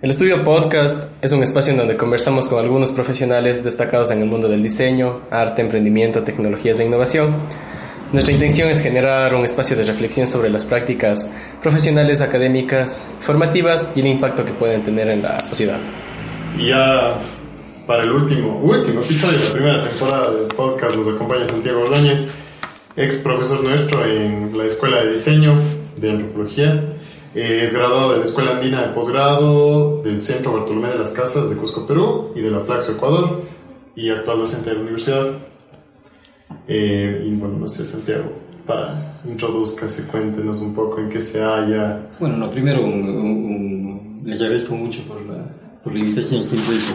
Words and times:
El 0.00 0.12
estudio 0.12 0.44
podcast 0.44 1.08
es 1.22 1.32
un 1.32 1.42
espacio 1.42 1.72
en 1.72 1.78
donde 1.78 1.96
conversamos 1.96 2.46
con 2.46 2.60
algunos 2.60 2.92
profesionales 2.92 3.64
destacados 3.64 4.12
en 4.12 4.22
el 4.22 4.28
mundo 4.28 4.48
del 4.48 4.62
diseño, 4.62 5.22
arte, 5.28 5.60
emprendimiento, 5.60 6.22
tecnologías 6.22 6.78
e 6.78 6.86
innovación. 6.86 7.34
Nuestra 8.12 8.32
intención 8.32 8.68
es 8.68 8.80
generar 8.80 9.34
un 9.34 9.44
espacio 9.44 9.76
de 9.76 9.82
reflexión 9.82 10.28
sobre 10.28 10.50
las 10.50 10.64
prácticas 10.64 11.28
profesionales, 11.60 12.20
académicas, 12.20 13.02
formativas 13.18 13.90
y 13.96 14.00
el 14.00 14.06
impacto 14.06 14.44
que 14.44 14.52
pueden 14.52 14.84
tener 14.84 15.08
en 15.08 15.20
la 15.20 15.42
sociedad. 15.42 15.80
Y 16.56 16.68
ya 16.68 17.14
para 17.84 18.04
el 18.04 18.12
último, 18.12 18.56
último 18.60 19.00
episodio 19.00 19.36
de 19.36 19.44
la 19.46 19.52
primera 19.52 19.82
temporada 19.82 20.30
del 20.32 20.46
podcast 20.46 20.94
nos 20.94 21.08
acompaña 21.08 21.44
Santiago 21.48 21.80
Ordóñez, 21.80 22.36
ex 22.94 23.16
profesor 23.16 23.64
nuestro 23.64 24.04
en 24.04 24.56
la 24.56 24.64
Escuela 24.64 25.02
de 25.02 25.10
Diseño 25.10 25.54
de 25.96 26.10
Antropología 26.10 26.97
eh, 27.34 27.60
es 27.64 27.74
graduado 27.74 28.12
de 28.12 28.18
la 28.18 28.24
Escuela 28.24 28.52
Andina 28.52 28.86
de 28.86 28.94
Posgrado 28.94 30.02
del 30.02 30.18
Centro 30.20 30.54
Bartolomé 30.54 30.88
de 30.88 30.98
las 30.98 31.12
Casas 31.12 31.50
de 31.50 31.56
Cusco, 31.56 31.86
Perú 31.86 32.32
y 32.34 32.40
de 32.40 32.50
la 32.50 32.60
Flaxo, 32.60 32.92
Ecuador 32.92 33.42
y 33.94 34.10
actual 34.10 34.38
docente 34.38 34.70
de 34.70 34.76
la 34.76 34.82
universidad. 34.82 35.38
Eh, 36.66 37.24
y 37.26 37.34
bueno, 37.34 37.58
no 37.58 37.68
sé, 37.68 37.84
Santiago, 37.84 38.32
para 38.66 39.20
introduzcase, 39.26 40.06
cuéntenos 40.06 40.60
un 40.60 40.74
poco 40.74 41.00
en 41.00 41.10
qué 41.10 41.20
se 41.20 41.42
halla. 41.42 42.08
Bueno, 42.18 42.36
no, 42.36 42.50
primero 42.50 42.80
les 44.24 44.40
agradezco 44.40 44.74
mucho 44.74 45.02
por 45.02 45.20
la, 45.26 45.44
por 45.82 45.92
la 45.92 45.98
invitación, 46.00 46.42
siempre 46.42 46.76
es 46.76 46.94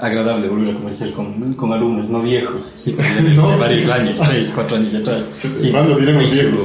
agradable 0.00 0.48
volver 0.48 0.74
a 0.74 0.78
conversar 0.78 1.12
con, 1.12 1.52
con 1.54 1.72
alumnos 1.72 2.08
no 2.08 2.20
viejos, 2.20 2.72
sí, 2.76 2.94
no. 3.36 3.58
varios 3.58 3.90
años, 3.90 4.18
tres, 4.26 4.50
cuatro 4.54 4.76
años 4.76 4.94
atrás. 4.94 5.24
Sí, 5.38 5.70
¿Cuándo 5.70 5.96
diremos 5.96 6.30
viejos? 6.30 6.60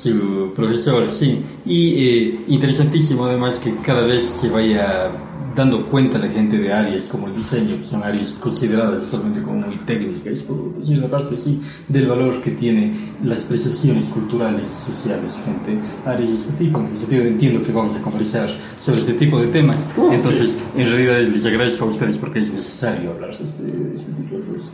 Su 0.00 0.52
profesor, 0.54 1.08
sí. 1.10 1.42
Y 1.64 2.04
eh, 2.04 2.44
interesantísimo 2.48 3.26
además 3.26 3.56
que 3.56 3.74
cada 3.84 4.06
vez 4.06 4.24
se 4.24 4.48
vaya 4.48 5.12
dando 5.54 5.84
cuenta 5.86 6.18
la 6.18 6.28
gente 6.28 6.58
de 6.58 6.72
áreas 6.72 7.04
como 7.04 7.26
el 7.26 7.34
diseño, 7.34 7.76
que 7.78 7.84
son 7.84 8.02
áreas 8.02 8.30
consideradas 8.40 9.08
solamente 9.08 9.42
como 9.42 9.66
muy 9.66 9.76
técnicas, 9.78 10.40
por 10.40 10.78
decir 10.78 11.02
parte, 11.08 11.38
sí, 11.38 11.60
del 11.88 12.06
valor 12.06 12.40
que 12.40 12.52
tiene 12.52 13.14
las 13.24 13.40
percepciones 13.42 14.06
culturales 14.06 14.70
y 14.70 14.92
sociales 14.92 15.34
frente 15.34 15.78
a 16.06 16.10
áreas 16.10 16.30
de 16.30 16.36
este 16.36 16.52
tipo. 16.52 16.78
En 16.78 16.86
ese 16.86 16.98
sentido 16.98 17.24
entiendo 17.24 17.62
que 17.62 17.72
vamos 17.72 17.96
a 17.96 18.02
conversar 18.02 18.48
sobre 18.80 19.00
este 19.00 19.14
tipo 19.14 19.40
de 19.40 19.48
temas, 19.48 19.86
uh, 19.96 20.12
entonces 20.12 20.56
en 20.76 20.88
realidad 20.88 21.20
les 21.20 21.44
agradezco 21.44 21.84
a 21.84 21.88
ustedes 21.88 22.16
porque 22.18 22.40
es 22.40 22.52
necesario 22.52 23.10
hablar 23.10 23.36
de 23.36 23.44
este, 23.44 23.62
de 23.62 23.96
este 23.96 24.12
tipo 24.12 24.38
de 24.38 24.46
cosas. 24.46 24.70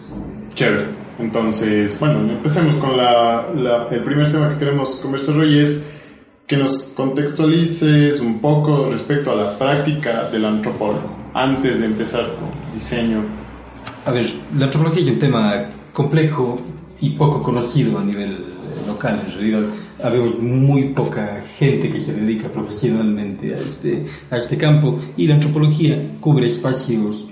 Chévere. 0.57 0.87
Entonces, 1.19 2.01
bueno, 2.01 2.21
empecemos 2.21 2.75
con 2.77 2.97
la, 2.97 3.47
el 3.91 4.03
primer 4.03 4.33
tema 4.33 4.55
que 4.55 4.59
queremos 4.59 4.97
conversar 5.03 5.37
hoy 5.37 5.59
es 5.59 5.95
que 6.47 6.57
nos 6.57 6.79
contextualices 6.95 8.21
un 8.21 8.39
poco 8.41 8.89
respecto 8.89 9.33
a 9.33 9.35
la 9.35 9.59
práctica 9.59 10.31
del 10.31 10.47
antropólogo, 10.47 11.15
antes 11.35 11.79
de 11.79 11.85
empezar 11.85 12.35
con 12.37 12.73
diseño. 12.73 13.23
A 14.07 14.11
ver, 14.13 14.33
la 14.57 14.65
antropología 14.65 15.03
es 15.03 15.11
un 15.11 15.19
tema 15.19 15.67
complejo 15.93 16.59
y 17.03 17.11
poco 17.11 17.43
conocido 17.43 17.99
a 17.99 18.05
nivel 18.05 18.33
eh, 18.33 18.87
local. 18.87 19.21
En 19.27 19.33
realidad, 19.35 19.71
habemos 20.03 20.39
muy 20.39 20.95
poca 20.95 21.43
gente 21.59 21.93
que 21.93 22.01
se 22.01 22.15
dedica 22.15 22.49
profesionalmente 22.49 23.53
a 23.53 23.59
este, 23.59 24.07
a 24.31 24.39
este 24.39 24.57
campo 24.57 25.01
y 25.19 25.27
la 25.27 25.35
antropología 25.35 26.17
cubre 26.21 26.47
espacios 26.47 27.29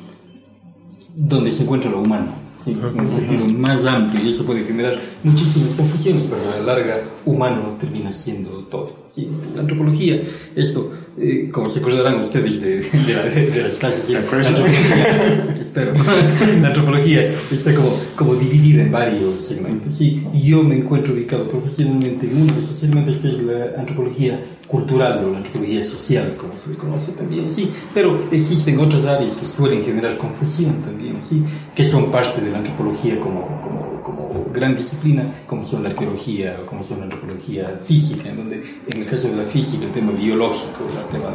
donde 1.14 1.52
se 1.52 1.62
encuentra 1.62 1.90
lo 1.90 2.00
humano 2.00 2.43
en 2.66 3.00
un 3.00 3.10
sentido 3.10 3.46
más 3.46 3.84
amplio 3.84 4.24
y 4.24 4.30
eso 4.30 4.44
puede 4.44 4.64
generar 4.64 5.00
muchísimas 5.22 5.70
confusiones, 5.74 6.26
pero 6.28 6.42
a 6.42 6.56
la 6.56 6.74
larga 6.74 7.02
humano 7.24 7.76
termina 7.80 8.12
siendo 8.12 8.50
todo. 8.64 9.03
La 9.16 9.60
antropología, 9.60 10.20
esto, 10.56 10.92
eh, 11.16 11.48
como 11.52 11.68
se 11.68 11.78
acordarán 11.78 12.20
ustedes 12.20 12.60
de, 12.60 12.80
de, 12.80 13.62
las 13.62 13.74
clases 13.74 14.08
de 14.08 14.16
antropología, 14.16 15.56
espero, 15.60 15.92
la 16.60 16.68
antropología 16.68 17.32
está 17.52 17.72
como, 17.74 17.96
como 18.16 18.34
dividida 18.34 18.82
en 18.82 18.90
varios 18.90 19.44
segmentos. 19.44 19.96
Sí, 19.96 20.26
yo 20.34 20.64
me 20.64 20.78
encuentro 20.78 21.14
ubicado 21.14 21.48
profesionalmente 21.48 22.26
en 22.26 22.42
uno 22.42 22.54
de 22.54 22.62
esos 22.64 22.76
segmentos 22.76 23.18
que 23.18 23.28
es 23.28 23.42
la 23.42 23.78
antropología 23.78 24.40
cultural 24.66 25.24
o 25.24 25.30
la 25.30 25.38
antropología 25.38 25.84
social, 25.84 26.34
como 26.36 26.56
se 26.56 26.70
le 26.70 26.76
conoce 26.76 27.12
también, 27.12 27.50
sí, 27.52 27.70
pero 27.92 28.28
existen 28.32 28.80
otras 28.80 29.04
áreas 29.04 29.36
que 29.36 29.46
suelen 29.46 29.84
generar 29.84 30.18
confusión 30.18 30.82
también, 30.82 31.20
sí, 31.28 31.44
que 31.76 31.84
son 31.84 32.10
parte 32.10 32.40
de 32.40 32.50
la 32.50 32.58
antropología 32.58 33.20
como, 33.20 33.46
como, 33.62 34.02
como 34.02 34.23
gran 34.54 34.76
disciplina, 34.76 35.42
como 35.46 35.64
son 35.64 35.82
la 35.82 35.90
arqueología 35.90 36.58
o 36.62 36.66
como 36.66 36.82
son 36.82 36.98
la 36.98 37.04
antropología 37.04 37.80
física, 37.86 38.30
en 38.30 38.36
donde 38.36 38.62
en 38.88 39.02
el 39.02 39.06
caso 39.06 39.28
de 39.28 39.36
la 39.36 39.44
física 39.44 39.84
el 39.84 39.92
tema 39.92 40.12
biológico, 40.12 40.84
el 40.86 41.12
tema 41.12 41.30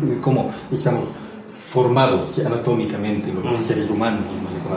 de, 0.00 0.14
de 0.14 0.20
cómo 0.20 0.48
estamos 0.70 1.12
formados 1.50 2.38
anatómicamente 2.44 3.32
los 3.32 3.58
seres 3.60 3.90
humanos, 3.90 4.24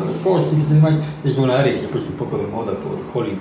los 0.07 0.17
fósiles 0.17 0.65
y 0.69 0.73
demás, 0.73 0.95
es 1.23 1.37
una 1.37 1.59
área 1.59 1.73
que 1.73 1.81
se 1.81 1.87
puso 1.87 2.07
un 2.07 2.13
poco 2.13 2.37
de 2.37 2.47
moda 2.47 2.73
por 2.79 2.97
Hollywood 3.13 3.37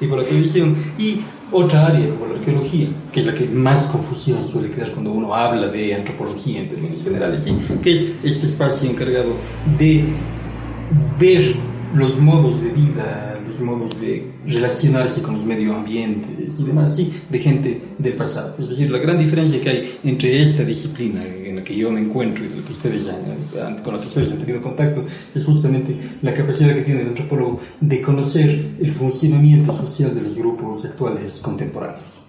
y 0.00 0.06
por 0.06 0.18
la 0.18 0.24
televisión. 0.24 0.76
Y 0.98 1.20
otra 1.52 1.86
área 1.86 2.08
como 2.10 2.26
la 2.26 2.38
arqueología, 2.38 2.88
que 3.12 3.20
es 3.20 3.26
la 3.26 3.34
que 3.34 3.46
más 3.46 3.86
confusión 3.86 4.44
suele 4.44 4.70
crear 4.70 4.92
cuando 4.92 5.12
uno 5.12 5.34
habla 5.34 5.68
de 5.68 5.94
antropología 5.94 6.60
en 6.60 6.68
términos 6.68 7.02
generales, 7.02 7.46
que 7.82 7.92
es 7.92 8.06
este 8.24 8.46
espacio 8.46 8.90
encargado 8.90 9.34
de 9.78 10.04
ver 11.18 11.54
los 11.94 12.18
modos 12.18 12.62
de 12.62 12.70
vida, 12.70 13.27
los 13.48 13.60
modos 13.60 14.00
de 14.00 14.30
relacionarse 14.46 15.22
con 15.22 15.34
los 15.34 15.44
medio 15.44 15.74
ambientes 15.74 16.58
y 16.58 16.64
demás, 16.64 16.96
sí, 16.96 17.12
de 17.28 17.38
gente 17.38 17.82
del 17.98 18.14
pasado. 18.14 18.54
Es 18.58 18.68
decir, 18.68 18.90
la 18.90 18.98
gran 18.98 19.18
diferencia 19.18 19.60
que 19.60 19.70
hay 19.70 19.98
entre 20.04 20.40
esta 20.40 20.64
disciplina 20.64 21.24
en 21.24 21.56
la 21.56 21.64
que 21.64 21.76
yo 21.76 21.90
me 21.90 22.00
encuentro 22.00 22.44
y 22.44 22.48
que 22.48 22.72
ustedes 22.72 23.04
con 23.84 23.94
la 23.94 24.00
que 24.00 24.06
ustedes 24.06 24.32
han 24.32 24.38
tenido 24.38 24.62
contacto 24.62 25.04
es 25.34 25.44
justamente 25.44 25.98
la 26.22 26.34
capacidad 26.34 26.74
que 26.74 26.82
tiene 26.82 27.02
el 27.02 27.08
antropólogo 27.08 27.60
de 27.80 28.02
conocer 28.02 28.76
el 28.80 28.92
funcionamiento 28.92 29.76
social 29.76 30.14
de 30.14 30.22
los 30.22 30.36
grupos 30.36 30.84
actuales 30.84 31.40
contemporáneos 31.42 32.28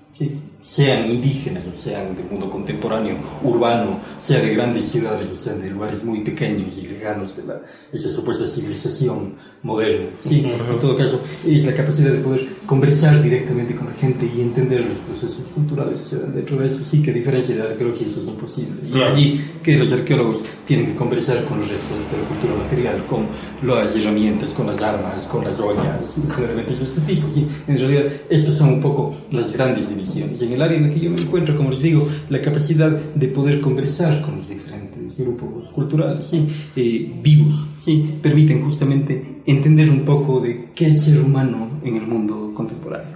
sean 0.62 1.10
indígenas 1.10 1.64
o 1.68 1.76
sean 1.78 2.16
del 2.16 2.26
mundo 2.26 2.50
contemporáneo, 2.50 3.18
urbano, 3.44 4.02
sea 4.18 4.40
de 4.40 4.54
grandes 4.54 4.86
ciudades 4.86 5.28
o 5.34 5.38
sean 5.38 5.62
de 5.62 5.70
lugares 5.70 6.04
muy 6.04 6.22
pequeños 6.22 6.78
y 6.78 6.88
lejanos 6.88 7.36
de 7.38 7.46
la, 7.46 7.62
esa 7.92 8.10
supuesta 8.10 8.46
civilización 8.46 9.36
moderna. 9.64 10.10
Sí, 10.24 10.46
en 10.46 10.80
todo 10.80 10.98
caso, 10.98 11.22
es 11.46 11.66
la 11.66 11.74
capacidad 11.74 12.12
de 12.12 12.20
poder 12.20 12.48
conversar 12.66 13.22
directamente 13.22 13.76
con 13.76 13.88
la 13.88 13.94
gente 13.94 14.26
y 14.26 14.42
entender 14.42 14.86
los 14.86 15.00
procesos 15.00 15.48
culturales. 15.54 16.02
O 16.02 16.06
sea, 16.06 16.20
dentro 16.20 16.58
de 16.58 16.68
eso 16.68 16.84
sí 16.84 17.02
que 17.02 17.12
a 17.12 17.14
diferencia 17.14 17.56
de 17.56 17.64
la 17.64 17.70
arqueología 17.72 18.08
eso 18.08 18.22
es 18.22 18.28
imposible. 18.28 18.76
Y 18.94 19.02
allí 19.02 19.46
que 19.64 19.78
los 19.78 19.92
arqueólogos 19.92 20.44
tienen 20.66 20.88
que 20.88 20.96
conversar 20.96 21.44
con 21.46 21.60
los 21.60 21.70
restos 21.70 21.98
de 22.12 22.18
la 22.22 22.28
cultura 22.28 22.64
material, 22.64 23.06
con 23.08 23.28
las 23.64 23.96
herramientas, 23.96 24.52
con 24.52 24.68
las 24.68 24.82
armas, 24.82 25.24
con 25.24 25.44
las 25.44 25.60
ollas, 25.60 26.16
con 26.34 26.44
elementos 26.44 26.80
de 26.80 26.86
este 26.86 27.02
tipo. 27.02 27.28
En 27.68 27.78
realidad, 27.78 28.04
estas 28.30 28.56
son 28.56 28.70
un 28.70 28.82
poco 28.82 29.16
las 29.32 29.52
grandes 29.52 29.90
divisiones. 29.90 30.42
En 30.50 30.56
el 30.56 30.62
área 30.64 30.78
en 30.80 30.88
la 30.88 30.94
que 30.96 31.00
yo 31.00 31.12
me 31.12 31.22
encuentro, 31.22 31.56
como 31.56 31.70
les 31.70 31.84
digo, 31.84 32.10
la 32.28 32.42
capacidad 32.42 32.90
de 32.90 33.28
poder 33.28 33.62
conversar 33.62 34.20
con 34.24 34.38
los 34.38 34.50
diferentes 34.50 35.16
grupos 35.16 35.68
culturales, 35.68 36.26
¿sí? 36.26 36.48
Eh, 36.76 37.14
vivos, 37.22 37.68
¿sí? 37.86 38.16
permiten 38.20 38.64
justamente 38.64 39.42
entender 39.46 39.92
un 39.92 40.00
poco 40.02 40.40
de 40.40 40.70
qué 40.74 40.88
es 40.88 41.04
ser 41.04 41.22
humano 41.22 41.70
en 41.84 41.98
el 41.98 42.08
mundo 42.08 42.52
contemporáneo, 42.56 43.16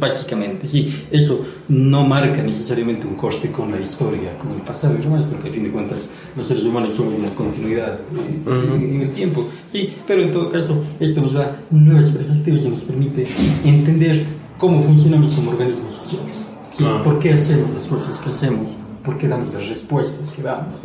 básicamente. 0.00 0.66
Sí, 0.66 0.94
eso 1.10 1.44
no 1.68 2.06
marca 2.06 2.42
necesariamente 2.42 3.06
un 3.06 3.16
corte 3.16 3.52
con 3.52 3.70
la 3.70 3.78
historia, 3.78 4.38
con 4.38 4.52
el 4.52 4.62
pasado 4.62 4.94
y 4.98 5.02
demás, 5.02 5.24
porque 5.24 5.50
a 5.50 5.52
fin 5.52 5.64
de 5.64 5.70
cuentas 5.70 6.08
los 6.34 6.46
seres 6.46 6.64
humanos 6.64 6.94
son 6.94 7.08
una 7.08 7.28
continuidad 7.34 8.00
en, 8.46 9.02
el 9.02 9.10
tiempo. 9.10 9.44
Sí, 9.70 9.92
pero 10.06 10.22
en 10.22 10.32
todo 10.32 10.50
caso 10.50 10.82
esto 10.98 11.20
nos 11.20 11.34
da 11.34 11.64
nuevas 11.70 12.10
perspectivas 12.12 12.62
y 12.64 12.68
nos 12.70 12.80
permite 12.80 13.26
entender 13.62 14.24
cómo 14.56 14.82
funcionamos 14.84 15.32
como 15.32 15.50
organismos 15.50 15.92
sociales. 15.92 16.41
¿Por 16.78 17.18
qué 17.18 17.32
hacemos 17.32 17.70
las 17.74 17.84
cosas 17.84 18.18
que 18.18 18.30
hacemos? 18.30 18.76
¿Por 19.04 19.18
qué 19.18 19.28
damos 19.28 19.52
las 19.52 19.68
respuestas 19.68 20.30
que 20.30 20.42
damos? 20.42 20.76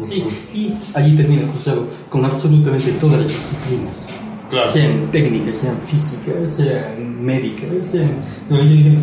y 0.53 0.73
allí 0.93 1.15
termina 1.15 1.49
cruzado 1.51 1.85
con 2.09 2.25
absolutamente 2.25 2.91
todas 2.93 3.19
las 3.19 3.27
disciplinas. 3.27 4.07
Sean 4.71 5.11
técnicas, 5.11 5.57
sean 5.57 5.77
físicas, 5.87 6.53
sean 6.53 7.23
médicas, 7.23 7.85
sean... 7.85 8.23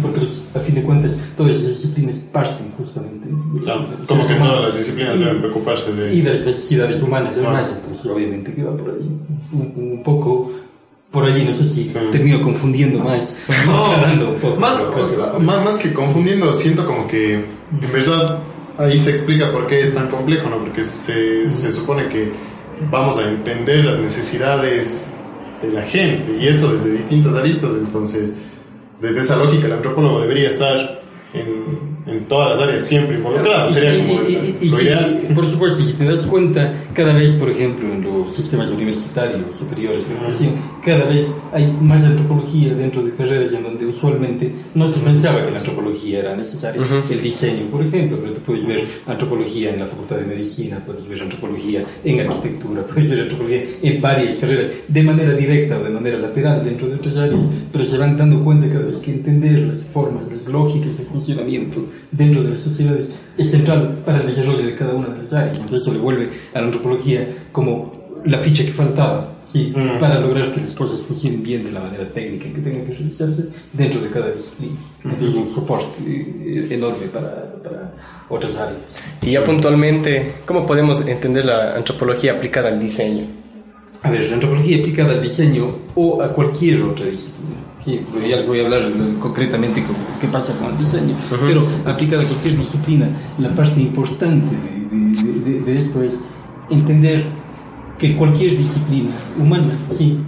porque 0.01 0.27
a 0.55 0.59
fin 0.61 0.75
de 0.75 0.83
cuentas 0.83 1.13
todas 1.37 1.53
esas 1.53 1.69
disciplinas 1.69 2.17
parten 2.33 2.73
justamente. 2.79 3.29
como 4.09 4.27
que 4.27 4.35
todas 4.35 4.69
las 4.69 4.77
disciplinas 4.79 5.19
deben 5.19 5.41
preocuparse 5.41 5.93
de... 5.93 6.15
Y 6.15 6.23
de 6.23 6.35
las 6.35 6.47
necesidades 6.47 7.03
humanas, 7.03 7.35
además, 7.37 7.71
entonces 7.77 8.07
obviamente 8.07 8.55
que 8.55 8.63
va 8.63 8.75
por 8.75 8.91
ahí 8.91 9.11
un 9.53 10.03
poco 10.03 10.51
por 11.15 11.25
allí, 11.25 11.45
no 11.45 11.55
sé 11.55 11.67
si 11.67 11.95
termino 12.11 12.43
confundiendo 12.43 12.99
más. 12.99 13.37
No, 13.67 14.57
más, 14.57 14.85
más, 15.41 15.65
más, 15.65 15.79
que 15.79 15.93
confundiendo, 15.93 16.53
siento 16.53 16.85
como 16.85 17.07
que 17.09 17.35
en 17.35 17.93
verdad 17.93 18.41
ahí 18.77 18.99
se 18.99 19.11
explica 19.11 19.51
por 19.53 19.67
qué 19.69 19.81
es 19.81 19.95
tan 19.95 20.09
complejo, 20.09 20.51
¿no? 20.51 20.59
Porque 20.59 20.83
se, 20.85 21.49
se 21.49 21.73
supone 21.73 22.09
que 22.09 22.33
vamos 22.91 23.19
a 23.19 23.29
entender 23.29 23.85
las 23.85 23.99
necesidades 24.01 25.15
de 25.63 25.73
la 25.73 25.83
gente 25.83 26.37
y 26.39 26.49
eso 26.49 26.73
desde 26.73 26.93
distintas 26.93 27.35
aristas, 27.35 27.71
entonces 27.79 28.37
desde 29.01 29.21
esa 29.21 29.37
lógica 29.37 29.67
el 29.67 29.73
antropólogo 29.75 30.21
debería 30.21 30.49
estar 30.49 31.03
en, 31.33 31.94
en 32.07 32.27
todas 32.27 32.51
las 32.51 32.69
áreas 32.69 32.87
siempre 32.87 33.17
involucrado. 33.17 33.71
Sería 33.71 34.07
como 34.07 34.29
y, 34.29 34.69
lo 34.69 34.81
ideal. 34.81 35.23
por 35.35 35.49
supuesto, 35.49 35.83
si 35.83 35.95
te 35.95 36.05
das 36.05 36.27
cuenta, 36.27 36.73
cada 36.93 37.15
vez, 37.15 37.33
por 37.33 37.51
ejemplo, 37.51 37.93
en 37.93 38.03
los 38.03 38.33
sistemas 38.33 38.69
universitarios 38.71 39.57
superiores 39.57 40.07
de 40.09 40.15
educación, 40.15 40.51
cada 40.85 41.07
vez 41.07 41.35
hay 41.53 41.73
más 41.73 42.05
antropología 42.05 42.75
dentro 42.75 43.03
de 43.03 43.15
carreras 43.15 43.53
en 43.53 43.63
donde 43.63 43.87
usualmente 43.87 44.55
no 44.75 44.89
se 44.89 45.01
pensaba 45.01 45.45
que 45.45 45.51
la 45.51 45.59
antropología 45.59 46.21
era 46.21 46.37
necesaria. 46.37 46.83
El 47.11 47.23
diseño, 47.23 47.65
por 47.71 47.83
ejemplo, 47.83 48.19
pero 48.21 48.35
tú 48.35 48.41
puedes 48.41 48.67
ver 48.67 48.85
antropología 49.07 49.73
en 49.73 49.81
la 49.81 49.87
Facultad 49.87 50.17
de 50.17 50.27
Medicina, 50.27 50.83
puedes 50.85 51.09
ver 51.09 51.23
antropología 51.23 51.85
en 52.05 52.21
arquitectura, 52.21 52.87
puedes 52.87 53.09
ver 53.09 53.21
antropología 53.21 53.63
en 53.83 54.03
varias 54.03 54.37
carreras, 54.37 54.67
de 54.87 55.03
manera 55.03 55.33
directa 55.35 55.79
o 55.79 55.85
de 55.85 55.91
manera 55.91 56.19
lateral 56.19 56.65
dentro 56.65 56.89
de 56.89 56.97
otras 56.97 57.17
áreas, 57.17 57.47
pero 57.73 57.87
se 57.87 57.97
van 57.97 58.17
dando 58.17 58.45
cuenta 58.45 58.69
cada 58.69 58.87
vez 58.87 58.99
que 58.99 59.13
entender 59.13 59.59
las 59.61 59.81
formas, 59.81 60.25
las 60.31 60.45
lógicas 60.47 60.99
de 60.99 61.05
funcionamiento 61.05 61.85
dentro 62.11 62.43
de 62.43 62.51
las 62.51 62.61
sociedades 62.61 63.11
es 63.37 63.51
central 63.51 64.03
para 64.05 64.21
el 64.21 64.27
desarrollo 64.27 64.65
de 64.65 64.75
cada 64.75 64.95
una 64.95 65.09
de 65.09 65.23
las 65.23 65.33
áreas. 65.33 65.59
Entonces 65.59 65.83
eso 65.83 65.93
le 65.93 65.99
vuelve 65.99 66.31
a 66.55 66.61
la 66.61 66.67
antropología 66.67 67.47
como 67.53 67.93
la 68.25 68.39
ficha 68.39 68.65
que 68.65 68.73
faltaba 68.73 69.35
mm. 69.53 69.99
para 69.99 70.21
lograr 70.21 70.53
que 70.53 70.61
las 70.61 70.73
cosas 70.73 71.03
funcionen 71.03 71.43
bien 71.43 71.65
de 71.65 71.73
la 71.73 71.81
manera 71.81 72.09
técnica 72.13 72.45
que 72.45 72.61
tengan 72.61 72.87
que 72.87 72.95
realizarse 72.95 73.47
dentro 73.73 74.01
de 74.01 74.09
cada 74.11 74.31
disciplina. 74.31 74.77
Entonces 75.05 75.29
es 75.31 75.35
un 75.35 75.49
soporte 75.49 76.01
eh, 76.07 76.69
enorme 76.71 77.07
para, 77.13 77.53
para 77.63 77.93
otras 78.29 78.57
áreas. 78.57 78.83
Y 79.23 79.33
ya 79.33 79.45
puntualmente, 79.45 80.35
¿cómo 80.47 80.67
podemos 80.67 81.07
entender 81.07 81.45
la 81.45 81.77
antropología 81.77 82.33
aplicada 82.33 82.69
al 82.69 82.81
diseño? 82.81 83.25
A 84.03 84.11
ver, 84.11 84.29
la 84.29 84.35
antropología 84.35 84.79
aplicada 84.79 85.13
al 85.13 85.23
diseño 85.23 85.67
o 85.95 86.23
a 86.23 86.33
cualquier 86.33 86.83
otra 86.83 87.07
disciplina. 87.07 87.64
Pues 87.85 88.29
ya 88.29 88.37
les 88.37 88.47
voy 88.47 88.61
a 88.61 88.65
hablar 88.65 88.83
concretamente 89.21 89.85
qué 90.21 90.27
pasa 90.29 90.57
con 90.59 90.73
el 90.73 90.79
diseño, 90.79 91.15
pero 91.47 91.67
aplicada 91.85 92.23
a 92.23 92.27
cualquier 92.27 92.57
disciplina, 92.57 93.09
la 93.39 93.55
parte 93.55 93.81
importante 93.81 94.57
de, 95.45 95.61
de, 95.61 95.79
esto 95.79 96.03
es 96.03 96.15
entender 96.71 97.27
que 97.99 98.17
cualquier 98.17 98.57
disciplina 98.57 99.11
humana, 99.39 99.79
sí, 99.91 100.19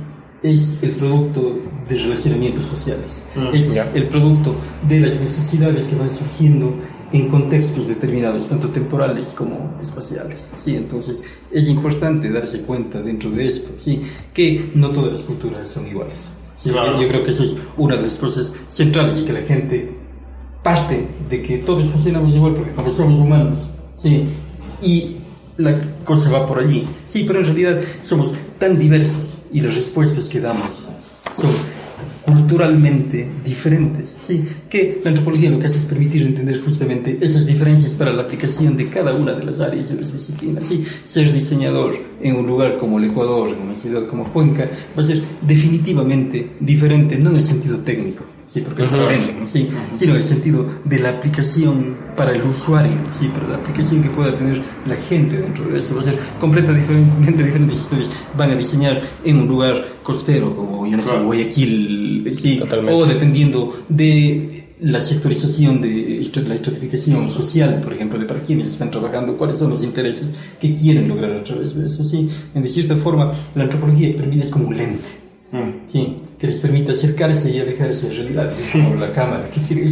es 0.43 0.79
el 0.83 0.91
producto 0.91 1.59
de 1.89 1.95
relacionamientos 1.95 2.67
sociales, 2.67 3.23
mm, 3.35 3.55
es 3.55 3.69
el 3.95 4.09
producto 4.09 4.55
de 4.87 5.01
las 5.01 5.19
necesidades 5.19 5.87
que 5.87 5.97
van 5.97 6.11
surgiendo 6.11 6.75
en 7.13 7.29
contextos 7.29 7.87
determinados, 7.87 8.49
tanto 8.49 8.69
temporales 8.69 9.29
como 9.31 9.79
espaciales. 9.81 10.49
¿sí? 10.63 10.77
Entonces, 10.77 11.23
es 11.51 11.69
importante 11.69 12.31
darse 12.31 12.61
cuenta 12.63 13.01
dentro 13.01 13.31
de 13.31 13.47
esto, 13.47 13.71
¿sí? 13.81 14.03
que 14.35 14.73
no 14.75 14.91
todas 14.91 15.13
las 15.13 15.23
culturas 15.23 15.69
son 15.69 15.87
iguales. 15.87 16.29
¿Sí? 16.57 16.71
Yo 16.71 17.09
creo 17.09 17.25
que 17.25 17.31
eso 17.31 17.45
es 17.45 17.57
una 17.77 17.97
de 17.97 18.03
las 18.03 18.15
cosas 18.15 18.53
centrales, 18.69 19.19
y 19.19 19.25
que 19.25 19.33
la 19.33 19.43
gente 19.43 19.97
parte 20.63 21.09
de 21.31 21.43
que 21.43 21.59
todos 21.59 21.89
funcionamos 21.89 22.35
igual 22.35 22.55
porque 22.55 22.73
como 22.73 22.91
somos 22.91 23.19
humanos, 23.19 23.69
¿sí? 23.97 24.27
y 24.83 25.17
la 25.57 25.81
cosa 26.05 26.31
va 26.31 26.47
por 26.47 26.59
allí. 26.59 26.85
Sí, 27.09 27.25
pero 27.27 27.41
en 27.41 27.47
realidad 27.47 27.81
somos 28.01 28.33
tan 28.59 28.79
diversos 28.79 29.39
y 29.53 29.61
las 29.61 29.75
respuestas 29.75 30.27
que 30.27 30.41
damos 30.41 30.85
son 31.37 31.51
culturalmente 32.27 33.31
diferentes, 33.45 34.17
¿sí? 34.21 34.45
que 34.69 35.01
la 35.05 35.11
antropología 35.11 35.49
lo 35.49 35.61
que 35.61 35.69
hace 35.69 35.79
es 35.79 35.85
permitir 35.85 36.23
entender 36.23 36.61
justamente 36.61 37.17
esas 37.21 37.47
diferencias 37.47 37.95
para 37.95 38.13
la 38.13 38.23
aplicación 38.23 38.77
de 38.77 38.89
cada 38.89 39.15
una 39.15 39.35
de 39.35 39.45
las 39.45 39.61
áreas 39.61 39.91
de 39.91 40.01
las 40.01 40.13
disciplinas. 40.13 40.67
¿sí? 40.67 40.85
Ser 41.05 41.33
diseñador 41.33 41.97
en 42.21 42.35
un 42.35 42.47
lugar 42.47 42.79
como 42.79 42.99
el 42.99 43.05
Ecuador, 43.05 43.51
en 43.51 43.63
una 43.63 43.75
ciudad 43.77 44.07
como 44.09 44.33
Cuenca, 44.33 44.69
va 44.99 45.03
a 45.03 45.07
ser 45.07 45.21
definitivamente 45.43 46.51
diferente, 46.59 47.17
no 47.17 47.31
en 47.31 47.37
el 47.37 47.45
sentido 47.45 47.79
técnico, 47.79 48.25
sí, 48.57 48.63
porque 48.63 48.85
se 48.85 48.99
venden, 48.99 49.49
¿sí? 49.49 49.69
sino 49.93 50.15
el 50.15 50.25
sentido 50.25 50.67
de 50.85 50.99
la 50.99 51.11
aplicación 51.11 51.97
para 52.17 52.33
el 52.33 52.43
usuario, 52.43 52.97
¿sí? 53.19 53.29
para 53.29 53.49
la 53.49 53.57
aplicación 53.57 54.03
que 54.03 54.09
pueda 54.09 54.37
tener 54.37 54.63
la 54.87 54.97
gente 54.97 55.37
dentro 55.37 55.69
de 55.69 55.79
eso. 55.79 55.95
Va 55.95 56.01
a 56.01 56.05
ser 56.05 56.19
completamente 56.41 56.95
diferente 56.95 57.75
ustedes 57.75 58.09
van 58.37 58.53
a 58.53 58.57
diseñar 58.57 59.03
en 59.25 59.37
un 59.37 59.47
lugar 59.47 59.99
costero 60.03 60.57
como, 60.57 60.87
yo 60.87 60.97
no 60.97 61.03
sé, 61.03 61.19
Guayaquil, 61.19 62.31
¿sí? 62.35 62.63
o 62.91 63.07
dependiendo 63.07 63.85
de 63.89 64.65
la 64.81 65.01
sectorización 65.01 65.83
de 65.83 66.31
la 66.47 66.55
estratificación 66.55 67.29
social, 67.31 67.81
por 67.83 67.93
ejemplo, 67.93 68.19
de 68.19 68.25
para 68.25 68.41
quienes 68.41 68.69
están 68.69 68.91
trabajando, 68.91 69.37
cuáles 69.37 69.59
son 69.59 69.71
los 69.71 69.83
intereses 69.83 70.31
que 70.59 70.75
quieren 70.75 71.09
lograr 71.09 71.33
a 71.33 71.45
través 71.45 71.75
de 71.75 71.87
eso. 71.87 72.05
¿sí? 72.05 72.29
En 72.55 72.67
cierta 72.69 72.97
forma, 72.97 73.33
la 73.55 73.65
antropología 73.65 74.17
permite 74.17 74.45
es 74.45 74.51
como 74.51 74.69
un 74.69 74.77
lente 74.77 75.27
Mm. 75.53 75.91
Sí, 75.93 76.17
que 76.39 76.47
les 76.47 76.59
permite 76.59 76.93
acercarse 76.93 77.51
y 77.51 77.61
alejarse 77.61 78.09
de 78.09 78.15
realidades, 78.15 78.59
como 78.71 78.95
la 78.97 79.11
cámara 79.13 79.49
que 79.49 79.61
tiene 79.61 79.87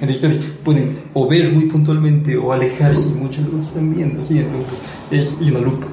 Entonces 0.00 0.40
pueden 0.64 0.94
o 1.14 1.28
ver 1.28 1.52
muy 1.52 1.66
puntualmente 1.66 2.36
o 2.36 2.52
alejarse 2.52 3.08
mucho 3.08 3.40
de 3.42 3.48
lo 3.48 3.54
que 3.54 3.60
están 3.60 3.94
viendo, 3.94 4.22
¿sí? 4.24 4.38
Entonces 4.38 4.80
es 5.10 5.34
una 5.40 5.60
lupa 5.60 5.86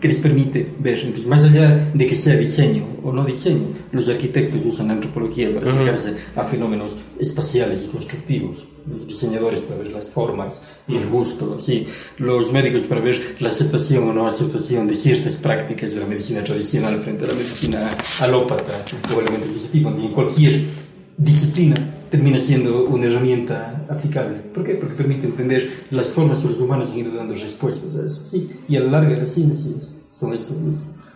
que 0.00 0.08
les 0.08 0.18
permite 0.18 0.74
ver. 0.78 0.98
Entonces, 0.98 1.26
más 1.26 1.44
allá 1.44 1.90
de 1.92 2.06
que 2.06 2.16
sea 2.16 2.36
diseño 2.36 2.84
o 3.02 3.12
no 3.12 3.24
diseño, 3.24 3.68
los 3.92 4.08
arquitectos 4.08 4.64
usan 4.64 4.88
la 4.88 4.94
antropología 4.94 5.52
para 5.54 5.70
acercarse 5.70 6.14
a 6.34 6.44
fenómenos 6.44 6.96
espaciales 7.18 7.84
y 7.84 7.86
constructivos, 7.88 8.66
los 8.90 9.06
diseñadores 9.06 9.62
para 9.62 9.80
ver 9.80 9.92
las 9.92 10.08
formas 10.08 10.60
y 10.86 10.96
el 10.96 11.08
gusto, 11.08 11.58
¿sí? 11.60 11.86
los 12.18 12.52
médicos 12.52 12.82
para 12.82 13.00
ver 13.00 13.36
la 13.40 13.48
aceptación 13.48 14.08
o 14.08 14.12
no 14.12 14.26
aceptación 14.26 14.86
de 14.86 14.96
ciertas 14.96 15.36
prácticas 15.36 15.92
de 15.92 16.00
la 16.00 16.06
medicina 16.06 16.44
tradicional 16.44 17.00
frente 17.00 17.24
a 17.24 17.28
la 17.28 17.34
medicina 17.34 17.90
alópata 18.20 18.84
o 19.14 19.20
elementos 19.20 19.50
de 19.50 19.58
ese 19.58 19.68
tipo. 19.68 19.88
en 19.88 20.08
cualquier 20.08 20.85
disciplina 21.16 21.76
termina 22.10 22.38
siendo 22.38 22.86
una 22.86 23.06
herramienta 23.06 23.84
aplicable. 23.88 24.38
¿Por 24.54 24.64
qué? 24.64 24.74
Porque 24.74 24.94
permite 24.94 25.26
entender 25.26 25.86
las 25.90 26.08
formas 26.08 26.42
de 26.42 26.50
los 26.50 26.60
humanos 26.60 26.90
y 26.94 27.00
ir 27.00 27.14
dando 27.14 27.34
respuestas 27.34 27.96
a 27.96 28.06
eso. 28.06 28.26
¿sí? 28.28 28.50
Y 28.68 28.76
a 28.76 28.80
la 28.80 29.00
larga 29.00 29.16
las 29.16 29.32
ciencias 29.32 29.94
son 30.18 30.32
eso 30.32 30.54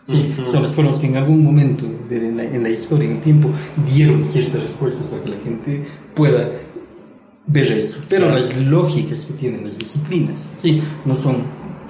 Sí, 0.09 0.35
son 0.51 0.65
las 0.65 0.73
formas 0.73 0.97
que 0.97 1.07
en 1.07 1.17
algún 1.17 1.45
momento 1.45 1.85
en, 2.11 2.37
la, 2.63 2.69
historia, 2.69 3.09
en 3.09 3.17
el 3.17 3.21
tiempo, 3.21 3.49
dieron 3.87 4.27
ciertas 4.27 4.61
respuestas 4.61 5.07
para 5.07 5.23
que 5.23 5.31
la 5.31 5.39
gente 5.39 5.85
pueda 6.17 6.51
ver 7.47 7.71
eso. 7.71 8.01
Pero 8.09 8.29
las 8.29 8.57
lógicas 8.57 9.25
que 9.25 9.35
tienen 9.35 9.63
las 9.63 9.79
disciplinas, 9.79 10.43
sí, 10.61 10.83
no 11.05 11.15
son 11.15 11.45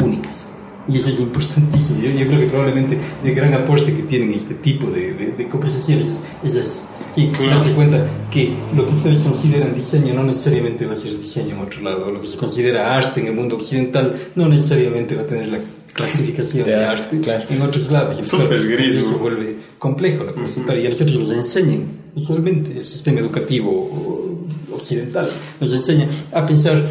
únicas. 0.05 0.45
Y 0.87 0.99
eso 0.99 1.09
es 1.09 1.21
importantísimo. 1.21 2.01
Yo, 2.03 2.27
creo 2.27 2.41
que 2.41 2.47
probablemente 2.47 2.99
el 3.25 3.35
gran 3.35 3.55
aporte 3.55 3.95
que 3.95 4.03
tienen 4.03 4.35
este 4.35 4.55
tipo 4.55 4.91
de, 4.91 5.15
de, 5.39 5.49
conversaciones 5.49 6.07
es, 6.43 6.55
es 6.57 6.85
sí, 7.15 7.33
darse 7.49 7.73
cuenta 7.73 8.07
que 8.31 8.55
lo 8.75 8.87
que 8.87 8.95
ustedes 8.95 9.21
consideran 9.21 9.75
diseño 9.75 10.15
no 10.15 10.23
necesariamente 10.23 10.87
va 10.87 10.95
a 10.95 10.97
ser 10.97 11.19
diseño 11.19 11.57
en 11.57 11.63
otro 11.63 11.81
lado. 11.83 12.11
Lo 12.11 12.21
que 12.21 12.27
se 12.27 12.37
considera 12.37 12.97
arte 12.97 13.21
en 13.21 13.29
el 13.29 13.35
mundo 13.35 13.57
occidental 13.57 14.17
no 14.35 14.49
necesariamente 14.49 15.15
va 15.15 15.23
a 15.23 15.27
tener 15.27 15.49
la 15.49 15.59
clasificación 15.93 16.65
de, 16.65 16.75
arte 16.75 17.21
en 17.49 17.63
otros 17.63 17.91
lados. 17.91 18.17
Y 18.19 18.21
eso 18.21 18.39
se 18.39 19.15
vuelve 19.15 19.57
complejo 19.79 20.25
lo 20.25 20.35
que 20.35 20.81
Y 20.81 20.87
a 20.87 20.91
nosotros 20.91 21.17
nos 21.17 21.31
enseñan, 21.33 21.85
usualmente 22.15 22.79
el 22.79 22.87
sistema 22.87 23.21
educativo 23.21 24.47
occidental, 24.73 25.29
nos 25.61 25.73
enseña 25.73 26.07
a 26.33 26.47
pensar 26.47 26.85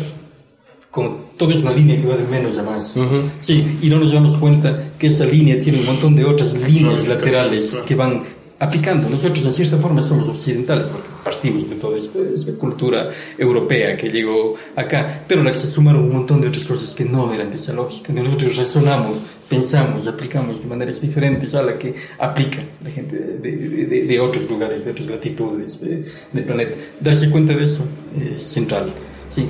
como 0.91 1.29
todo 1.37 1.51
es 1.51 1.61
una 1.61 1.71
línea 1.71 2.01
que 2.01 2.07
va 2.07 2.17
de 2.17 2.25
menos 2.25 2.57
a 2.57 2.63
más. 2.63 2.95
Sí, 3.39 3.77
y 3.81 3.89
no 3.89 3.99
nos 3.99 4.11
damos 4.11 4.35
cuenta 4.37 4.93
que 4.97 5.07
esa 5.07 5.23
línea 5.23 5.61
tiene 5.61 5.79
un 5.79 5.85
montón 5.85 6.15
de 6.15 6.25
otras 6.25 6.53
líneas 6.53 7.07
laterales 7.07 7.77
que 7.85 7.95
van 7.95 8.23
aplicando. 8.59 9.09
Nosotros, 9.09 9.45
en 9.45 9.53
cierta 9.53 9.77
forma, 9.77 10.01
somos 10.01 10.27
occidentales, 10.27 10.87
porque 10.87 11.07
partimos 11.23 11.69
de 11.69 11.75
toda 11.75 11.97
esta, 11.97 12.51
cultura 12.59 13.09
europea 13.37 13.95
que 13.95 14.09
llegó 14.09 14.55
acá, 14.75 15.23
pero 15.27 15.43
la 15.43 15.51
que 15.51 15.59
se 15.59 15.67
sumaron 15.67 16.03
un 16.03 16.11
montón 16.11 16.41
de 16.41 16.49
otras 16.49 16.65
cosas 16.65 16.93
que 16.93 17.05
no 17.05 17.33
eran 17.33 17.49
de 17.49 17.55
esa 17.55 17.73
lógica. 17.73 18.11
Nosotros 18.11 18.57
razonamos, 18.57 19.21
pensamos, 19.47 20.07
aplicamos 20.07 20.61
de 20.61 20.67
maneras 20.67 20.99
diferentes 20.99 21.55
a 21.55 21.63
la 21.63 21.77
que 21.77 21.95
aplica 22.17 22.59
la 22.83 22.91
gente 22.91 23.15
de, 23.17 24.19
otros 24.19 24.49
lugares, 24.49 24.83
de 24.83 24.91
otras 24.91 25.09
latitudes 25.09 25.79
del 25.79 26.43
planeta. 26.43 26.75
Darse 26.99 27.29
cuenta 27.29 27.55
de 27.55 27.65
eso 27.65 27.83
es 28.17 28.43
central. 28.43 28.93
Sí 29.29 29.49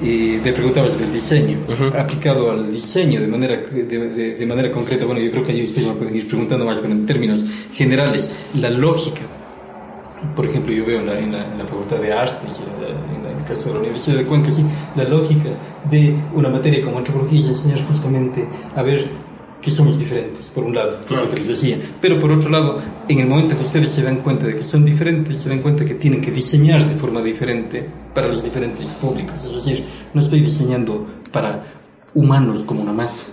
y 0.00 0.38
te 0.38 0.52
preguntabas 0.52 0.98
del 0.98 1.12
diseño, 1.12 1.58
aplicado 1.96 2.50
al 2.50 2.70
diseño 2.70 3.20
de 3.20 3.26
manera, 3.26 3.56
de, 3.56 4.36
de, 4.36 4.46
manera 4.46 4.70
concreta, 4.70 5.04
bueno, 5.04 5.20
yo 5.20 5.30
creo 5.30 5.44
que 5.44 5.52
ahí 5.52 5.62
ustedes 5.62 5.88
me 5.88 5.94
pueden 5.94 6.16
ir 6.16 6.28
preguntando 6.28 6.64
más, 6.64 6.78
pero 6.78 6.92
en 6.92 7.04
términos 7.06 7.44
generales, 7.72 8.30
la 8.60 8.70
lógica, 8.70 9.22
por 10.34 10.46
ejemplo, 10.46 10.72
yo 10.72 10.84
veo 10.84 11.00
en 11.00 11.06
la, 11.06 11.18
en 11.18 11.58
la, 11.58 11.66
Facultad 11.66 11.98
de 11.98 12.12
Artes, 12.12 12.60
en, 12.60 13.26
en, 13.26 13.38
el 13.38 13.44
caso 13.44 13.68
de 13.68 13.74
la 13.74 13.80
Universidad 13.80 14.16
de 14.18 14.24
Cuenca, 14.24 14.50
sí, 14.50 14.64
la 14.96 15.04
lógica 15.04 15.48
de 15.90 16.16
una 16.34 16.48
materia 16.48 16.84
como 16.84 16.98
antropología 16.98 17.40
es 17.40 17.46
enseñar 17.48 17.84
justamente 17.86 18.46
a 18.74 18.82
ver 18.82 19.27
que 19.60 19.70
somos 19.70 19.98
diferentes, 19.98 20.50
por 20.50 20.64
un 20.64 20.74
lado, 20.74 20.98
lo 21.08 21.30
que 21.30 21.36
les 21.36 21.48
decía. 21.48 21.78
Pero 22.00 22.18
por 22.18 22.30
otro 22.30 22.48
lado, 22.48 22.80
en 23.08 23.18
el 23.18 23.26
momento 23.26 23.56
que 23.56 23.64
ustedes 23.64 23.90
se 23.90 24.02
dan 24.02 24.18
cuenta 24.18 24.46
de 24.46 24.56
que 24.56 24.64
son 24.64 24.84
diferentes, 24.84 25.40
se 25.40 25.48
dan 25.48 25.60
cuenta 25.60 25.84
que 25.84 25.94
tienen 25.94 26.20
que 26.20 26.30
diseñar 26.30 26.86
de 26.88 26.94
forma 26.96 27.20
diferente 27.22 27.88
para 28.14 28.28
los 28.28 28.42
diferentes 28.42 28.90
públicos. 28.94 29.44
Es 29.44 29.54
decir, 29.54 29.84
no 30.14 30.20
estoy 30.20 30.40
diseñando 30.40 31.06
para 31.32 31.64
humanos 32.14 32.62
como 32.62 32.82
una 32.82 32.92
más, 32.92 33.30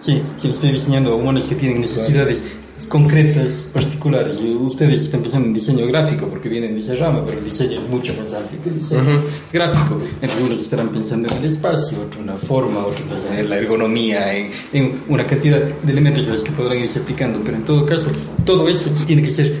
sí, 0.00 0.22
sino 0.36 0.54
estoy 0.54 0.72
diseñando 0.72 1.12
a 1.12 1.16
humanos 1.16 1.44
que 1.44 1.54
tienen 1.54 1.80
necesidades 1.80 2.42
concretas, 2.86 3.68
particulares. 3.72 4.38
Ustedes 4.38 5.02
están 5.02 5.22
pensando 5.22 5.46
en 5.48 5.54
diseño 5.54 5.86
gráfico 5.86 6.26
porque 6.28 6.48
vienen 6.48 6.74
de 6.74 6.80
esa 6.80 6.94
rama, 6.94 7.24
pero 7.24 7.38
el 7.38 7.44
diseño 7.44 7.80
es 7.80 7.88
mucho 7.88 8.14
más 8.14 8.32
amplio 8.32 8.62
que 8.62 8.68
el 8.68 8.78
diseño 8.78 9.22
gráfico. 9.52 10.00
Entonces 10.20 10.46
unos 10.46 10.60
estarán 10.60 10.88
pensando 10.90 11.28
en 11.32 11.38
el 11.38 11.44
espacio, 11.44 11.98
otros 11.98 12.20
en 12.20 12.26
la 12.26 12.36
forma, 12.36 12.80
otros 12.80 13.06
en 13.36 13.48
la 13.48 13.58
ergonomía, 13.58 14.36
en, 14.36 14.50
en, 14.72 15.02
una 15.08 15.26
cantidad 15.26 15.60
de 15.60 15.92
elementos 15.92 16.26
de 16.26 16.32
los 16.32 16.42
que 16.42 16.52
podrán 16.52 16.78
irse 16.78 16.98
aplicando. 16.98 17.40
Pero 17.44 17.56
en 17.56 17.64
todo 17.64 17.84
caso, 17.84 18.10
todo 18.44 18.68
eso 18.68 18.90
tiene 19.06 19.22
que 19.22 19.30
ser 19.30 19.54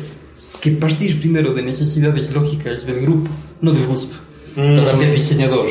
que 0.60 0.72
partir 0.72 1.20
primero 1.20 1.54
de 1.54 1.62
necesidades 1.62 2.30
lógicas 2.30 2.84
del 2.84 3.00
grupo, 3.00 3.30
no 3.60 3.72
del 3.72 3.86
gusto, 3.86 4.18
mm. 4.56 4.98
del 4.98 5.12
diseñador. 5.12 5.68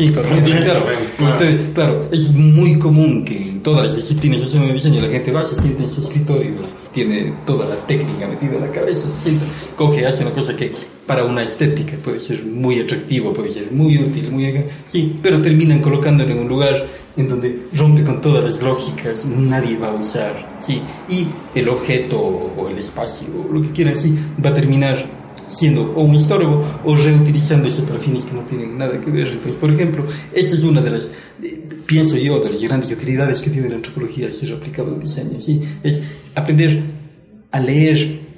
Sí, 0.00 0.10
claro, 0.10 0.86
usted, 1.18 1.74
claro, 1.74 2.08
es 2.10 2.30
muy 2.30 2.78
común 2.78 3.22
que 3.22 3.36
en 3.36 3.62
todas 3.62 3.82
las 3.82 3.96
disciplinas 3.96 4.50
de 4.50 4.72
diseño 4.72 4.98
la 4.98 5.08
gente 5.08 5.30
va, 5.30 5.44
se 5.44 5.54
siente 5.54 5.82
en 5.82 5.90
su 5.90 6.00
escritorio, 6.00 6.54
tiene 6.90 7.34
toda 7.44 7.68
la 7.68 7.74
técnica 7.86 8.26
metida 8.26 8.54
en 8.54 8.62
la 8.62 8.70
cabeza, 8.70 9.10
se 9.10 9.20
siente, 9.20 9.44
coge, 9.76 10.06
hace 10.06 10.22
una 10.22 10.32
cosa 10.32 10.56
que 10.56 10.72
para 11.04 11.26
una 11.26 11.42
estética 11.42 11.98
puede 12.02 12.18
ser 12.18 12.46
muy 12.46 12.80
atractivo, 12.80 13.34
puede 13.34 13.50
ser 13.50 13.70
muy 13.72 13.98
útil, 13.98 14.30
muy 14.30 14.64
sí, 14.86 15.18
pero 15.22 15.42
terminan 15.42 15.82
colocándolo 15.82 16.32
en 16.32 16.38
un 16.38 16.48
lugar 16.48 16.82
en 17.18 17.28
donde 17.28 17.66
rompe 17.74 18.02
con 18.02 18.22
todas 18.22 18.42
las 18.42 18.62
lógicas, 18.62 19.26
nadie 19.26 19.76
va 19.76 19.90
a 19.90 19.94
usar, 19.96 20.56
sí, 20.60 20.80
y 21.10 21.26
el 21.54 21.68
objeto 21.68 22.18
o 22.18 22.68
el 22.70 22.78
espacio, 22.78 23.28
o 23.46 23.52
lo 23.52 23.60
que 23.60 23.72
quieran, 23.72 23.98
sí, 23.98 24.14
va 24.42 24.48
a 24.48 24.54
terminar 24.54 25.19
siendo 25.50 25.92
o 25.94 26.02
un 26.02 26.14
estorbo 26.14 26.62
o 26.84 26.96
reutilizándose 26.96 27.82
para 27.82 27.98
fines 27.98 28.24
que 28.24 28.32
no 28.32 28.42
tienen 28.42 28.78
nada 28.78 29.00
que 29.00 29.10
ver. 29.10 29.28
Entonces, 29.28 29.56
por 29.56 29.72
ejemplo, 29.72 30.06
esa 30.32 30.54
es 30.54 30.62
una 30.62 30.80
de 30.80 30.90
las, 30.90 31.08
pienso 31.86 32.16
yo, 32.16 32.40
de 32.40 32.50
las 32.50 32.62
grandes 32.62 32.90
utilidades 32.92 33.40
que 33.40 33.50
tiene 33.50 33.68
la 33.68 33.76
antropología 33.76 34.26
de 34.26 34.32
ser 34.32 34.52
aplicado 34.52 34.94
al 34.94 35.00
diseño, 35.00 35.40
¿sí? 35.40 35.60
es 35.82 36.00
aprender 36.34 36.82
a 37.50 37.60
leer 37.60 38.29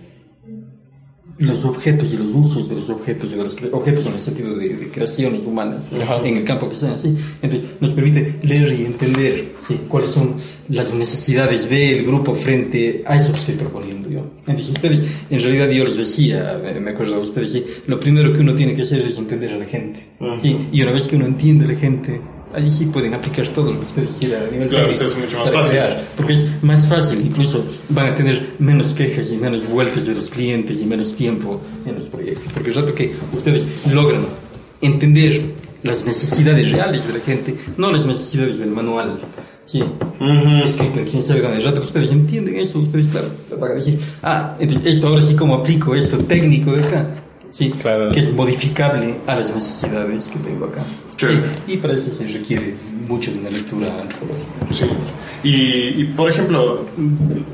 los 1.39 1.65
objetos 1.65 2.12
y 2.12 2.17
los 2.17 2.35
usos 2.35 2.69
de 2.69 2.77
los 2.77 2.91
objetos, 2.91 3.31
de 3.31 3.37
los 3.37 3.57
objetos 3.73 4.07
en 4.07 4.12
el 4.15 4.21
sentido 4.21 4.55
de, 4.55 4.91
creaciones 4.93 5.47
humanas 5.47 5.89
en 6.25 6.37
el 6.37 6.45
campo 6.45 6.69
que 6.69 6.77
sean, 6.77 6.99
¿sí? 6.99 7.15
Entonces, 7.41 7.71
nos 7.81 7.93
permite 7.93 8.39
leer 8.43 8.79
y 8.79 8.85
entender 8.85 9.55
cuáles 9.89 10.11
son 10.11 10.37
las 10.69 10.95
necesidades 10.95 11.69
del 11.69 12.05
grupo 12.05 12.35
frente 12.35 13.03
a 13.07 13.17
eso 13.17 13.33
que 13.33 13.39
estoy 13.39 13.55
proponiendo 13.55 14.09
yo. 14.09 14.31
Entonces, 14.47 14.69
ustedes, 14.71 15.05
en 15.31 15.41
realidad 15.41 15.71
yo 15.71 15.85
les 15.85 15.97
decía, 15.97 16.61
me 16.81 16.91
acuerdo 16.91 17.17
de 17.17 17.23
ustedes, 17.23 17.53
¿sí? 17.53 17.65
lo 17.87 17.99
primero 17.99 18.33
que 18.33 18.41
uno 18.41 18.55
tiene 18.55 18.75
que 18.75 18.83
hacer 18.83 19.01
es 19.01 19.19
entender 19.19 19.53
a 19.53 19.59
la 19.59 19.67
gente. 19.67 20.07
¿sí? 20.41 20.69
Y 20.73 20.83
una 20.83 20.93
vez 20.93 21.09
que 21.09 21.17
uno 21.17 21.27
entiende 21.27 21.65
a 21.65 21.69
la 21.69 21.79
gente, 21.79 22.21
allí 22.55 22.71
sí 22.71 22.87
pueden 22.87 23.15
aplicar 23.15 23.49
todo 23.49 23.73
lo 23.73 23.79
que 23.81 23.87
ustedes 23.87 24.13
quieran 24.19 24.45
a 24.45 24.51
nivel 24.51 24.69
claro, 24.69 24.89
técnico. 24.89 25.05
es 25.05 25.19
mucho 25.19 25.39
más 25.39 25.51
fácil. 25.51 25.79
porque 26.17 26.35
es 26.35 26.63
más 26.63 26.87
fácil, 26.87 27.21
incluso 27.21 27.65
van 27.89 28.13
a 28.13 28.15
tener 28.15 28.55
menos 28.59 28.93
quejas 28.93 29.31
y 29.31 29.37
menos 29.37 29.69
vueltas 29.69 30.07
de 30.07 30.15
los 30.15 30.29
clientes 30.29 30.81
y 30.81 30.85
menos 30.85 31.15
tiempo 31.15 31.61
en 31.87 31.95
los 31.95 32.07
proyectos. 32.07 32.53
Porque 32.53 32.71
el 32.71 32.75
rato 32.75 32.95
que 32.95 33.15
ustedes 33.33 33.67
logran 33.93 34.27
entender 34.81 35.55
las 35.83 36.05
necesidades 36.05 36.71
reales 36.71 37.07
de 37.07 37.15
la 37.15 37.21
gente, 37.21 37.57
no 37.77 37.91
las 37.91 38.07
necesidades 38.07 38.59
del 38.59 38.71
manual. 38.71 39.21
Sí, 39.65 39.83
escrito 40.65 41.01
en 41.01 41.07
quién 41.07 41.23
sabe 41.23 41.41
dónde. 41.41 41.59
El 41.59 41.65
rato 41.65 41.81
que 41.81 41.87
ustedes 41.87 42.11
entienden 42.11 42.57
eso, 42.57 42.79
ustedes, 42.79 43.07
claro, 43.09 43.29
van 43.59 43.71
a 43.71 43.75
decir, 43.75 43.99
ah, 44.23 44.57
esto 44.85 45.07
ahora 45.07 45.23
sí, 45.23 45.35
¿cómo 45.35 45.55
aplico 45.55 45.95
esto 45.95 46.19
técnico 46.19 46.73
de 46.73 46.85
acá? 46.85 47.07
Sí, 47.53 47.71
claro. 47.71 48.11
que 48.11 48.21
es 48.21 48.33
modificable 48.33 49.17
a 49.27 49.37
las 49.37 49.55
necesidades 49.55 50.25
que 50.25 50.39
tengo 50.39 50.65
acá. 50.65 50.83
Y, 51.69 51.77
para 51.77 51.95
eso 51.95 52.13
se 52.13 52.27
requiere 52.27 52.75
mucho 53.07 53.31
de 53.31 53.41
una 53.41 53.51
lectura 53.51 54.01
antropológica. 54.01 54.67
Sí. 54.71 54.87
Y, 55.45 56.01
y, 56.03 56.13
por 56.17 56.31
ejemplo, 56.31 56.87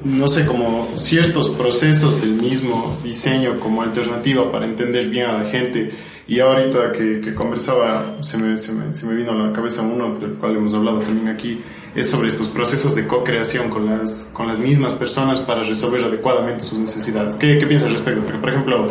no 0.04 0.28
sé, 0.28 0.46
como 0.46 0.88
ciertos 0.94 1.50
procesos 1.50 2.20
del 2.20 2.34
mismo 2.34 2.96
diseño 3.04 3.60
como 3.60 3.82
alternativa 3.82 4.50
para 4.50 4.64
entender 4.64 5.08
bien 5.08 5.26
a 5.26 5.42
la 5.42 5.50
gente. 5.50 5.90
Y 6.26 6.40
ahorita 6.40 6.92
que, 6.92 7.20
que 7.20 7.34
conversaba, 7.34 8.18
se 8.20 8.38
me, 8.38 8.56
se, 8.56 8.72
me, 8.72 8.94
se 8.94 9.06
me, 9.06 9.14
vino 9.14 9.32
a 9.32 9.34
la 9.34 9.52
cabeza 9.52 9.82
uno, 9.82 10.14
del 10.18 10.30
cual 10.32 10.56
hemos 10.56 10.74
hablado 10.74 11.00
también 11.00 11.28
aquí, 11.28 11.60
es 11.94 12.08
sobre 12.08 12.28
estos 12.28 12.48
procesos 12.48 12.94
de 12.94 13.06
co-creación 13.06 13.70
con 13.70 13.86
las, 13.86 14.30
con 14.32 14.46
las 14.46 14.58
mismas 14.58 14.92
personas 14.92 15.40
para 15.40 15.62
resolver 15.62 16.04
adecuadamente 16.04 16.64
sus 16.64 16.78
necesidades. 16.78 17.34
¿Qué, 17.36 17.58
qué 17.58 17.66
piensas 17.66 17.88
al 17.88 17.94
respecto? 17.96 18.22
Porque, 18.22 18.38
por 18.38 18.50
ejemplo, 18.50 18.88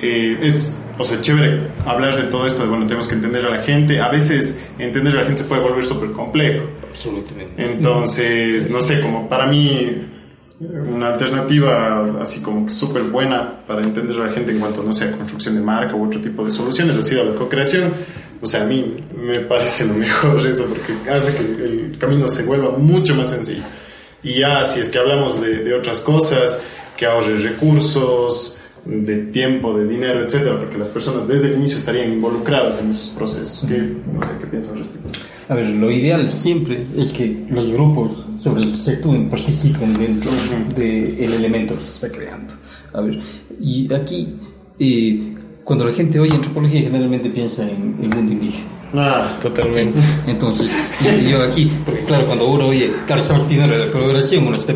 eh, 0.00 0.38
es, 0.42 0.72
o 0.98 1.04
sea, 1.04 1.20
chévere 1.20 1.68
hablar 1.84 2.16
de 2.16 2.24
todo 2.24 2.46
esto, 2.46 2.62
de, 2.62 2.68
bueno, 2.68 2.86
tenemos 2.86 3.08
que 3.08 3.14
entender 3.14 3.44
a 3.46 3.50
la 3.50 3.62
gente. 3.62 4.00
A 4.00 4.08
veces 4.08 4.68
entender 4.78 5.16
a 5.16 5.22
la 5.22 5.26
gente 5.26 5.44
puede 5.44 5.62
volver 5.62 5.84
súper 5.84 6.10
complejo. 6.10 6.68
Absolutamente. 6.88 7.64
Entonces, 7.64 8.70
no 8.70 8.80
sé, 8.80 9.00
como 9.00 9.28
para 9.28 9.46
mí 9.46 10.10
una 10.60 11.14
alternativa 11.14 12.20
así 12.22 12.40
como 12.40 12.68
súper 12.70 13.02
buena 13.02 13.60
para 13.66 13.82
entender 13.82 14.16
a 14.20 14.26
la 14.26 14.32
gente 14.32 14.52
en 14.52 14.60
cuanto, 14.60 14.82
no 14.82 14.92
sé, 14.92 15.06
a 15.06 15.12
construcción 15.12 15.56
de 15.56 15.60
marca 15.60 15.94
u 15.94 16.06
otro 16.06 16.20
tipo 16.20 16.44
de 16.44 16.50
soluciones, 16.50 16.96
ha 16.96 17.02
sido 17.02 17.24
la 17.24 17.34
co-creación. 17.34 17.92
O 18.40 18.46
sea, 18.46 18.62
a 18.62 18.64
mí 18.64 18.96
me 19.16 19.40
parece 19.40 19.86
lo 19.86 19.94
mejor 19.94 20.46
eso 20.46 20.66
porque 20.66 21.10
hace 21.10 21.36
que 21.36 21.64
el 21.64 21.98
camino 21.98 22.28
se 22.28 22.44
vuelva 22.44 22.70
mucho 22.70 23.14
más 23.14 23.30
sencillo. 23.30 23.62
Y 24.22 24.40
ya, 24.40 24.64
si 24.64 24.80
es 24.80 24.88
que 24.88 24.98
hablamos 24.98 25.40
de, 25.40 25.58
de 25.58 25.74
otras 25.74 26.00
cosas, 26.00 26.62
que 26.96 27.04
ahorre 27.04 27.36
recursos, 27.36 28.53
de 28.86 29.16
tiempo, 29.26 29.76
de 29.76 29.86
dinero, 29.86 30.24
etcétera, 30.24 30.58
porque 30.58 30.76
las 30.76 30.88
personas 30.88 31.26
desde 31.26 31.48
el 31.48 31.58
inicio 31.58 31.78
estarían 31.78 32.12
involucradas 32.12 32.80
en 32.82 32.90
esos 32.90 33.08
procesos. 33.10 33.64
¿Qué, 33.68 33.78
no 33.78 34.22
sé 34.22 34.32
qué 34.40 34.46
piensan 34.46 34.72
al 34.72 34.78
respecto? 34.78 35.08
A 35.48 35.54
ver, 35.54 35.68
lo 35.68 35.90
ideal 35.90 36.30
siempre 36.30 36.86
es 36.96 37.12
que 37.12 37.44
los 37.50 37.70
grupos 37.70 38.26
sobre 38.38 38.62
los 38.62 38.72
que 38.72 38.78
se 38.78 38.90
actúen 38.92 39.28
participen 39.28 39.98
dentro 39.98 40.30
del 40.76 41.32
elemento 41.34 41.76
que 41.76 41.82
se 41.82 42.06
está 42.06 42.10
creando. 42.10 42.54
A 42.92 43.00
ver, 43.00 43.20
y 43.60 43.92
aquí, 43.92 44.36
eh, 44.78 45.34
cuando 45.64 45.84
la 45.84 45.92
gente 45.92 46.18
oye 46.20 46.32
antropología, 46.32 46.82
generalmente 46.82 47.28
piensa 47.30 47.62
en 47.62 47.96
el 48.00 48.08
mundo 48.08 48.32
indígena. 48.32 48.74
Ah, 48.94 49.36
totalmente. 49.40 49.98
Entonces, 50.26 50.70
yo 51.28 51.42
aquí, 51.42 51.70
porque 51.84 52.02
claro, 52.02 52.26
cuando 52.26 52.46
uno 52.46 52.68
oye, 52.68 52.90
claro, 53.06 53.22
estamos 53.22 53.44
pidiendo 53.44 53.76
la 53.76 53.90
colaboración, 53.90 54.46
uno 54.46 54.56
está 54.56 54.74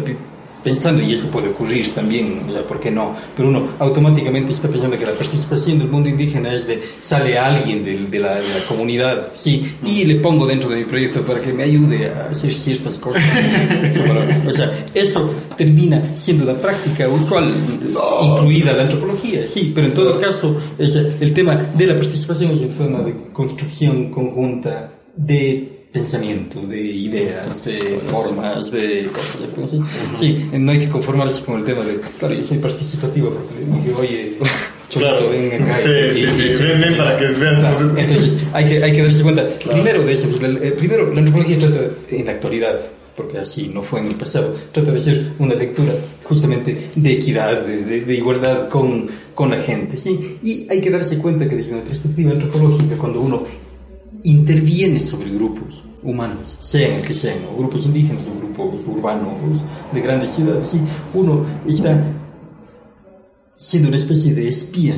pensando, 0.63 1.03
y 1.03 1.13
eso 1.13 1.29
puede 1.29 1.49
ocurrir 1.49 1.95
también, 1.95 2.47
¿por 2.67 2.81
qué 2.81 2.91
no? 2.91 3.17
Pero 3.37 3.49
uno 3.49 3.69
automáticamente 3.79 4.53
está 4.53 4.69
pensando 4.69 4.99
que 4.99 5.07
la 5.07 5.13
participación 5.13 5.79
del 5.79 5.89
mundo 5.89 6.09
indígena 6.09 6.55
es 6.55 6.67
de, 6.67 6.83
sale 7.01 7.39
alguien 7.39 7.85
de, 7.85 8.19
la, 8.19 8.41
comunidad, 8.69 9.33
sí, 9.37 9.77
y 9.85 10.05
le 10.05 10.17
pongo 10.17 10.47
dentro 10.47 10.69
de 10.69 10.77
mi 10.77 10.85
proyecto 10.85 11.23
para 11.23 11.41
que 11.41 11.53
me 11.53 11.63
ayude 11.63 12.11
a 12.11 12.31
hacer 12.31 12.53
ciertas 12.53 12.99
cosas. 12.99 13.23
o 14.47 14.53
sea, 14.53 14.87
eso 14.95 15.31
termina 15.57 16.03
siendo 16.17 16.45
la 16.45 16.55
práctica 16.55 17.09
usual, 17.09 17.53
incluida 18.23 18.73
la 18.73 18.83
antropología, 18.83 19.47
sí, 19.49 19.73
pero 19.75 19.87
en 19.87 19.95
todo 19.95 20.19
caso, 20.21 20.57
el 20.79 21.33
tema 21.33 21.55
de 21.55 21.87
la 21.87 21.95
participación 21.95 22.53
es 22.53 22.61
un 22.61 22.69
tema 22.71 23.01
de 23.01 23.15
construcción 23.33 24.11
conjunta 24.11 24.91
de 25.17 25.78
pensamiento, 25.93 26.61
de 26.61 26.81
ideas, 26.81 27.65
de 27.65 27.75
formas, 27.75 28.71
de 28.71 29.09
cosas. 29.55 29.81
así. 30.15 30.19
Sí, 30.19 30.51
no 30.53 30.73
hay 30.73 30.81
que 30.81 30.89
conformarse 30.89 31.43
con 31.45 31.59
el 31.59 31.65
tema 31.65 31.83
de, 31.83 31.99
claro, 32.19 32.35
yo 32.35 32.45
soy 32.45 32.59
participativo 32.59 33.31
porque 33.31 33.65
dije, 33.65 33.95
oye, 33.95 34.39
Claro. 34.91 35.29
ven 35.31 35.63
acá. 35.63 35.77
Sí, 35.77 35.91
sí, 36.13 36.27
sí, 36.33 36.65
ven, 36.65 36.81
ven 36.81 36.97
para 36.97 37.17
que 37.19 37.27
veas 37.27 37.59
claro. 37.59 37.75
cosas. 37.75 37.99
Entonces, 37.99 38.37
hay 38.53 38.65
que, 38.65 38.83
hay 38.83 38.93
que 38.93 39.03
darse 39.03 39.23
cuenta, 39.23 39.47
primero 39.71 40.03
de 40.03 40.13
eso, 40.15 40.29
eh, 40.29 40.75
primero 40.77 41.13
la 41.13 41.21
antropología 41.21 41.59
trata 41.59 41.91
en 42.11 42.27
la 42.27 42.33
actualidad, 42.33 42.81
porque 43.15 43.39
así 43.39 43.69
no 43.69 43.83
fue 43.83 44.01
en 44.01 44.07
el 44.07 44.15
pasado, 44.15 44.55
trata 44.73 44.93
de 44.93 45.01
ser 45.01 45.33
una 45.39 45.55
lectura 45.55 45.93
justamente 46.25 46.91
de 46.95 47.13
equidad, 47.13 47.63
de, 47.63 48.01
de, 48.01 48.15
igualdad 48.15 48.69
con, 48.69 49.09
con 49.35 49.51
la 49.51 49.61
gente, 49.61 49.99
¿sí? 49.99 50.39
Y 50.43 50.67
hay 50.71 50.81
que 50.81 50.91
darse 50.91 51.19
cuenta 51.19 51.49
que 51.49 51.57
desde 51.57 51.75
una 51.75 51.83
perspectiva 51.83 52.31
antropológica, 52.33 52.97
cuando 52.97 53.21
uno 53.21 53.45
interviene 54.25 55.01
sobre 55.01 55.31
grupos 55.31 55.85
humanos, 56.03 56.57
sean 56.61 56.93
el 56.93 57.03
que 57.03 57.15
sean, 57.15 57.39
o 57.53 57.57
grupos 57.57 57.87
indígenas 57.87 58.27
o 58.27 58.39
grupos 58.39 58.87
urbanos 58.87 59.63
de 59.93 60.01
grandes 60.01 60.33
ciudades. 60.33 60.71
¿sí? 60.71 60.81
Uno 61.15 61.45
está 61.67 62.01
siendo 63.57 63.89
una 63.89 63.99
especie 63.99 64.35
de 64.35 64.49
espía 64.49 64.95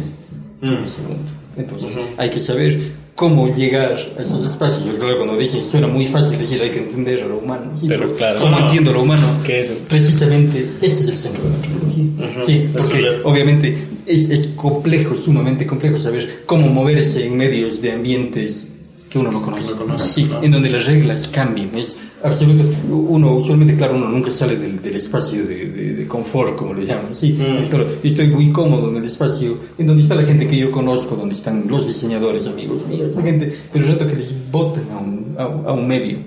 en 0.63 0.71
mm. 0.71 0.85
ese 0.85 1.03
mundo. 1.03 1.31
Entonces 1.57 1.99
hay 2.17 2.31
que 2.31 2.41
saber 2.41 2.93
cómo 3.15 3.55
llegar 3.55 3.99
a 4.19 4.23
esos 4.23 4.45
espacios. 4.47 4.85
Claro, 4.97 5.17
cuando 5.17 5.37
dicen 5.37 5.65
suena 5.65 5.87
muy 5.87 6.07
fácil 6.07 6.39
decir 6.39 6.61
hay 6.63 6.71
que 6.71 6.79
entender 6.79 7.23
a 7.23 7.27
lo 7.27 7.39
humano. 7.39 7.73
pero, 7.87 8.15
claro, 8.15 8.41
¿cómo 8.41 8.59
entiendo 8.59 8.93
lo 8.93 9.03
humano? 9.03 9.27
¿Qué 9.45 9.61
es? 9.61 9.69
Precisamente 9.89 10.71
ese 10.81 11.03
es 11.03 11.09
el 11.09 11.19
centro 11.19 11.45
de 11.45 11.51
la 11.51 11.57
antropología. 11.57 12.45
sí, 12.47 12.69
porque 12.73 13.17
obviamente 13.25 13.77
es, 14.07 14.31
es 14.31 14.47
complejo, 14.57 15.17
sumamente 15.17 15.67
complejo 15.67 15.99
saber 15.99 16.45
cómo 16.47 16.69
moverse 16.69 17.27
en 17.27 17.37
medios 17.37 17.83
de 17.83 17.93
ambientes 17.93 18.67
que 19.11 19.19
uno 19.19 19.33
no 19.33 19.43
conoce. 19.43 19.75
sí, 19.99 20.31
en 20.41 20.53
donde 20.53 20.71
las 20.71 20.87
reglas 20.87 21.27
cambian. 21.27 21.75
Es 21.75 21.97
absoluto. 22.23 22.63
Uno, 22.89 23.35
usualmente, 23.35 23.77
claro, 23.77 23.97
uno 23.97 24.09
nunca 24.09 24.31
sale 24.31 24.57
del, 24.57 24.81
del 24.81 24.95
espacio 24.95 25.45
de, 25.45 25.67
de, 25.95 26.07
confort, 26.07 26.55
como 26.55 26.75
lo 26.75 26.83
llaman. 26.83 27.13
Sí, 27.13 27.33
mm. 27.33 27.69
claro, 27.69 27.89
estoy 28.05 28.29
muy 28.29 28.53
cómodo 28.53 28.89
en 28.89 28.97
el 28.97 29.05
espacio 29.05 29.59
en 29.77 29.87
donde 29.87 30.03
está 30.03 30.15
la 30.15 30.23
gente 30.23 30.47
que 30.47 30.57
yo 30.57 30.71
conozco, 30.71 31.17
donde 31.17 31.35
están 31.35 31.65
los 31.67 31.89
diseñadores, 31.89 32.47
amigos 32.47 32.87
míos, 32.87 33.13
la 33.17 33.23
gente, 33.23 33.53
pero 33.73 33.85
el 33.85 33.93
rato 33.93 34.07
que 34.07 34.15
les 34.15 34.33
botan 34.53 34.85
a 34.93 34.99
un, 34.99 35.35
a, 35.67 35.73
un 35.73 35.89
medio 35.89 36.19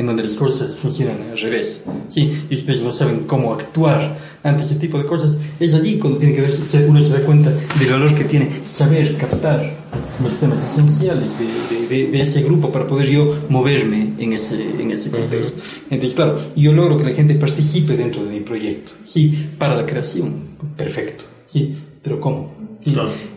en 0.00 0.06
donde 0.06 0.22
las 0.22 0.34
cosas 0.34 0.76
funcionan 0.76 1.18
al 1.30 1.38
revés. 1.38 1.82
Sí, 2.08 2.44
y 2.48 2.54
ustedes 2.54 2.82
no 2.82 2.90
saben 2.90 3.24
cómo 3.26 3.52
actuar 3.52 4.18
ante 4.42 4.62
ese 4.62 4.76
tipo 4.76 4.98
de 4.98 5.04
cosas. 5.04 5.38
Es 5.60 5.74
allí 5.74 5.98
cuando 5.98 6.18
tiene 6.18 6.34
que 6.34 6.40
verse, 6.40 6.86
uno 6.86 7.02
se 7.02 7.10
da 7.10 7.20
cuenta 7.20 7.50
del 7.78 7.90
valor 7.90 8.14
que 8.14 8.24
tiene 8.24 8.50
saber 8.64 9.16
captar 9.18 9.76
los 10.22 10.34
temas 10.40 10.64
esenciales 10.64 11.32
de, 11.38 11.94
de, 11.94 12.10
de, 12.10 12.22
ese 12.22 12.42
grupo 12.42 12.72
para 12.72 12.86
poder 12.86 13.10
yo 13.10 13.40
moverme 13.50 14.14
en 14.18 14.32
ese, 14.32 14.54
en 14.80 14.90
ese 14.90 15.10
contexto. 15.10 15.60
Entonces, 15.90 16.14
claro, 16.14 16.38
yo 16.56 16.72
logro 16.72 16.96
que 16.96 17.04
la 17.04 17.12
gente 17.12 17.34
participe 17.34 17.94
dentro 17.94 18.24
de 18.24 18.30
mi 18.30 18.40
proyecto. 18.40 18.92
Sí, 19.04 19.50
para 19.58 19.74
la 19.74 19.84
creación, 19.84 20.56
perfecto. 20.76 21.24
Sí, 21.46 21.76
pero 22.02 22.20
¿cómo? 22.20 22.59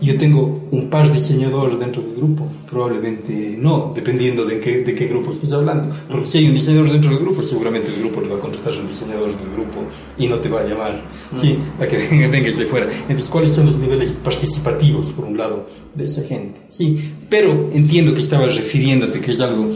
Yo 0.02 0.18
tengo 0.18 0.68
un 0.72 0.90
par 0.90 1.08
de 1.08 1.16
diseñadores 1.16 1.78
dentro 1.78 2.02
del 2.02 2.16
grupo, 2.16 2.48
probablemente 2.70 3.58
no, 3.60 3.92
dependiendo 3.94 4.46
de 4.46 4.60
qué, 4.60 4.84
de 4.84 4.96
qué 4.96 5.08
grupo 5.08 5.32
estés 5.32 5.52
hablando. 5.52 5.94
Porque 6.10 6.26
si 6.26 6.38
hay 6.38 6.48
un 6.48 6.54
diseñador 6.54 6.90
dentro 6.90 7.12
del 7.12 7.20
grupo, 7.20 7.42
seguramente 7.42 7.90
el 7.90 8.02
grupo 8.02 8.22
le 8.22 8.30
va 8.30 8.38
a 8.38 8.40
contratar 8.40 8.74
a 8.74 8.78
un 8.78 8.88
diseñador 8.88 9.38
del 9.38 9.52
grupo 9.52 9.82
y 10.18 10.28
no 10.28 10.38
te 10.40 10.48
va 10.48 10.62
a 10.62 10.66
llamar 10.66 11.04
¿sí? 11.42 11.60
a 11.80 11.88
que 11.88 11.98
vengas 12.32 12.58
de 12.58 12.66
fuera. 12.66 12.90
Entonces, 13.02 13.30
¿cuáles 13.30 13.52
son 13.52 13.66
los 13.66 13.78
niveles 13.78 14.12
participativos, 14.12 15.12
por 15.12 15.26
un 15.26 15.38
lado, 15.38 15.68
de 15.94 16.06
esa 16.06 16.24
gente? 16.24 16.62
Sí, 16.70 17.14
pero 17.30 17.70
entiendo 17.74 18.14
que 18.14 18.22
estabas 18.22 18.56
refiriéndote 18.56 19.20
que 19.20 19.32
es 19.32 19.42
algo, 19.42 19.72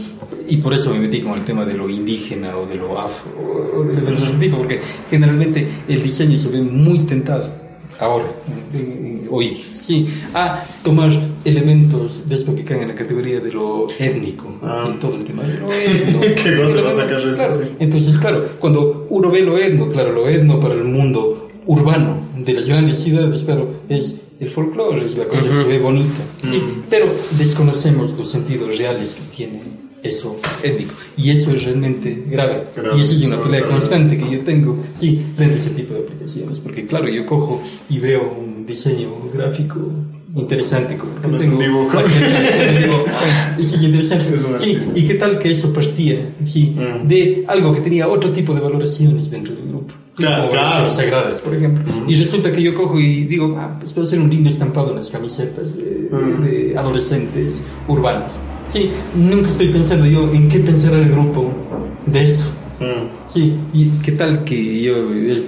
y 0.48 0.56
por 0.58 0.72
eso 0.72 0.92
me 0.92 1.00
metí 1.00 1.20
con 1.20 1.34
el 1.34 1.44
tema 1.44 1.66
de 1.66 1.74
lo 1.74 1.90
indígena 1.90 2.56
o 2.56 2.66
de 2.66 2.76
lo 2.76 2.98
afro, 2.98 3.30
o 3.76 3.84
de 3.84 4.00
lo 4.00 4.38
tipo, 4.38 4.56
porque 4.56 4.80
generalmente 5.10 5.68
el 5.88 6.02
diseño 6.02 6.38
se 6.38 6.48
ve 6.48 6.62
muy 6.62 7.00
tentado 7.00 7.57
ahora, 8.00 8.32
hoy, 9.30 9.54
sí, 9.54 10.08
a 10.34 10.64
tomar 10.82 11.10
elementos 11.44 12.28
de 12.28 12.34
esto 12.34 12.54
que 12.54 12.64
caen 12.64 12.82
en 12.82 12.88
la 12.88 12.94
categoría 12.94 13.40
de 13.40 13.52
lo 13.52 13.86
étnico, 13.98 14.54
ah. 14.62 14.94
todo 15.00 15.16
el 15.16 15.24
tema 15.24 15.42
de 15.42 15.58
lo 15.58 15.72
etno. 15.72 16.20
¿Qué 16.20 16.56
cosa 16.56 16.82
va 16.82 16.88
a 16.88 16.94
sacar 16.94 17.26
eso? 17.26 17.62
Entonces, 17.78 18.18
claro, 18.18 18.44
cuando 18.58 19.06
uno 19.10 19.30
ve 19.30 19.42
lo 19.42 19.58
etno, 19.58 19.90
claro, 19.90 20.12
lo 20.12 20.28
etno 20.28 20.60
para 20.60 20.74
el 20.74 20.84
mundo 20.84 21.48
urbano 21.66 22.16
de 22.36 22.54
las 22.54 22.66
grandes 22.68 22.98
ciudades, 22.98 23.42
claro, 23.44 23.68
es 23.88 24.16
el 24.40 24.50
folclore, 24.50 25.04
es 25.04 25.16
la 25.16 25.24
cosa 25.24 25.42
que 25.42 25.58
se 25.58 25.68
ve 25.68 25.78
bonita, 25.78 26.22
pero 26.88 27.06
desconocemos 27.38 28.16
los 28.16 28.30
sentidos 28.30 28.78
reales 28.78 29.14
que 29.14 29.36
tiene 29.36 29.77
eso 30.02 30.38
étnico. 30.62 30.94
Y 31.16 31.30
eso 31.30 31.50
es 31.50 31.64
realmente 31.64 32.24
grave. 32.28 32.64
y 32.96 33.00
esa 33.00 33.12
es 33.12 33.26
una 33.26 33.42
pelea 33.42 33.66
constante 33.66 34.16
que 34.16 34.30
yo 34.30 34.40
tengo 34.40 34.76
sí, 34.96 35.24
frente 35.36 35.54
a 35.54 35.58
ese 35.58 35.70
tipo 35.70 35.94
de 35.94 36.00
aplicaciones. 36.00 36.60
Porque 36.60 36.86
claro, 36.86 37.08
yo 37.08 37.26
cojo 37.26 37.60
y 37.88 37.98
veo 37.98 38.36
un 38.38 38.66
diseño 38.66 39.10
gráfico 39.32 39.80
interesante. 40.34 40.96
Como 40.96 41.36
es 41.36 41.48
un 41.48 41.58
dibujo. 41.58 41.98
es 43.58 43.82
interesante. 43.82 44.26
¿Y 44.94 45.06
qué 45.06 45.14
tal 45.14 45.38
que 45.38 45.50
eso 45.50 45.72
partía 45.72 46.34
sí, 46.44 46.76
mm. 46.76 47.06
de 47.06 47.44
algo 47.48 47.72
que 47.74 47.80
tenía 47.80 48.08
otro 48.08 48.30
tipo 48.30 48.54
de 48.54 48.60
valoraciones 48.60 49.30
dentro 49.30 49.54
del 49.54 49.68
grupo? 49.68 49.94
Claro, 50.14 50.50
claro. 50.50 50.90
sagradas, 50.90 51.40
por 51.40 51.54
ejemplo. 51.54 51.84
Mm. 51.92 52.10
Y 52.10 52.14
resulta 52.14 52.50
que 52.50 52.60
yo 52.60 52.74
cojo 52.74 52.98
y 52.98 53.24
digo, 53.24 53.56
ah, 53.58 53.76
pues 53.78 53.92
puedo 53.92 54.06
hacer 54.06 54.18
un 54.20 54.28
lindo 54.28 54.50
estampado 54.50 54.90
en 54.90 54.96
las 54.96 55.10
camisetas 55.10 55.76
de, 55.76 56.08
mm. 56.10 56.42
de 56.42 56.76
adolescentes 56.76 57.62
urbanos. 57.86 58.32
Sí, 58.70 58.90
nunca 59.14 59.48
estoy 59.48 59.68
pensando 59.68 60.06
yo 60.06 60.30
en 60.32 60.48
qué 60.48 60.58
pensará 60.60 60.98
el 60.98 61.10
grupo 61.10 61.50
de 62.06 62.24
eso. 62.24 62.44
Mm. 62.80 63.32
Sí, 63.32 63.54
y 63.72 63.88
qué 64.04 64.12
tal 64.12 64.44
que 64.44 64.82
yo 64.82 64.94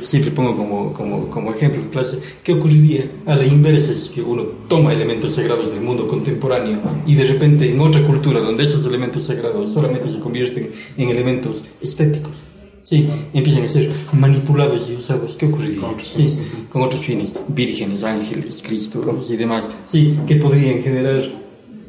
siempre 0.02 0.30
pongo 0.30 0.56
como, 0.56 0.92
como, 0.92 1.30
como 1.30 1.54
ejemplo 1.54 1.80
en 1.80 1.88
clase, 1.88 2.18
¿qué 2.42 2.54
ocurriría 2.54 3.10
a 3.26 3.36
la 3.36 3.46
inversa 3.46 3.92
es 3.92 4.10
que 4.10 4.20
uno 4.20 4.42
toma 4.68 4.92
elementos 4.92 5.34
sagrados 5.34 5.70
del 5.70 5.80
mundo 5.80 6.08
contemporáneo 6.08 6.80
y 7.06 7.14
de 7.14 7.24
repente 7.24 7.70
en 7.70 7.80
otra 7.80 8.04
cultura 8.06 8.40
donde 8.40 8.64
esos 8.64 8.84
elementos 8.86 9.24
sagrados 9.24 9.72
solamente 9.72 10.08
se 10.08 10.18
convierten 10.18 10.70
en 10.96 11.08
elementos 11.08 11.62
estéticos? 11.80 12.38
Sí, 12.82 13.08
empiezan 13.32 13.64
a 13.64 13.68
ser 13.68 13.88
manipulados 14.14 14.90
y 14.90 14.96
usados. 14.96 15.36
¿Qué 15.36 15.46
ocurriría? 15.46 15.80
Con 15.80 15.90
otros, 15.90 16.08
sí, 16.08 16.38
con 16.68 16.82
otros 16.82 17.02
fines, 17.02 17.32
vírgenes, 17.46 18.02
ángeles, 18.02 18.60
Cristo 18.66 19.22
y 19.28 19.36
demás. 19.36 19.70
Sí, 19.86 20.18
que 20.26 20.34
podrían 20.34 20.82
generar 20.82 21.22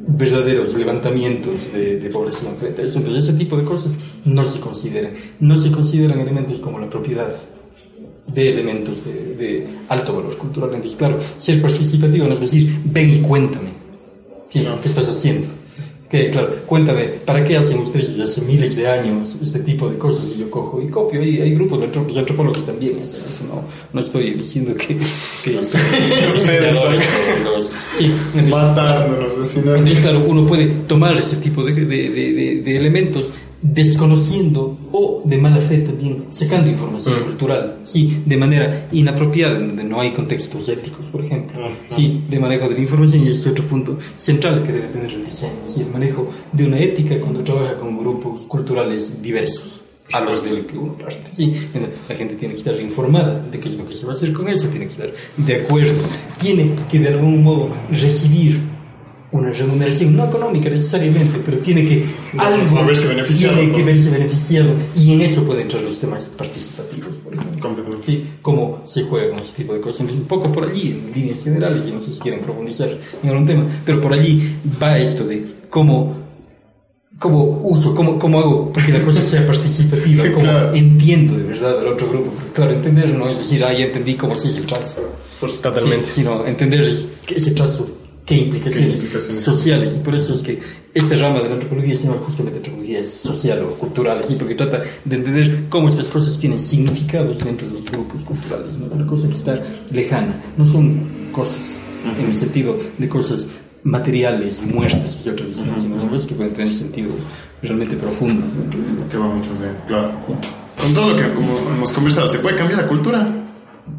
verdaderos 0.07 0.73
levantamientos 0.73 1.71
de, 1.73 1.97
de, 1.97 2.09
población 2.09 2.55
frente 2.59 2.81
a 2.81 2.85
eso. 2.85 2.99
Entonces, 2.99 3.25
ese 3.25 3.37
tipo 3.37 3.57
de 3.57 3.63
cosas 3.63 3.93
no 4.25 4.45
se 4.45 4.59
consideran. 4.59 5.13
No 5.39 5.57
se 5.57 5.71
consideran 5.71 6.19
elementos 6.19 6.59
como 6.59 6.79
la 6.79 6.89
propiedad 6.89 7.31
de 8.27 8.49
elementos 8.49 9.03
de, 9.05 9.35
de 9.35 9.67
alto 9.89 10.15
valor 10.15 10.37
cultural. 10.37 10.73
Entonces, 10.73 10.97
claro, 10.97 11.19
si 11.37 11.51
es 11.51 11.57
participativo, 11.57 12.27
no 12.27 12.33
es 12.33 12.39
decir, 12.39 12.81
ven 12.85 13.09
y 13.09 13.19
cuéntame. 13.19 13.69
¿Qué 14.51 14.67
estás 14.83 15.07
haciendo? 15.07 15.47
Que, 16.11 16.29
claro, 16.29 16.57
cuéntame, 16.65 17.05
¿para 17.25 17.41
qué 17.41 17.55
hacen 17.55 17.79
ustedes 17.79 18.09
desde 18.09 18.23
hace 18.23 18.41
miles 18.41 18.75
de 18.75 18.85
años 18.85 19.37
este 19.41 19.59
tipo 19.59 19.87
de 19.87 19.97
cosas? 19.97 20.27
Y 20.35 20.39
yo 20.39 20.51
cojo 20.51 20.81
y 20.81 20.89
copio, 20.89 21.23
y 21.23 21.39
hay 21.39 21.55
grupos 21.55 21.79
de 21.79 22.19
antropólogos 22.19 22.65
también, 22.65 22.99
eso, 23.01 23.45
no, 23.47 23.63
no, 23.93 24.01
estoy 24.01 24.31
diciendo 24.31 24.75
que... 24.75 24.97
que 25.41 25.57
ustedes 25.59 26.75
son 26.75 26.97
matándonos, 28.49 29.37
claro, 30.01 30.25
uno 30.27 30.45
puede 30.45 30.65
tomar 30.85 31.15
ese 31.15 31.37
tipo 31.37 31.63
de, 31.63 31.73
de, 31.73 32.09
de, 32.09 32.61
de 32.61 32.75
elementos 32.75 33.31
desconociendo 33.61 34.77
o 34.91 35.21
de 35.23 35.37
mala 35.37 35.61
fe 35.61 35.79
también 35.79 36.25
sacando 36.29 36.69
información 36.69 37.19
mm. 37.19 37.23
cultural, 37.23 37.77
sí, 37.83 38.23
de 38.25 38.37
manera 38.37 38.87
inapropiada, 38.91 39.59
donde 39.59 39.83
no 39.83 40.01
hay 40.01 40.11
contextos 40.11 40.67
éticos, 40.69 41.07
por 41.07 41.23
ejemplo, 41.23 41.59
mm. 41.59 41.95
sí, 41.95 42.23
de 42.27 42.39
manejo 42.39 42.67
de 42.67 42.75
la 42.75 42.81
información 42.81 43.23
y 43.23 43.29
ese 43.29 43.41
es 43.41 43.47
otro 43.47 43.65
punto 43.65 43.97
central 44.17 44.63
que 44.63 44.71
debe 44.71 44.87
tener 44.87 45.11
el 45.11 45.25
diseño, 45.25 45.61
sí, 45.65 45.81
el 45.81 45.89
manejo 45.89 46.29
de 46.51 46.65
una 46.65 46.79
ética 46.79 47.19
cuando 47.19 47.43
trabaja 47.43 47.77
con 47.77 47.97
grupos 47.97 48.43
culturales 48.43 49.21
diversos 49.21 49.81
a 50.11 50.19
los 50.19 50.43
del 50.43 50.65
que 50.65 50.77
uno 50.77 50.93
parte. 50.93 51.31
Sí, 51.35 51.53
la 52.09 52.15
gente 52.15 52.35
tiene 52.35 52.53
que 52.53 52.59
estar 52.59 52.79
informada 52.81 53.39
de 53.39 53.59
qué 53.59 53.69
es 53.69 53.75
lo 53.77 53.87
que 53.87 53.95
se 53.95 54.05
va 54.05 54.13
a 54.13 54.15
hacer 54.15 54.33
con 54.33 54.47
eso, 54.49 54.67
tiene 54.67 54.85
que 54.85 54.91
estar 54.91 55.13
de 55.37 55.55
acuerdo, 55.55 56.01
tiene 56.39 56.71
que 56.89 56.99
de 56.99 57.09
algún 57.09 57.43
modo 57.43 57.69
recibir 57.89 58.59
una 59.31 59.51
remuneración 59.51 60.15
no 60.15 60.25
económica 60.25 60.69
necesariamente, 60.69 61.41
pero 61.43 61.57
tiene 61.59 61.87
que 61.87 62.05
algo 62.37 62.85
verse 62.85 63.07
beneficiado, 63.07 63.55
tiene 63.55 63.73
que 63.73 63.83
verse 63.83 64.09
beneficiado 64.09 64.73
y 64.95 65.13
en 65.13 65.21
eso 65.21 65.43
pueden 65.45 65.63
entrar 65.63 65.83
los 65.83 65.99
temas 65.99 66.25
participativos, 66.25 67.17
por 67.17 67.33
ejemplo. 67.33 68.01
¿Sí? 68.05 68.29
Cómo 68.41 68.81
se 68.85 69.03
juega 69.03 69.29
con 69.29 69.39
ese 69.39 69.53
tipo 69.53 69.73
de 69.73 69.79
cosas. 69.79 70.11
Un 70.11 70.25
poco 70.25 70.51
por 70.51 70.65
allí, 70.65 70.89
en 70.89 71.11
líneas 71.13 71.43
generales, 71.43 71.87
y 71.87 71.91
no 71.91 72.01
sé 72.01 72.11
si 72.11 72.19
quieren 72.19 72.41
profundizar 72.41 72.89
en 73.23 73.29
algún 73.29 73.45
tema, 73.45 73.67
pero 73.85 74.01
por 74.01 74.13
allí 74.13 74.55
va 74.81 74.97
esto 74.97 75.25
de 75.25 75.45
cómo 75.69 76.19
cómo 77.19 77.43
uso, 77.63 77.93
cómo, 77.93 78.17
cómo 78.17 78.39
hago 78.39 78.71
que 78.71 78.91
la 78.91 79.03
cosa 79.03 79.21
sea 79.21 79.45
participativa, 79.45 80.25
cómo 80.33 80.73
entiendo 80.73 81.37
de 81.37 81.43
verdad 81.43 81.79
al 81.79 81.87
otro 81.87 82.09
grupo. 82.09 82.31
Claro, 82.51 82.73
entender 82.73 83.15
no 83.15 83.29
es 83.29 83.37
decir, 83.37 83.63
ah, 83.63 83.71
ya 83.71 83.85
entendí 83.85 84.15
cómo 84.15 84.35
se 84.35 84.47
hace 84.47 84.57
el 84.57 84.65
trazo. 84.65 85.13
Pues 85.39 85.61
totalmente. 85.61 86.07
sino 86.07 86.45
entender 86.45 86.81
ese 86.81 87.51
trazo 87.51 88.00
qué 88.25 88.35
implicaciones, 88.37 89.03
sociales. 89.41 89.95
Y 89.95 89.99
por 89.99 90.15
eso 90.15 90.33
es 90.33 90.41
que 90.41 90.59
esta 90.93 91.15
rama 91.15 91.39
de 91.39 91.49
la 91.49 91.55
antropología 91.55 91.95
se 91.97 92.03
llama 92.03 92.17
justamente 92.25 92.59
antropología 92.59 93.05
social 93.05 93.63
o 93.63 93.75
cultural, 93.75 94.23
¿sí? 94.27 94.35
porque 94.37 94.55
trata 94.55 94.83
de 95.05 95.15
entender 95.15 95.65
cómo 95.69 95.87
estas 95.87 96.07
cosas 96.07 96.37
tienen 96.37 96.59
significados 96.59 97.43
dentro 97.43 97.67
de 97.67 97.75
los 97.75 97.91
grupos 97.91 98.23
culturales. 98.23 98.75
¿no? 98.77 98.87
Una 98.87 99.07
cosa 99.07 99.27
que 99.27 99.35
está 99.35 99.61
lejana, 99.91 100.53
no 100.57 100.65
son 100.65 101.29
cosas 101.31 101.61
en 102.19 102.25
el 102.25 102.35
sentido 102.35 102.77
de 102.97 103.07
cosas 103.07 103.47
materiales, 103.83 104.61
muertas 104.61 105.17
y 105.25 105.29
otras 105.29 105.49
sino 105.77 105.97
cosas 106.09 106.27
que 106.27 106.35
pueden 106.35 106.53
tener 106.53 106.71
sentidos 106.71 107.15
realmente 107.61 107.95
profundos. 107.95 108.51
Que 109.09 109.17
va 109.17 109.27
mucho 109.27 109.49
bien, 109.59 109.75
claro. 109.87 110.19
Con 110.25 110.93
todo 110.93 111.11
lo 111.11 111.15
que 111.15 111.23
hemos 111.23 111.91
conversado, 111.91 112.27
¿se 112.27 112.39
puede 112.39 112.57
cambiar 112.57 112.81
la 112.81 112.87
cultura? 112.87 113.27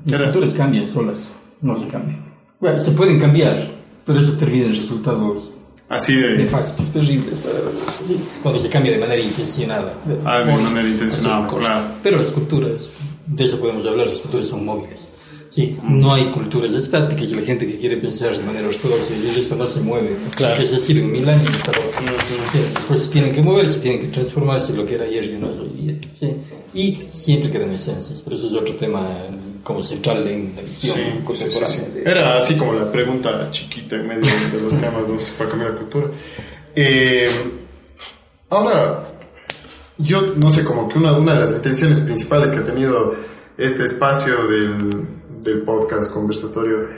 Las 0.06 0.22
culturas 0.22 0.52
cambian 0.52 0.88
solas, 0.88 1.28
no 1.60 1.76
se 1.76 1.86
cambian. 1.86 2.24
Bueno, 2.60 2.78
se 2.78 2.92
pueden 2.92 3.18
cambiar, 3.18 3.71
pero 4.06 4.20
eso 4.20 4.32
termina 4.32 4.66
en 4.66 4.76
resultados 4.76 5.50
Así 5.88 6.16
de... 6.16 6.38
nefastos, 6.38 6.90
terribles. 6.90 7.38
Cuando 8.42 8.58
se 8.58 8.68
cambia 8.70 8.92
de 8.92 8.98
manera 8.98 9.20
intencionada. 9.20 9.92
Ah, 10.24 10.38
de 10.38 10.52
manera 10.56 10.88
intencionada, 10.88 11.46
claro. 11.48 11.84
Pero 12.02 12.16
las 12.16 12.28
culturas, 12.28 12.88
de 13.26 13.44
eso 13.44 13.60
podemos 13.60 13.84
hablar, 13.86 14.06
las 14.06 14.18
culturas 14.20 14.46
son 14.46 14.64
móviles. 14.64 15.08
Sí, 15.52 15.76
no 15.82 16.14
hay 16.14 16.30
culturas 16.30 16.72
estáticas 16.72 17.30
y 17.30 17.34
la 17.34 17.42
gente 17.42 17.66
que 17.66 17.76
quiere 17.76 17.98
pensar 17.98 18.34
de 18.34 18.42
manera 18.42 18.66
ortodoxa 18.68 19.12
y 19.14 19.38
esto 19.38 19.54
no 19.54 19.66
se 19.66 19.80
mueve. 19.80 20.16
Claro. 20.34 20.62
Es 20.62 20.70
decir, 20.70 20.98
en 20.98 21.12
mil 21.12 21.28
años, 21.28 21.52
pues 22.88 23.10
tienen 23.10 23.34
que 23.34 23.42
moverse, 23.42 23.78
tienen 23.80 24.00
que 24.00 24.06
transformarse, 24.06 24.72
lo 24.72 24.86
que 24.86 24.94
era 24.94 25.04
ayer 25.04 25.24
y 25.24 25.36
no 25.36 25.50
es 25.50 25.58
hoy 25.58 25.68
día. 25.68 25.98
¿sí? 26.14 26.32
Y 26.72 27.06
siempre 27.10 27.50
quedan 27.50 27.70
esencias, 27.70 28.22
pero 28.22 28.34
eso 28.34 28.46
es 28.46 28.54
otro 28.54 28.76
tema 28.76 29.06
como 29.62 29.82
central 29.82 30.26
en 30.26 30.54
la 30.56 30.62
visión 30.62 31.20
contemporánea. 31.22 31.84
Era 32.02 32.34
así 32.38 32.54
como 32.54 32.72
la 32.72 32.90
pregunta 32.90 33.50
chiquita 33.50 33.96
en 33.96 34.08
medio 34.08 34.22
de 34.22 34.62
los 34.62 34.72
temas 34.78 35.22
se 35.22 35.32
puede 35.34 35.50
cambiar 35.50 35.72
la 35.72 35.78
cultura. 35.80 36.06
Eh, 36.74 37.28
ahora, 38.48 39.04
yo 39.98 40.22
no 40.34 40.48
sé, 40.48 40.64
como 40.64 40.88
que 40.88 40.98
una, 40.98 41.12
una 41.12 41.34
de 41.34 41.40
las 41.40 41.52
intenciones 41.52 42.00
principales 42.00 42.50
que 42.52 42.60
ha 42.60 42.64
tenido 42.64 43.14
este 43.58 43.84
espacio 43.84 44.46
del, 44.46 45.20
del 45.42 45.62
podcast 45.62 46.12
conversatorio 46.12 46.88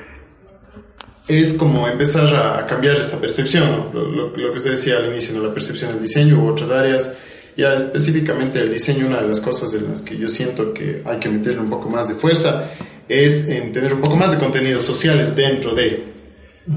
es 1.26 1.54
como 1.54 1.88
empezar 1.88 2.35
a, 2.37 2.66
cambiar 2.66 2.96
esa 2.96 3.18
percepción, 3.18 3.90
lo, 3.92 4.04
lo, 4.04 4.33
que 4.33 4.57
usted 4.57 4.72
decía 4.72 4.98
al 4.98 5.07
inicio, 5.07 5.35
¿no? 5.35 5.42
la 5.42 5.54
percepción 5.54 5.90
del 5.90 6.02
diseño 6.02 6.42
u 6.42 6.48
otras 6.48 6.70
áreas, 6.70 7.18
Ya 7.57 7.72
específicamente 7.74 8.61
el 8.61 8.70
diseño, 8.70 9.07
una 9.07 9.20
de 9.20 9.28
las 9.28 9.40
cosas 9.40 9.72
en 9.74 9.88
las 9.88 10.02
que 10.02 10.18
yo 10.18 10.28
siento 10.28 10.74
que 10.74 11.02
hay 11.04 11.18
que 11.18 11.28
meterle 11.28 11.61
un 11.61 11.70
poco 11.70 11.88
más 11.88 12.09
de 12.09 12.14
fuerza 12.14 12.70
es 13.09 13.48
en 13.48 13.72
tener 13.72 13.94
un 13.94 14.00
poco 14.00 14.16
más 14.16 14.33
de 14.33 14.38
contenidos 14.38 14.83
sociales 14.83 15.35
dentro 15.37 15.74
de, 15.74 16.12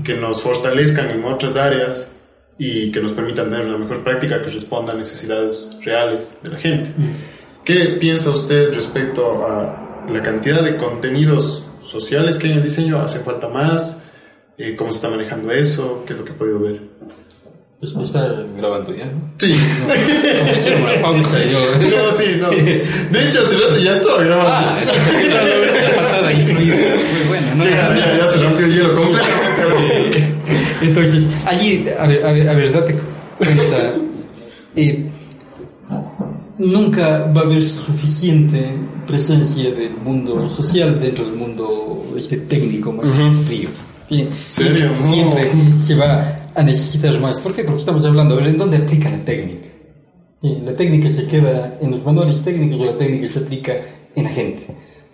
que 0.04 0.16
nos 0.16 0.42
fortalezcan 0.42 1.10
en 1.10 1.24
otras 1.24 1.56
áreas 1.56 2.16
y 2.58 2.92
que 2.92 3.02
nos 3.02 3.12
permitan 3.12 3.50
tener 3.50 3.66
una 3.68 3.78
mejor 3.78 4.04
práctica 4.04 4.42
que 4.42 4.50
responda 4.50 4.94
a 4.94 4.96
necesidades 4.96 5.78
reales 5.84 6.38
de 6.44 6.50
la 6.50 6.58
gente. 6.58 6.92
¿Qué 7.64 7.98
piensa 8.00 8.30
usted 8.32 8.74
respecto 8.74 9.46
a 9.46 9.87
la 10.10 10.22
cantidad 10.22 10.62
de 10.62 10.78
contenidos 10.78 11.64
sociales 11.82 12.38
que 12.38 12.48
hay 12.48 12.54
en 12.54 12.58
el 12.60 12.64
diseño? 12.64 13.00
¿Hace 13.02 13.20
falta 13.20 13.50
más? 13.50 14.04
Eh, 14.58 14.76
¿Cómo 14.76 14.92
se 14.92 14.98
está 14.98 15.10
manejando 15.10 15.52
eso? 15.52 16.04
¿Qué 16.06 16.14
es 16.14 16.20
lo 16.20 16.26
que 16.26 16.32
he 16.32 16.36
podido 16.36 16.60
ver? 16.60 16.82
Pues 17.80 17.94
no 17.94 18.02
está 18.02 18.28
grabando 18.58 18.96
ya, 18.96 19.06
¿no? 19.06 19.34
Sí. 19.38 19.56
No, 19.56 20.84
una 20.84 21.00
pausa 21.00 21.38
yo... 21.46 21.60
No, 21.78 22.12
sí, 22.12 22.38
no. 22.40 22.50
De 22.50 23.28
hecho, 23.28 23.42
hace 23.42 23.56
rato 23.56 23.78
ya 23.78 23.92
estaba 23.92 24.24
grabando. 24.24 24.52
Ah, 24.52 24.80
patada 25.96 26.34
incluida. 26.34 26.76
Muy 26.76 27.28
bueno, 27.28 27.56
¿no? 27.56 27.66
ya, 27.66 27.96
ya, 27.96 28.18
ya 28.18 28.28
se 28.28 28.40
rompió 28.40 28.66
el 28.66 28.74
hielo 28.74 28.96
completamente. 28.96 30.38
Entonces, 30.82 31.28
allí, 31.46 31.86
a 32.00 32.08
ver, 32.08 32.26
a 32.26 32.32
ver, 32.32 32.50
a 32.50 32.54
ver 32.54 32.72
date 32.72 32.96
cuenta, 33.38 33.94
eh, 34.76 35.10
nunca 36.60 37.32
va 37.36 37.42
a 37.42 37.44
haber 37.46 37.62
suficiente 37.62 38.66
presencia 39.06 39.72
del 39.72 39.96
mundo 39.98 40.48
social 40.50 41.00
dentro 41.00 41.26
del 41.26 41.36
mundo 41.36 42.14
este 42.18 42.38
técnico 42.38 42.92
más 42.92 43.12
frío. 43.46 43.70
Siempre 44.46 44.90
No. 44.90 45.80
se 45.80 45.96
va 45.96 46.50
a 46.56 46.64
necesitar 46.64 47.20
más. 47.22 47.40
¿Por 47.40 47.54
qué? 47.54 47.64
Porque 47.64 47.80
estamos 47.80 48.04
hablando, 48.06 48.36
a 48.36 48.38
ver, 48.38 48.48
¿en 48.48 48.58
dónde 48.58 48.78
aplica 48.78 49.10
la 49.10 49.24
técnica? 49.24 49.68
Sí, 50.42 50.58
La 50.66 50.76
técnica 50.76 51.10
se 51.10 51.26
queda 51.28 51.78
en 51.82 51.92
los 51.92 52.04
manuales 52.06 52.42
técnicos 52.42 52.80
o 52.82 52.86
la 52.86 52.98
técnica 52.98 53.28
se 53.28 53.40
aplica 53.40 53.74
en 54.16 54.24
la 54.24 54.30
gente. 54.30 54.68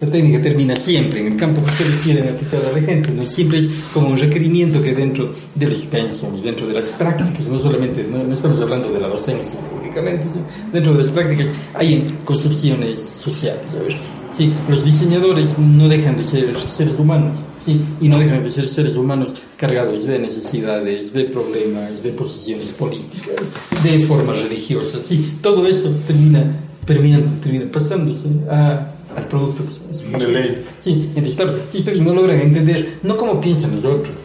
La 0.04 0.12
técnica 0.12 0.42
termina 0.42 0.76
siempre 0.76 1.22
en 1.22 1.32
el 1.32 1.38
campo 1.38 1.64
que 1.64 1.72
ustedes 1.72 1.96
quieren 2.04 2.28
aplicar 2.28 2.60
a 2.60 2.78
la 2.78 2.86
gente, 2.86 3.10
¿no? 3.12 3.26
Siempre 3.26 3.60
es 3.60 3.70
como 3.94 4.10
un 4.10 4.18
requerimiento 4.18 4.82
que 4.82 4.94
dentro 4.94 5.32
de 5.56 5.66
los 5.66 5.86
pensums, 5.86 6.44
dentro 6.44 6.68
de 6.68 6.74
las 6.74 6.90
prácticas, 6.90 7.48
no 7.48 7.58
solamente, 7.58 8.04
no, 8.04 8.22
no 8.22 8.34
estamos 8.34 8.60
hablando 8.60 8.92
de 8.92 9.00
la 9.00 9.08
docencia 9.08 9.58
únicamente, 9.82 10.26
¿sí? 10.28 10.40
dentro 10.74 10.92
de 10.92 11.00
las 11.00 11.10
prácticas 11.10 11.54
hay 11.74 12.06
concepciones 12.26 13.00
sociales, 13.00 13.72
¿sabes? 13.72 13.96
Sí, 14.34 14.52
los 14.68 14.84
diseñadores 14.84 15.58
no 15.58 15.88
dejan 15.88 16.18
de 16.18 16.26
ser 16.26 16.54
seres 16.70 17.00
humanos, 17.00 17.38
¿sí? 17.66 17.80
Y 18.02 18.10
no 18.10 18.20
dejan 18.20 18.44
de 18.44 18.50
ser 18.50 18.68
seres 18.68 18.98
humanos 18.98 19.34
cargados 19.56 20.04
de 20.04 20.20
necesidades, 20.20 21.14
de 21.14 21.24
problemas, 21.26 22.04
de 22.04 22.10
posiciones 22.12 22.74
políticas, 22.74 23.54
de 23.82 24.00
formas 24.00 24.42
religiosas, 24.42 25.06
¿sí? 25.06 25.38
Todo 25.42 25.66
eso 25.66 25.94
termina, 26.06 26.60
termina, 26.86 27.22
termina 27.42 27.72
pasándose 27.72 28.28
a, 28.50 28.93
al 29.16 29.28
producto 29.28 29.64
somos. 29.72 30.02
De 30.20 30.28
ley. 30.28 30.64
Sí, 30.84 31.10
ustedes 31.16 32.00
no 32.02 32.14
logran 32.14 32.40
entender, 32.40 33.00
no 33.04 33.18
cómo 33.18 33.40
piensan 33.42 33.76
los 33.76 33.86
otros, 33.86 34.16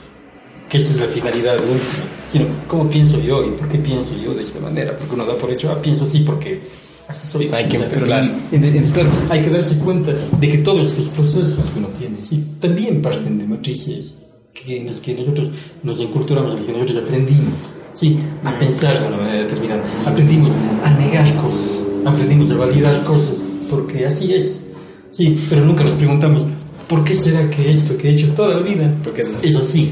que 0.68 0.78
esa 0.78 0.92
es 0.92 1.00
la 1.00 1.06
finalidad 1.06 1.56
última, 1.56 2.04
sino 2.30 2.44
cómo 2.66 2.88
pienso 2.88 3.20
yo 3.20 3.44
y 3.44 3.50
por 3.50 3.68
qué 3.68 3.78
pienso 3.78 4.12
yo 4.22 4.34
de 4.34 4.42
esta 4.42 4.60
manera, 4.60 4.96
porque 4.98 5.14
uno 5.14 5.24
da 5.24 5.36
por 5.36 5.50
hecho, 5.50 5.70
ah, 5.70 5.80
pienso 5.80 6.04
así 6.04 6.20
porque 6.20 6.60
así 7.08 7.26
soy. 7.26 7.48
Hay 7.52 7.66
que- 7.68 7.78
Pero 7.78 8.04
claro. 8.06 8.28
en- 8.52 8.64
en- 8.64 8.76
en- 8.76 8.90
claro, 8.90 9.08
hay 9.30 9.40
que 9.40 9.50
darse 9.50 9.78
cuenta 9.78 10.12
de 10.12 10.48
que 10.48 10.58
todos 10.58 10.88
estos 10.92 11.08
procesos 11.08 11.64
que 11.72 11.78
uno 11.78 11.88
tiene, 11.98 12.16
sí, 12.22 12.44
también 12.60 13.00
parten 13.00 13.38
de 13.38 13.44
matrices 13.44 14.14
que, 14.52 14.78
en 14.78 14.86
las 14.86 15.00
que 15.00 15.14
nosotros 15.14 15.50
nos 15.82 16.00
inculturamos, 16.00 16.52
en 16.52 16.58
las 16.58 16.66
que 16.66 16.72
nosotros 16.72 16.98
aprendimos, 17.04 17.68
sí, 17.94 18.18
a 18.44 18.58
pensar 18.58 19.00
de 19.00 19.06
una 19.08 19.16
manera 19.16 19.42
determinada, 19.44 19.82
aprendimos 20.04 20.52
a 20.84 20.90
negar 20.98 21.34
cosas, 21.36 21.84
aprendimos 22.04 22.50
a 22.50 22.56
validar 22.56 23.04
cosas, 23.04 23.42
porque 23.70 24.04
así 24.06 24.34
es, 24.34 24.64
sí, 25.12 25.38
pero 25.48 25.64
nunca 25.64 25.84
nos 25.84 25.94
preguntamos, 25.94 26.46
¿por 26.88 27.04
qué 27.04 27.14
será 27.14 27.48
que 27.50 27.70
esto 27.70 27.96
que 27.96 28.08
he 28.08 28.12
hecho 28.12 28.28
toda 28.34 28.56
la 28.56 28.60
vida 28.62 28.94
es- 29.20 29.30
es 29.42 29.56
así? 29.56 29.90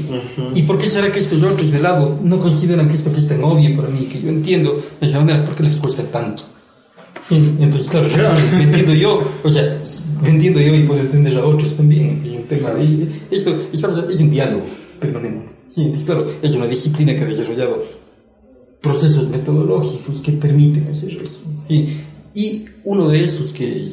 ¿Y 0.55 0.63
por 0.63 0.77
qué 0.77 0.89
será 0.89 1.11
que 1.11 1.19
estos 1.19 1.41
otros 1.43 1.71
de 1.71 1.79
lado 1.79 2.19
no 2.23 2.39
consideran 2.39 2.87
que 2.87 2.95
esto 2.95 3.11
que 3.11 3.19
es 3.19 3.27
tan 3.27 3.43
obvio 3.43 3.75
para 3.75 3.89
mí, 3.89 4.05
que 4.05 4.21
yo 4.21 4.29
entiendo 4.29 4.81
de 4.99 5.07
esa 5.07 5.19
manera, 5.19 5.45
¿por 5.45 5.55
qué 5.55 5.63
les 5.63 5.77
cuesta 5.79 6.03
tanto? 6.03 6.43
Entonces, 7.29 7.89
claro, 7.89 8.07
me 8.57 8.63
entiendo 8.63 8.93
yo, 8.93 9.21
o 9.43 9.49
sea, 9.49 9.77
me 10.21 10.29
entiendo 10.29 10.61
yo 10.61 10.73
y 10.73 10.83
puedo 10.83 11.01
entender 11.01 11.37
a 11.37 11.45
otros 11.45 11.73
también. 11.75 12.45
Tema 12.47 12.69
de, 12.71 13.09
esto, 13.31 13.53
estamos, 13.73 14.01
es 14.09 14.19
un 14.21 14.31
diálogo 14.31 14.63
permanente. 14.99 15.45
Sí, 15.75 15.91
claro, 16.05 16.31
es 16.41 16.53
una 16.53 16.65
disciplina 16.67 17.13
que 17.13 17.23
ha 17.23 17.27
desarrollado 17.27 17.83
procesos 18.81 19.27
metodológicos 19.29 20.21
que 20.21 20.31
permiten 20.33 20.87
hacer 20.89 21.17
eso. 21.21 21.41
Sí. 21.67 21.97
Y 22.37 22.65
uno 22.83 23.07
de 23.07 23.23
esos 23.23 23.51
que, 23.51 23.83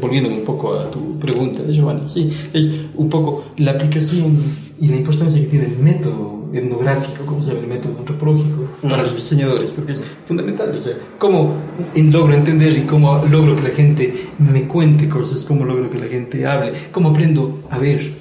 volviendo 0.00 0.32
un 0.32 0.42
poco 0.42 0.72
a 0.72 0.90
tu 0.90 1.18
pregunta, 1.18 1.62
Giovanni, 1.68 2.08
sí, 2.08 2.30
es 2.54 2.70
un 2.96 3.10
poco 3.10 3.44
la 3.58 3.72
aplicación 3.72 4.38
y 4.80 4.88
la 4.88 4.96
importancia 4.96 5.38
que 5.38 5.48
tiene 5.48 5.66
el 5.66 5.78
método 5.78 6.48
etnográfico, 6.54 7.26
como 7.26 7.42
se 7.42 7.48
llama 7.48 7.60
el 7.60 7.66
método 7.66 7.98
antropológico, 7.98 8.62
para 8.80 9.02
los 9.02 9.14
diseñadores, 9.14 9.70
porque 9.72 9.92
es 9.92 10.00
fundamental. 10.26 10.74
O 10.74 10.80
sea, 10.80 10.94
cómo 11.18 11.56
logro 11.94 12.32
entender 12.32 12.72
y 12.72 12.86
cómo 12.86 13.22
logro 13.30 13.54
que 13.54 13.68
la 13.68 13.74
gente 13.74 14.14
me 14.38 14.66
cuente 14.66 15.06
cosas, 15.06 15.44
cómo 15.44 15.66
logro 15.66 15.90
que 15.90 15.98
la 15.98 16.06
gente 16.06 16.46
hable, 16.46 16.72
cómo 16.90 17.10
aprendo 17.10 17.64
a 17.68 17.78
ver. 17.78 18.14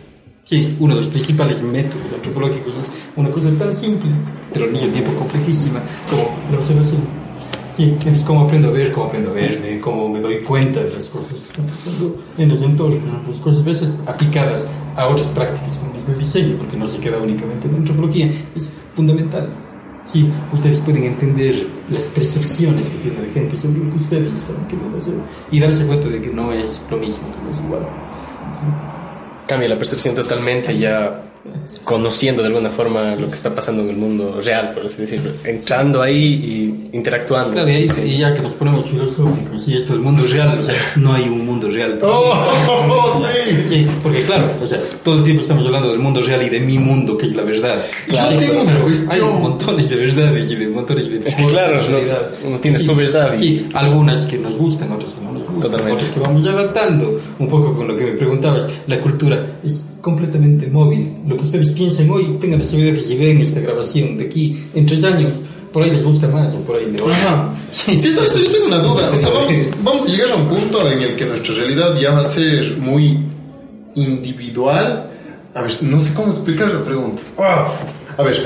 Sí, 0.44 0.76
uno 0.82 0.96
de 0.96 1.02
los 1.04 1.10
principales 1.10 1.62
métodos 1.62 2.12
antropológicos 2.14 2.74
es 2.82 2.92
una 3.16 3.32
cosa 3.32 3.50
tan 3.58 3.74
simple, 3.74 4.10
pero 4.52 4.66
al 4.66 4.72
mismo 4.72 4.90
tiempo 4.90 5.14
complejísima, 5.14 5.82
como 6.10 6.36
la 6.52 6.58
observación. 6.58 7.27
Sí, 7.78 7.96
es 8.08 8.24
cómo 8.24 8.42
aprendo 8.42 8.70
a 8.70 8.72
ver, 8.72 8.92
cómo 8.92 9.06
aprendo 9.06 9.30
a 9.30 9.34
verme, 9.34 9.80
cómo 9.80 10.10
me 10.10 10.20
doy 10.20 10.40
cuenta 10.40 10.84
de 10.84 10.92
las 10.92 11.10
cosas 11.10 11.34
que 11.34 11.48
están 11.48 11.68
pasando 11.68 12.16
en 12.40 12.50
los 12.50 12.64
entornos, 12.64 13.28
las 13.28 13.38
cosas 13.38 13.62
a 13.62 13.66
veces 13.66 13.94
aplicadas 14.08 14.68
a 14.96 15.08
otras 15.08 15.28
prácticas 15.30 15.78
como 15.78 15.96
es 15.96 16.04
el 16.10 16.18
diseño, 16.18 16.58
porque 16.58 16.76
no 16.76 16.88
se 16.88 16.98
queda 16.98 17.20
únicamente 17.20 17.68
en 17.68 17.74
la 17.74 17.78
antropología, 17.78 18.32
es 18.56 18.72
fundamental. 18.94 19.48
Sí, 20.08 20.28
ustedes 20.52 20.82
pueden 20.82 21.04
entender 21.04 21.68
las 21.90 22.08
percepciones 22.08 22.90
que 22.90 22.98
tiene 22.98 23.28
la 23.28 23.32
gente 23.32 23.56
sobre 23.56 23.78
lo 23.78 23.92
que 23.92 23.98
ustedes 23.98 24.34
están 24.34 24.68
queriendo 24.68 24.98
hacer 24.98 25.14
y 25.52 25.60
darse 25.60 25.86
cuenta 25.86 26.08
de 26.10 26.20
que 26.20 26.32
no 26.32 26.52
es 26.54 26.82
lo 26.90 26.98
mismo, 26.98 27.32
que 27.32 27.44
no 27.44 27.52
es 27.52 27.60
igual. 27.60 27.88
Cambia 29.46 29.70
la 29.70 29.78
percepción 29.78 30.16
totalmente 30.16 30.76
ya 30.76 31.27
conociendo 31.84 32.42
de 32.42 32.48
alguna 32.50 32.70
forma 32.70 33.16
lo 33.16 33.28
que 33.30 33.36
está 33.36 33.54
pasando 33.54 33.82
en 33.84 33.90
el 33.90 33.98
mundo 33.98 34.40
real, 34.44 34.72
por 34.74 34.86
así 34.86 35.02
decirlo. 35.02 35.32
Entrando 35.44 36.02
ahí 36.02 36.88
y 36.92 36.96
interactuando. 36.98 37.52
Claro, 37.54 37.70
y, 37.70 37.74
ahí, 37.74 37.92
y 38.06 38.18
ya 38.18 38.34
que 38.34 38.42
nos 38.42 38.54
ponemos 38.54 38.86
filosóficos, 38.86 39.68
y 39.68 39.74
esto 39.76 39.94
es 39.94 39.98
el 39.98 40.00
mundo 40.00 40.24
real, 40.30 40.58
o 40.60 40.64
sea, 40.64 40.76
no 40.98 41.14
hay 41.14 41.24
un 41.24 41.46
mundo 41.46 41.70
real. 41.70 42.00
¡Oh, 42.04 43.20
sí! 43.22 43.66
Sí, 43.70 43.88
porque 44.02 44.22
claro, 44.24 44.50
o 44.62 44.68
sea, 44.68 44.80
todo 45.04 45.18
el 45.20 45.24
tiempo 45.24 45.42
estamos 45.42 45.66
hablando 45.66 45.90
del 45.90 46.00
mundo 46.00 46.22
real 46.22 46.42
y 46.44 46.50
de 46.50 46.60
mi 46.60 46.78
mundo, 46.78 47.18
que 47.18 47.26
es 47.26 47.36
la 47.36 47.44
verdad. 47.44 47.76
Claro, 48.08 48.32
Sí, 48.32 48.46
tengo 48.46 48.64
pero- 48.66 48.86
una. 48.86 49.14
Hay 49.14 49.22
montones 49.22 49.90
de 49.90 49.96
verdades 49.96 50.52
y 50.52 50.56
de 50.56 50.68
montones 50.68 51.10
de 51.10 51.28
Es 51.30 51.36
que 51.36 51.46
claro, 51.46 51.80
¿no? 51.82 52.48
uno 52.50 52.60
tiene 52.60 52.80
su 52.80 52.96
verdad 52.96 53.34
y- 53.36 53.38
Sí, 53.48 53.70
algunas 53.74 54.26
que 54.26 54.38
nos 54.38 54.58
gustan, 54.58 54.92
otras 54.92 55.12
que 55.14 55.22
no 55.22 55.32
nos 55.32 55.44
gustan, 55.48 55.62
Totalmente. 55.72 55.94
otras 56.04 56.12
que 56.12 56.20
vamos 56.20 56.46
adaptando. 56.46 57.20
Un 57.40 57.48
poco 57.48 57.76
con 57.76 57.88
lo 57.88 57.96
que 57.96 58.06
me 58.06 58.12
preguntabas, 58.14 58.68
la 58.88 59.00
cultura 59.00 59.60
es 59.64 59.80
completamente 60.08 60.68
móvil. 60.68 61.12
Lo 61.28 61.36
que 61.36 61.44
ustedes 61.44 61.70
piensen 61.72 62.10
hoy, 62.10 62.38
tengan 62.40 62.60
la 62.60 62.66
seguridad 62.66 62.94
que 62.96 63.02
si 63.02 63.18
ven 63.18 63.42
esta 63.42 63.60
grabación 63.60 64.18
de 64.18 64.24
aquí 64.24 64.64
en 64.74 64.86
tres 64.86 65.04
años, 65.04 65.42
por 65.74 65.84
ahí 65.84 65.92
les 65.92 66.06
gusta 66.06 66.30
más 66.30 66.56
o 66.56 66.60
por 66.62 66.78
ahí 66.78 66.90
le 66.90 66.98
Ajá. 67.04 67.54
Sí, 67.72 67.92
eso, 67.92 68.26
eso 68.26 68.40
yo 68.40 68.50
tengo 68.50 68.68
una 68.68 68.80
duda. 68.80 69.12
O 69.14 69.18
sea, 69.18 69.30
vamos, 69.32 69.54
vamos 69.84 70.06
a 70.06 70.08
llegar 70.08 70.32
a 70.32 70.36
un 70.36 70.48
punto 70.48 70.90
en 70.90 71.02
el 71.02 71.16
que 71.18 71.26
nuestra 71.26 71.56
realidad 71.56 72.00
ya 72.00 72.12
va 72.12 72.22
a 72.22 72.24
ser 72.24 72.78
muy 72.78 73.20
individual. 73.96 75.12
A 75.54 75.62
ver, 75.62 75.72
no 75.84 76.00
sé 76.00 76.14
cómo 76.14 76.32
explicar 76.32 76.74
la 76.74 76.84
pregunta. 76.84 77.22
Ah, 77.38 77.70
A 78.18 78.24
ver, 78.24 78.38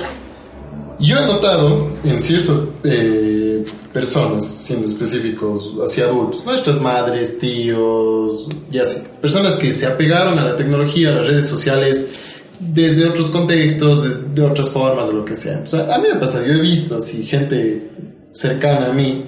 yo 1.01 1.17
he 1.17 1.25
notado 1.25 1.89
en 2.03 2.21
ciertas 2.21 2.59
eh, 2.83 3.65
personas, 3.91 4.45
siendo 4.45 4.87
específicos 4.87 5.75
hacia 5.83 6.05
adultos, 6.05 6.45
nuestras 6.45 6.79
madres, 6.79 7.39
tíos, 7.39 8.47
ya 8.69 8.85
sé, 8.85 9.07
personas 9.19 9.55
que 9.55 9.71
se 9.71 9.87
apegaron 9.87 10.37
a 10.39 10.45
la 10.45 10.55
tecnología, 10.55 11.09
a 11.09 11.13
las 11.13 11.27
redes 11.27 11.47
sociales, 11.47 12.43
desde 12.59 13.07
otros 13.07 13.31
contextos, 13.31 14.03
de, 14.03 14.41
de 14.41 14.47
otras 14.47 14.69
formas, 14.69 15.07
o 15.07 15.13
lo 15.13 15.25
que 15.25 15.35
sea. 15.35 15.61
O 15.63 15.67
sea, 15.67 15.93
a 15.93 15.97
mí 15.97 16.07
me 16.13 16.19
pasa, 16.19 16.45
yo 16.45 16.53
he 16.53 16.61
visto 16.61 16.97
así 16.97 17.25
gente 17.25 17.89
cercana 18.31 18.87
a 18.87 18.93
mí 18.93 19.25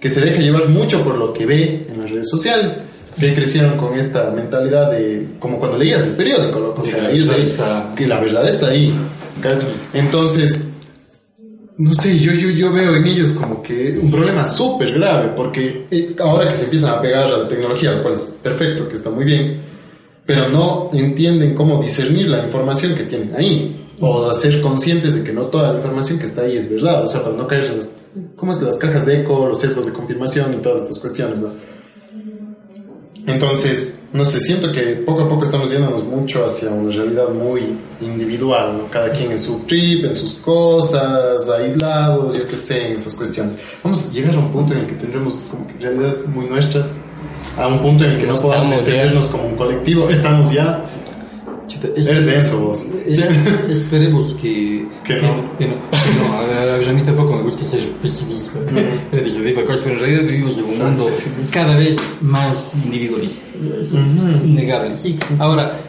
que 0.00 0.08
se 0.08 0.20
deja 0.20 0.40
llevar 0.40 0.68
mucho 0.68 1.04
por 1.04 1.16
lo 1.16 1.32
que 1.32 1.46
ve 1.46 1.86
en 1.88 2.00
las 2.00 2.10
redes 2.10 2.28
sociales, 2.28 2.80
que 3.20 3.34
crecieron 3.34 3.76
con 3.76 3.96
esta 3.98 4.30
mentalidad 4.30 4.90
de, 4.90 5.36
como 5.38 5.58
cuando 5.58 5.78
leías 5.78 6.02
el 6.02 6.12
periódico, 6.12 6.58
loco, 6.58 6.82
o 6.82 6.84
sea, 6.84 7.10
ellos 7.10 7.28
que 7.94 8.06
la 8.08 8.18
verdad 8.18 8.48
está 8.48 8.68
ahí. 8.68 8.92
Entonces, 9.92 10.71
no 11.78 11.94
sé, 11.94 12.18
yo, 12.18 12.32
yo, 12.32 12.50
yo 12.50 12.72
veo 12.72 12.94
en 12.96 13.06
ellos 13.06 13.32
como 13.32 13.62
que 13.62 13.98
un 13.98 14.10
problema 14.10 14.44
súper 14.44 14.92
grave, 14.92 15.32
porque 15.34 15.86
eh, 15.90 16.14
ahora 16.18 16.48
que 16.48 16.54
se 16.54 16.64
empiezan 16.64 16.90
a 16.90 17.00
pegar 17.00 17.26
a 17.26 17.38
la 17.38 17.48
tecnología, 17.48 17.92
lo 17.92 18.02
cual 18.02 18.14
es 18.14 18.24
perfecto, 18.42 18.88
que 18.88 18.96
está 18.96 19.10
muy 19.10 19.24
bien, 19.24 19.62
pero 20.26 20.48
no 20.48 20.90
entienden 20.92 21.54
cómo 21.54 21.82
discernir 21.82 22.28
la 22.28 22.44
información 22.44 22.94
que 22.94 23.04
tienen 23.04 23.34
ahí 23.34 23.76
o 24.00 24.32
ser 24.34 24.60
conscientes 24.60 25.14
de 25.14 25.22
que 25.22 25.32
no 25.32 25.42
toda 25.46 25.72
la 25.72 25.78
información 25.78 26.18
que 26.18 26.26
está 26.26 26.42
ahí 26.42 26.56
es 26.56 26.70
verdad, 26.70 27.04
o 27.04 27.06
sea, 27.06 27.22
para 27.22 27.36
no 27.36 27.46
caer 27.46 27.64
en 27.64 27.76
las, 27.76 27.96
¿cómo 28.36 28.52
es? 28.52 28.60
las 28.60 28.76
cajas 28.76 29.06
de 29.06 29.20
eco, 29.20 29.46
los 29.46 29.60
sesgos 29.60 29.86
de 29.86 29.92
confirmación 29.92 30.54
y 30.54 30.56
todas 30.58 30.82
estas 30.82 30.98
cuestiones, 30.98 31.40
¿no? 31.40 31.50
Entonces, 33.26 34.04
no 34.12 34.24
sé, 34.24 34.40
siento 34.40 34.72
que 34.72 34.96
poco 34.96 35.22
a 35.22 35.28
poco 35.28 35.44
estamos 35.44 35.70
yéndonos 35.70 36.04
mucho 36.04 36.44
hacia 36.44 36.70
una 36.70 36.94
realidad 36.94 37.28
muy 37.28 37.78
individual, 38.00 38.78
¿no? 38.78 38.86
Cada 38.88 39.10
quien 39.10 39.30
en 39.30 39.38
su 39.38 39.60
trip, 39.60 40.04
en 40.04 40.14
sus 40.14 40.34
cosas, 40.34 41.48
aislados, 41.48 42.34
yo 42.34 42.46
qué 42.46 42.56
sé, 42.56 42.88
en 42.88 42.96
esas 42.96 43.14
cuestiones. 43.14 43.56
Vamos 43.84 44.08
a 44.08 44.12
llegar 44.12 44.34
a 44.34 44.38
un 44.38 44.50
punto 44.50 44.74
en 44.74 44.80
el 44.80 44.86
que 44.86 44.94
tendremos 44.94 45.46
como 45.48 45.66
que 45.68 45.74
realidades 45.74 46.26
muy 46.28 46.46
nuestras, 46.46 46.94
a 47.56 47.68
un 47.68 47.80
punto 47.80 48.04
en 48.04 48.12
el 48.12 48.18
que 48.18 48.26
no, 48.26 48.34
podamos 48.34 48.72
entendernos 48.72 49.28
como 49.28 49.46
un 49.46 49.54
colectivo. 49.54 50.08
Estamos 50.08 50.50
ya 50.50 50.84
Chuta, 51.72 51.88
es, 51.96 52.06
denso 52.26 52.60
vos. 52.60 52.84
es- 53.06 53.18
esperemos 53.68 54.34
que, 54.34 54.86
Que 55.04 55.14
no. 55.22 55.56
que 55.58 55.66
no, 55.68 55.76
que 55.90 56.18
no. 56.18 56.32
A, 56.38 56.76
ver, 56.76 56.88
a 56.88 56.92
mí 56.92 57.00
tampoco 57.02 57.36
me 57.36 57.42
gusta 57.42 57.64
ser 57.64 57.88
pesimista. 58.02 58.58
Dije, 59.12 59.54
cosas, 59.64 59.82
pero 59.82 59.94
en 59.96 60.00
realidad 60.00 60.22
vivimos 60.30 60.58
en 60.58 60.64
un 60.64 60.70
Exacto, 60.70 61.02
mundo 61.04 61.10
sí. 61.14 61.30
cada 61.50 61.76
vez 61.76 61.98
más 62.20 62.74
individualista. 62.84 63.40
Eso 63.80 63.98
es 63.98 64.44
innegable. 64.44 64.96
Sí. 64.96 65.18
Ahora, 65.38 65.80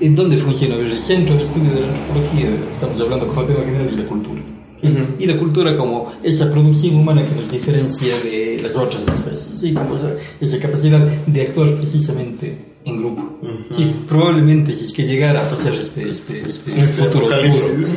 ¿en 0.00 0.14
dónde 0.16 0.36
funciona? 0.38 0.74
A 0.74 0.78
el 0.78 1.00
centro 1.00 1.36
de 1.36 1.42
estudio 1.44 1.70
de 1.72 1.80
la 1.82 1.88
antropología, 1.88 2.50
estamos 2.72 3.00
hablando 3.00 3.26
como 3.28 3.44
tema 3.44 3.60
general, 3.64 3.88
es 3.88 3.96
la 3.96 4.06
cultura. 4.06 4.42
Ujú. 4.80 4.98
Y 5.18 5.26
la 5.26 5.36
cultura 5.38 5.76
como 5.76 6.12
esa 6.22 6.48
producción 6.52 6.94
humana 6.94 7.20
que 7.26 7.34
nos 7.34 7.50
diferencia 7.50 8.14
de 8.22 8.60
las 8.62 8.76
otras 8.76 9.02
especies, 9.12 9.58
¿sí? 9.58 9.72
como 9.72 9.96
esa, 9.96 10.12
esa 10.40 10.58
capacidad 10.60 11.00
de 11.00 11.42
actuar 11.42 11.74
precisamente 11.74 12.67
en 12.84 12.98
grupo. 12.98 13.22
Ujú. 13.42 13.74
Sí, 13.76 13.92
probablemente 14.08 14.72
si 14.72 14.86
es 14.86 14.92
que 14.92 15.04
llegara 15.06 15.46
a 15.46 15.50
pasar 15.50 15.74
este, 15.74 16.08
este, 16.10 16.40
este, 16.48 16.80
Este 16.80 17.02
futuro 17.02 17.26
apocalipsis. 17.26 17.64
oscuro, 17.64 17.88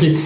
sí, 0.00 0.16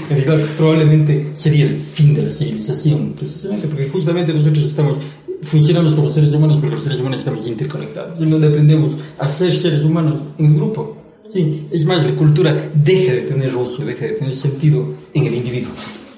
probablemente 0.56 1.30
sería 1.34 1.64
el 1.66 1.76
fin 1.76 2.14
de 2.14 2.22
la 2.24 2.30
civilización, 2.30 3.12
precisamente 3.16 3.68
porque 3.68 3.88
justamente 3.90 4.32
nosotros 4.32 4.64
estamos 4.66 4.98
funcionamos 5.42 5.94
como 5.94 6.08
seres 6.08 6.32
humanos 6.32 6.58
porque 6.58 6.76
los 6.76 6.84
seres 6.84 7.00
humanos 7.00 7.18
estamos 7.20 7.46
interconectados, 7.46 8.20
en 8.20 8.30
donde 8.30 8.48
aprendemos 8.48 8.96
a 9.18 9.28
ser 9.28 9.52
seres 9.52 9.82
humanos 9.84 10.20
en 10.38 10.56
grupo. 10.56 10.96
Sí, 11.32 11.66
es 11.70 11.84
más, 11.84 12.04
la 12.04 12.14
cultura 12.14 12.70
deja 12.74 13.12
de 13.12 13.22
tener 13.22 13.54
uso, 13.56 13.84
deja 13.84 14.06
de 14.06 14.12
tener 14.12 14.34
sentido 14.34 14.94
en 15.12 15.26
el 15.26 15.34
individuo. 15.34 15.72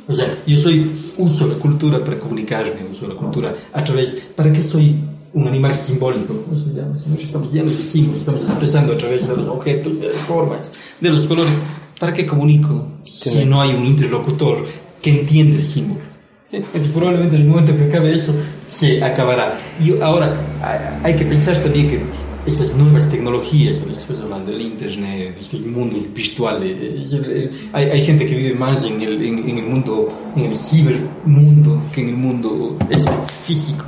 O 0.08 0.14
sea, 0.14 0.26
yo 0.46 0.56
soy, 0.56 0.90
uso 1.16 1.46
la 1.46 1.54
cultura 1.54 2.04
para 2.04 2.18
comunicarme, 2.18 2.86
uso 2.88 3.08
la 3.08 3.14
cultura 3.14 3.56
a 3.72 3.82
través, 3.82 4.16
¿para 4.36 4.52
qué 4.52 4.62
soy 4.62 4.94
un 5.34 5.48
animal 5.48 5.76
simbólico? 5.76 6.42
¿Cómo 6.42 6.56
se 6.56 6.72
llama? 6.72 6.96
Estamos 6.96 7.52
llenos 7.52 7.76
de 7.76 7.82
símbolos, 7.82 8.20
estamos 8.20 8.42
expresando 8.44 8.92
a 8.94 8.98
través 8.98 9.28
de 9.28 9.36
los 9.36 9.48
objetos, 9.48 10.00
de 10.00 10.08
las 10.08 10.20
formas, 10.22 10.70
de 11.00 11.10
los 11.10 11.26
colores. 11.26 11.60
¿Para 11.98 12.12
qué 12.12 12.26
comunico 12.26 12.86
si 13.04 13.44
no 13.44 13.60
hay 13.60 13.74
un 13.74 13.86
interlocutor 13.86 14.66
que 15.00 15.20
entiende 15.20 15.58
el 15.58 15.66
símbolo? 15.66 16.00
Entonces 16.52 16.92
probablemente 16.92 17.36
en 17.36 17.42
el 17.42 17.48
momento 17.48 17.76
que 17.76 17.84
acabe 17.84 18.14
eso 18.14 18.34
se 18.78 19.02
acabará. 19.02 19.56
Y 19.82 19.98
ahora 20.00 21.00
hay- 21.02 21.14
que 21.16 21.24
pensar 21.24 21.56
también 21.62 21.88
que 21.88 22.00
estas 22.46 22.72
nuevas 22.74 23.08
tecnologías, 23.10 23.76
cuando 23.78 23.98
estás 23.98 24.20
hablando 24.20 24.52
del 24.52 24.62
internet, 24.62 25.36
estos 25.40 25.60
mundos 25.66 26.02
virtuales, 26.14 27.12
eh, 27.14 27.50
hay, 27.72 27.84
hay 27.86 28.02
gente 28.04 28.26
que 28.26 28.34
vive 28.36 28.54
más 28.54 28.84
en 28.84 29.00
el, 29.02 29.14
en, 29.24 29.48
en 29.48 29.58
el 29.58 29.64
mundo, 29.66 30.08
en 30.36 30.44
el 30.44 30.56
cibermundo 30.56 31.82
que 31.92 32.02
en 32.02 32.08
el 32.10 32.16
mundo 32.16 32.76
este, 32.90 33.10
físico. 33.44 33.84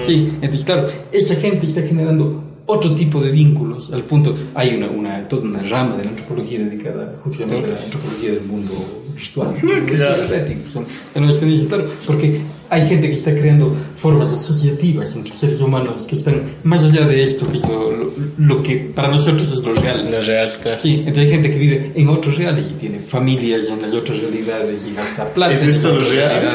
Sí, 0.00 0.28
entonces 0.34 0.64
claro, 0.64 0.86
esa 1.12 1.34
gente 1.36 1.66
está 1.66 1.82
generando 1.82 2.42
otro 2.66 2.94
tipo 2.94 3.20
de 3.20 3.30
vínculos, 3.30 3.92
al 3.92 4.02
punto, 4.02 4.34
hay 4.54 4.74
una, 4.76 4.88
una, 4.88 5.28
toda 5.28 5.42
una 5.42 5.62
rama 5.62 5.96
de 5.96 6.04
la 6.04 6.10
antropología 6.10 6.58
dedicada 6.58 7.16
justamente 7.24 7.66
a 7.70 7.74
la 7.74 7.82
antropología 7.84 8.32
del 8.32 8.42
mundo 8.44 8.72
virtual, 9.16 9.54
Claro. 9.54 10.26
son 10.72 10.84
claro, 11.68 11.86
porque 12.06 12.40
hay 12.70 12.86
gente 12.88 13.08
que 13.08 13.14
está 13.14 13.34
creando 13.34 13.74
formas 13.96 14.32
asociativas 14.32 15.14
entre 15.14 15.36
seres 15.36 15.60
humanos 15.60 16.06
que 16.08 16.14
están 16.16 16.42
más 16.64 16.82
allá 16.84 17.06
de 17.06 17.22
esto, 17.22 17.50
que 17.50 17.58
es 17.58 17.62
lo, 17.68 17.90
lo- 17.92 18.12
lo 18.38 18.62
que 18.62 18.76
para 18.94 19.08
nosotros 19.08 19.52
es 19.52 19.58
lo 19.64 19.74
real. 19.74 20.12
Es 20.12 20.26
real, 20.26 20.52
claro. 20.62 20.80
Sí, 20.80 20.96
entonces 21.00 21.24
hay 21.24 21.30
gente 21.30 21.50
que 21.50 21.58
vive 21.58 21.92
en 21.94 22.08
otros 22.08 22.36
reales 22.36 22.68
y 22.70 22.74
tiene 22.74 23.00
familias 23.00 23.66
en 23.68 23.82
las 23.82 23.94
otras 23.94 24.18
realidades 24.20 24.86
y 24.90 24.94
gasta 24.94 25.32
plata 25.32 25.54
¿Es 25.54 25.62
en 25.64 25.70
esto 25.70 25.92
lo 25.94 26.00
real? 26.08 26.52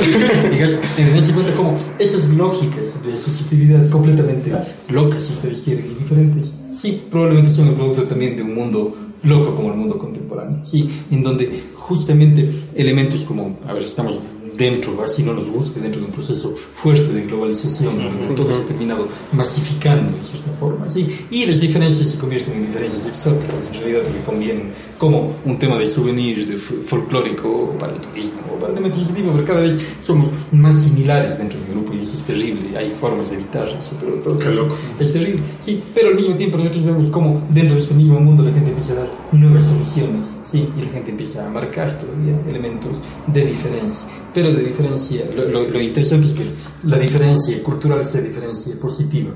Y 0.52 1.02
en 1.02 1.16
ese 1.18 1.32
cuenta 1.34 1.54
como 1.54 1.76
esas 2.00 2.26
lógicas 2.26 2.94
de 3.06 3.14
asociatividad 3.14 3.90
completamente 3.90 4.52
locas, 4.90 5.24
si 5.24 5.34
ustedes 5.34 5.62
quieren, 5.62 5.86
y 5.92 6.02
diferentes, 6.04 6.52
sí, 6.78 7.02
probablemente 7.10 7.52
son 7.52 7.68
el 7.70 7.74
producto 7.76 8.04
también 8.04 8.36
de 8.36 8.44
un 8.44 8.54
mundo 8.56 8.96
loco 9.24 9.56
como 9.56 9.70
el 9.72 9.78
mundo 9.78 9.98
contemporáneo, 9.98 10.66
sí, 10.66 10.90
en 11.12 11.22
donde 11.24 11.64
justamente 11.76 12.50
elementos 12.76 13.24
como, 13.24 13.60
a 13.68 13.74
ver, 13.74 13.84
estamos 13.84 14.20
dentro, 14.62 15.02
así 15.04 15.24
no 15.24 15.34
nos 15.34 15.48
guste, 15.50 15.80
dentro 15.80 16.02
de 16.02 16.08
un 16.08 16.14
proceso 16.14 16.54
fuerte 16.56 17.12
de 17.12 17.22
globalización, 17.22 17.98
donde 17.98 18.36
todo 18.36 18.56
se 18.56 18.62
ha 18.62 18.66
terminado 18.66 19.08
masificando 19.32 20.16
de 20.18 20.24
cierta 20.24 20.52
forma, 20.60 20.88
¿sí? 20.90 21.26
y 21.32 21.46
las 21.48 21.60
diferencias 21.60 22.10
se 22.10 22.18
convierten 22.20 22.54
en 22.54 22.68
diferencias 22.68 23.06
exóticas, 23.08 23.56
en 23.74 23.80
realidad 23.80 24.02
porque 24.04 24.22
convienen 24.24 24.72
como 25.00 25.34
un 25.46 25.58
tema 25.58 25.78
de 25.80 25.90
souvenir, 25.90 26.48
de 26.48 26.58
folclórico 26.60 27.76
para 27.80 27.94
el 27.94 28.00
turismo, 28.00 28.42
para 28.60 28.88
ese 28.88 29.14
tipo, 29.14 29.32
pero 29.32 29.46
cada 29.46 29.62
vez 29.62 29.80
somos 30.00 30.30
más 30.52 30.84
similares 30.84 31.38
dentro 31.40 31.60
del 31.60 31.70
grupo 31.72 31.94
y 31.94 32.02
eso 32.02 32.14
es 32.14 32.24
terrible, 32.24 32.78
hay 32.78 32.92
formas 32.92 33.30
de 33.30 33.38
evitar 33.38 33.68
eso, 33.68 33.92
pero 34.00 34.14
en 34.16 34.22
todo 34.22 34.38
Qué 34.38 34.52
loco. 34.52 34.78
es 35.00 35.12
terrible, 35.12 35.42
sí, 35.60 35.82
pero 35.96 36.10
al 36.10 36.16
mismo 36.16 36.36
tiempo 36.36 36.58
nosotros 36.58 36.86
vemos 36.86 37.08
cómo 37.10 37.42
dentro 37.50 37.76
de 37.76 37.82
este 37.82 37.96
mismo 37.96 38.20
mundo 38.20 38.44
la 38.44 38.54
gente 38.54 38.70
empieza 38.70 38.94
a 38.94 38.98
dar 38.98 39.10
nuevas 39.32 39.64
soluciones, 39.66 40.28
sí, 40.44 40.70
y 40.78 40.82
la 40.84 40.92
gente 40.92 41.10
empieza 41.10 41.48
a 41.48 41.50
marcar 41.50 41.98
todavía 41.98 42.40
elementos 42.48 43.02
de 43.28 43.46
diferencia, 43.46 44.08
pero 44.34 44.51
de 44.56 44.64
diferencia, 44.64 45.26
lo, 45.36 45.46
lo- 45.46 45.68
lo 45.70 45.82
interesante 45.82 46.28
es 46.28 46.34
que 46.34 46.44
la 46.86 46.98
diferencia 46.98 47.62
cultural 47.64 48.06
sea 48.06 48.22
diferencia 48.22 48.74
positiva, 48.80 49.32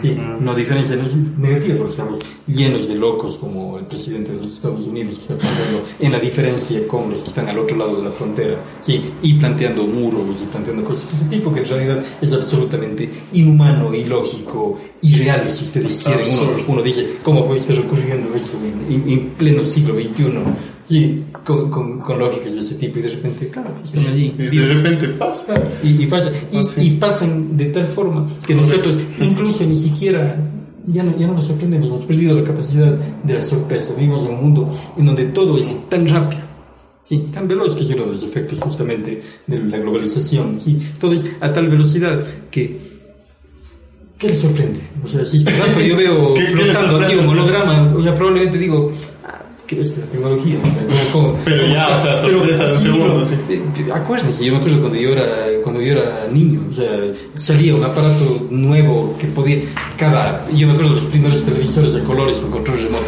sí, 0.00 0.16
no 0.40 0.54
diferencia 0.54 0.96
ne- 0.96 1.48
negativa, 1.48 1.74
porque 1.76 1.90
estamos 1.90 2.18
llenos 2.46 2.88
de 2.88 2.94
locos 2.96 3.36
como 3.36 3.78
el 3.78 3.84
presidente 3.86 4.32
de 4.32 4.38
los 4.38 4.46
Estados 4.54 4.86
Unidos 4.86 5.16
que 5.16 5.20
está 5.20 5.36
pensando 5.36 5.82
en 6.00 6.12
la 6.12 6.18
diferencia 6.18 6.86
con 6.88 7.10
los 7.10 7.20
que 7.20 7.28
están 7.28 7.48
al 7.48 7.58
otro 7.58 7.76
lado 7.76 7.96
de 7.98 8.04
la 8.04 8.10
frontera, 8.10 8.62
sí, 8.80 9.02
y 9.22 9.34
planteando 9.34 9.82
muros 9.86 10.40
y 10.42 10.46
planteando 10.46 10.82
cosas 10.84 11.10
de 11.10 11.16
ese 11.16 11.24
tipo 11.26 11.52
que 11.52 11.60
en 11.60 11.66
realidad 11.66 12.02
es 12.22 12.32
absolutamente 12.32 13.10
inhumano, 13.34 13.94
ilógico, 13.94 14.78
irreal, 15.02 15.42
si 15.50 15.64
ustedes 15.64 16.02
quieren. 16.02 16.26
Uno, 16.40 16.50
uno 16.68 16.82
dice, 16.82 17.16
¿cómo 17.22 17.44
puede 17.46 17.60
estar 17.60 17.78
ocurriendo 17.78 18.28
en, 18.34 18.92
en- 19.02 19.08
en 19.10 19.28
pleno 19.30 19.64
siglo 19.66 19.94
XXI? 19.94 20.24
Sí, 20.88 21.24
con, 21.44 21.68
con, 21.70 22.00
con 22.00 22.18
lógicas 22.18 22.54
de 22.54 22.60
ese 22.60 22.76
tipo 22.76 22.98
y 22.98 23.02
de 23.02 23.08
repente, 23.08 23.48
claro, 23.48 23.70
están 23.82 24.06
allí. 24.06 24.32
Y 24.38 24.56
de 24.56 24.66
repente 24.74 25.08
pasa. 25.08 25.54
Y, 25.82 26.02
y 26.02 26.06
pasa, 26.06 26.30
y, 26.52 26.62
sí. 26.64 26.80
y 26.82 26.90
pasan 26.92 27.56
de 27.56 27.66
tal 27.66 27.86
forma 27.88 28.26
que 28.46 28.54
nosotros 28.54 28.96
incluso 29.20 29.64
ni 29.64 29.76
siquiera 29.76 30.36
ya 30.86 31.02
no, 31.02 31.18
ya 31.18 31.26
no 31.26 31.34
nos 31.34 31.46
sorprendemos, 31.46 31.88
hemos 31.88 32.04
perdido 32.04 32.36
la 32.38 32.44
capacidad 32.44 32.92
de 32.92 33.34
la 33.34 33.42
sorpresa. 33.42 33.94
Vivimos 33.96 34.24
en 34.26 34.34
un 34.34 34.40
mundo 34.42 34.70
en 34.96 35.06
donde 35.06 35.24
todo 35.26 35.58
es 35.58 35.74
tan 35.88 36.06
rápido, 36.06 36.42
sí, 37.02 37.24
tan 37.34 37.48
veloz 37.48 37.74
que 37.74 37.82
es 37.82 37.88
uno 37.90 38.04
de 38.04 38.12
los 38.12 38.22
efectos 38.22 38.60
justamente 38.60 39.20
de 39.48 39.58
la 39.64 39.78
globalización. 39.78 40.60
Sí, 40.60 40.78
todo 41.00 41.14
es 41.14 41.24
a 41.40 41.52
tal 41.52 41.68
velocidad 41.68 42.24
que 42.50 42.94
¿Qué 44.18 44.28
le 44.28 44.34
sorprende? 44.34 44.80
O 45.04 45.06
sea, 45.08 45.24
si 45.26 45.36
este 45.38 45.50
rato 45.58 45.78
yo 45.80 45.94
veo 45.94 46.32
¿Qué- 46.34 46.46
qué 46.46 46.54
le 46.64 46.72
flotando 46.72 46.98
aquí 47.04 47.14
un 47.16 47.26
holograma, 47.26 47.92
o 47.94 48.02
sea, 48.02 48.14
probablemente 48.14 48.56
digo, 48.56 48.90
¿qué 49.66 49.80
es 49.80 49.96
la 49.98 50.04
tecnología? 50.06 50.56
¿Cómo- 51.12 51.36
Pero 51.44 51.62
cómo 51.62 51.74
ya, 51.74 51.92
está? 51.92 52.12
o 52.12 52.16
sea, 52.16 52.16
sorpresa 52.16 52.66
de 52.66 52.72
un 52.74 52.80
segundo, 52.80 53.14
¿no? 53.18 53.24
sí. 53.24 53.34
Eh, 53.50 53.62
Acuérdense, 53.92 54.44
yo 54.44 54.52
me 54.52 54.58
acuerdo 54.58 54.80
cuando 54.80 54.98
yo 54.98 55.10
era, 55.10 55.26
cuando 55.62 55.80
yo 55.80 55.92
era 55.92 56.26
niño, 56.32 56.60
o 56.70 56.74
sea, 56.74 56.88
salía 57.34 57.74
un 57.74 57.84
aparato 57.84 58.46
nuevo 58.50 59.14
que 59.18 59.26
podía, 59.26 59.58
cada, 59.96 60.46
yo 60.54 60.66
me 60.66 60.72
acuerdo 60.74 60.94
de 60.94 61.00
los 61.00 61.10
primeros 61.10 61.42
televisores 61.42 61.94
de 61.94 62.02
colores 62.02 62.38
con 62.38 62.50
control 62.50 62.78
remoto. 62.78 63.04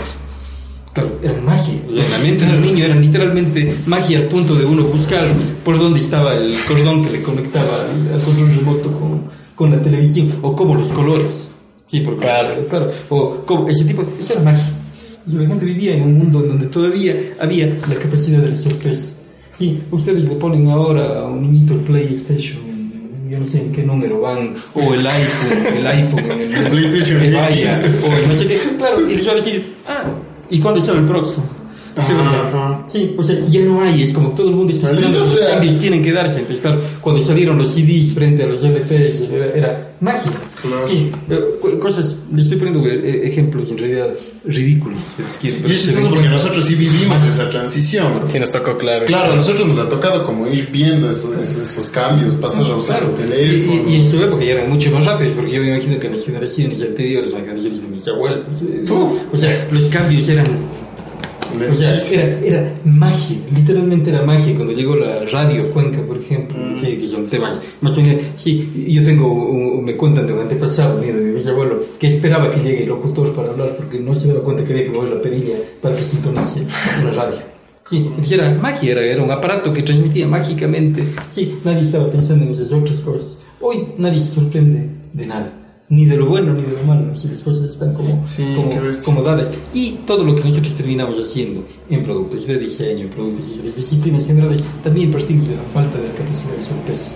Claro, 0.92 1.10
eran 1.22 1.44
magia. 1.44 1.74
En 1.88 2.10
la 2.10 2.18
mente 2.18 2.44
del 2.44 2.60
niño 2.60 2.84
eran 2.84 3.00
literalmente 3.00 3.76
magia 3.86 4.18
al 4.18 4.24
punto 4.24 4.54
de 4.56 4.64
uno 4.64 4.82
buscar 4.84 5.28
por 5.64 5.78
dónde 5.78 6.00
estaba 6.00 6.34
el 6.34 6.56
cordón 6.66 7.04
que 7.04 7.10
le 7.12 7.22
conectaba 7.22 7.68
al, 7.84 8.14
al 8.14 8.20
control 8.22 8.48
remoto 8.56 8.90
con, 8.92 9.22
con 9.54 9.70
la 9.70 9.80
televisión, 9.80 10.32
o 10.42 10.56
como 10.56 10.74
los 10.74 10.88
colores. 10.88 11.50
Sí, 11.86 12.00
porque, 12.00 12.22
Claro. 12.22 12.66
claro, 12.68 12.90
o 13.10 13.36
como 13.46 13.68
ese 13.68 13.84
tipo, 13.84 14.04
eso 14.18 14.32
era 14.32 14.42
magia. 14.42 14.64
Y 15.28 15.32
la 15.34 15.46
gente 15.46 15.64
vivía 15.64 15.94
en 15.94 16.02
un 16.02 16.18
mundo 16.18 16.40
en 16.40 16.48
donde 16.48 16.66
todavía 16.66 17.14
había 17.38 17.66
la 17.66 17.94
capacidad 17.94 18.40
de 18.40 18.50
la 18.50 18.56
sorpresa. 18.56 19.10
Sí, 19.54 19.80
ustedes 19.90 20.24
le 20.24 20.36
ponen 20.36 20.68
ahora 20.68 21.20
a 21.20 21.24
un 21.26 21.42
niñito 21.42 21.74
el 21.74 21.80
PlayStation, 21.80 22.60
yo 23.28 23.38
no 23.38 23.46
sé 23.46 23.60
en 23.60 23.72
qué 23.72 23.82
número 23.82 24.20
van, 24.20 24.54
o 24.72 24.94
el 24.94 25.06
iPhone, 25.06 25.76
el 25.76 25.86
iPhone 25.86 26.30
en 26.30 26.54
el 26.54 26.70
PlayStation 26.70 27.20
que 27.20 27.32
vaya, 27.32 27.82
o 28.04 28.16
el 28.16 28.28
no 28.28 28.36
sé 28.36 28.46
qué, 28.46 28.58
claro, 28.78 29.10
y 29.10 29.16
les 29.16 29.26
va 29.26 29.32
a 29.32 29.34
decir, 29.34 29.74
ah, 29.86 30.04
¿y 30.48 30.60
cuándo 30.60 30.80
sale 30.80 31.00
el 31.00 31.06
próximo? 31.06 31.44
¿Sí, 32.06 32.12
Ajá. 32.12 32.86
Sí, 32.88 33.14
o 33.18 33.22
sea, 33.22 33.36
ya 33.48 33.60
no 33.64 33.82
hay, 33.82 34.02
es 34.02 34.12
como 34.12 34.30
todo 34.30 34.50
el 34.50 34.54
mundo 34.54 34.72
está 34.72 34.90
esperando 34.90 35.18
los 35.18 35.40
cambios 35.40 35.78
tienen 35.78 36.02
que 36.02 36.12
darse. 36.12 36.38
Entonces, 36.38 36.62
claro, 36.62 36.80
cuando 37.00 37.20
salieron 37.20 37.58
los 37.58 37.70
CDs 37.70 38.12
frente 38.12 38.44
a 38.44 38.46
los 38.46 38.62
LPs, 38.62 39.22
era 39.56 39.87
magia. 40.00 40.30
Claro. 40.62 40.88
Sí, 40.88 41.10
eh, 41.30 41.78
cosas, 41.80 42.16
le 42.34 42.42
estoy 42.42 42.58
poniendo 42.58 42.86
eh, 42.88 43.26
ejemplos 43.26 43.70
en 43.70 43.78
realidad 43.78 44.10
ridículos. 44.44 45.00
pero 45.16 45.28
Y 45.68 45.74
es 45.74 45.86
porque 45.92 46.08
cuenta. 46.10 46.30
nosotros 46.30 46.64
sí 46.64 46.74
vivimos 46.74 47.22
esa 47.24 47.48
transición. 47.50 48.22
Sí, 48.26 48.38
nos 48.38 48.52
tocó, 48.52 48.76
claro. 48.78 49.06
Claro, 49.06 49.32
a 49.32 49.36
nosotros 49.36 49.66
nos 49.68 49.78
ha 49.78 49.88
tocado 49.88 50.24
como 50.24 50.46
ir 50.48 50.68
viendo 50.72 51.10
esos, 51.10 51.36
esos, 51.36 51.62
esos 51.62 51.90
cambios, 51.90 52.32
pasar 52.34 52.66
a 52.70 52.76
usar 52.76 53.00
Claro, 53.00 53.14
el 53.16 53.28
teléfono. 53.30 53.82
y, 53.88 53.92
y- 53.92 53.94
y 53.96 54.00
en 54.00 54.06
su 54.08 54.22
época 54.22 54.44
ya 54.44 54.52
eran 54.52 54.70
mucho 54.70 54.90
más 54.90 55.04
rápidos, 55.06 55.34
porque 55.34 55.52
yo 55.52 55.60
me 55.62 55.68
imagino 55.68 55.98
que 55.98 56.06
en 56.06 56.12
las 56.14 56.24
generaciones 56.24 56.82
anteriores, 56.82 57.32
las 57.32 57.40
generaciones 57.42 57.82
de 57.82 57.88
mis 57.88 58.08
abuelos, 58.08 58.62
eh, 58.62 58.84
o 59.32 59.36
sea, 59.36 59.68
los 59.70 59.84
cambios 59.86 60.28
eran 60.28 60.46
O 61.70 61.74
sea, 61.74 61.96
era, 61.96 62.40
era 62.46 62.72
magia, 62.84 63.36
literalmente 63.54 64.10
era 64.10 64.22
magia 64.22 64.54
cuando 64.54 64.72
llegó 64.72 64.96
la 64.96 65.24
radio 65.26 65.70
Cuenca, 65.70 66.00
por 66.02 66.18
ejemplo, 66.18 66.56
Mm. 66.58 66.74
sí, 66.80 66.96
que 66.96 67.08
son 67.08 67.26
temas 67.28 67.60
más 67.80 67.96
bien, 67.96 68.20
sí, 68.36 68.86
yo 68.88 69.02
tengo, 69.04 69.80
me 69.82 69.96
cuentan 69.96 70.26
de 70.26 70.32
un 70.32 70.40
antepasado 70.40 70.98
mío, 71.00 71.14
de 71.16 71.22
mi 71.22 71.32
bisabuelo, 71.32 71.82
que 71.98 72.06
esperaba 72.08 72.50
que 72.50 72.60
llegue 72.60 72.82
el 72.82 72.88
locutor 72.88 73.32
para 73.34 73.50
hablar 73.50 73.76
porque 73.76 73.98
no 74.00 74.14
se 74.14 74.28
daba 74.28 74.40
cuenta 74.42 74.64
que 74.64 74.72
había 74.72 74.84
que 74.86 74.90
mover 74.90 75.10
la 75.14 75.22
perilla 75.22 75.54
para 75.80 75.96
que 75.96 76.02
sintonice 76.04 76.62
una 77.02 77.10
radio. 77.12 77.36
Sí, 77.88 78.10
era 78.30 78.50
magia, 78.60 78.92
era, 78.92 79.00
era 79.02 79.22
un 79.22 79.30
aparato 79.30 79.72
que 79.72 79.82
transmitía 79.82 80.26
mágicamente, 80.26 81.04
sí, 81.30 81.54
nadie 81.64 81.82
estaba 81.82 82.10
pensando 82.10 82.44
en 82.44 82.52
esas 82.52 82.70
otras 82.72 83.00
cosas. 83.00 83.28
Hoy 83.60 83.86
nadie 83.96 84.20
se 84.20 84.34
sorprende 84.34 84.88
de 85.14 85.26
nada. 85.26 85.52
Ni 85.90 86.04
de 86.04 86.16
lo 86.18 86.26
bueno 86.26 86.52
ni 86.52 86.62
de 86.62 86.72
lo 86.72 86.82
malo, 86.84 87.16
si 87.16 87.28
las 87.28 87.42
cosas 87.42 87.64
están 87.70 87.94
como, 87.94 88.22
Sí, 88.26 88.44
como, 88.54 88.68
qué 88.68 88.90
como 89.04 89.22
dadas. 89.22 89.50
Y 89.72 89.92
todo 90.06 90.22
lo 90.22 90.34
que 90.34 90.44
nosotros 90.44 90.74
terminamos 90.74 91.16
haciendo 91.18 91.64
en 91.88 92.02
productos 92.02 92.46
de 92.46 92.58
diseño, 92.58 93.04
en 93.04 93.08
productos 93.08 93.46
y 93.64 93.68
disciplinas 93.70 94.26
generales, 94.26 94.62
también 94.84 95.10
partimos 95.10 95.48
de 95.48 95.56
la 95.56 95.62
falta 95.72 95.96
de 95.98 96.08
la 96.08 96.14
capacidad 96.14 96.52
de 96.52 96.62
sorpresa. 96.62 97.10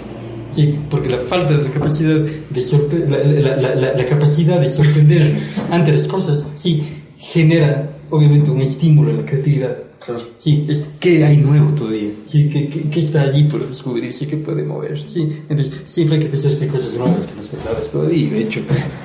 Sí, 0.54 0.78
porque 0.90 1.08
la 1.10 1.18
falta 1.18 1.52
de 1.56 1.64
la 1.64 1.70
capacidad 1.70 2.18
de 2.18 2.60
sorpre- 2.62 3.06
la- 3.08 3.56
la- 3.56 3.74
la- 3.74 3.92
la 3.94 4.06
capacidad 4.06 4.58
de 4.60 4.68
sorprendernos 4.68 5.42
ante 5.70 5.92
las 5.92 6.06
cosas, 6.06 6.44
sí, 6.56 6.82
genera 7.18 7.90
obviamente 8.10 8.50
un 8.50 8.60
estímulo 8.60 9.10
en 9.10 9.18
la 9.18 9.24
creatividad. 9.26 9.76
Claro. 10.04 10.22
Sí, 10.38 10.66
es 10.68 10.82
¿qué 10.98 11.24
hay 11.24 11.36
nuevo 11.36 11.70
todavía? 11.74 12.10
Sí, 12.26 12.48
¿qué, 12.48 12.68
qué, 12.68 12.90
qué 12.90 13.00
está 13.00 13.22
allí 13.22 13.44
por 13.44 13.66
descubrirse? 13.68 14.26
¿Qué 14.26 14.36
puede 14.36 14.64
moverse? 14.64 15.08
Sí, 15.08 15.28
entonces 15.48 15.82
siempre 15.86 16.16
hay 16.16 16.24
que 16.24 16.28
pensar 16.28 16.56
que 16.56 16.64
hay 16.64 16.70
cosas 16.70 16.94
nuevas 16.94 17.24
que 17.26 17.34
no 17.34 17.42
están 17.42 17.64
dadas 17.64 17.88
todavía. 17.90 18.30
De 18.30 18.42
hecho, 18.42 18.60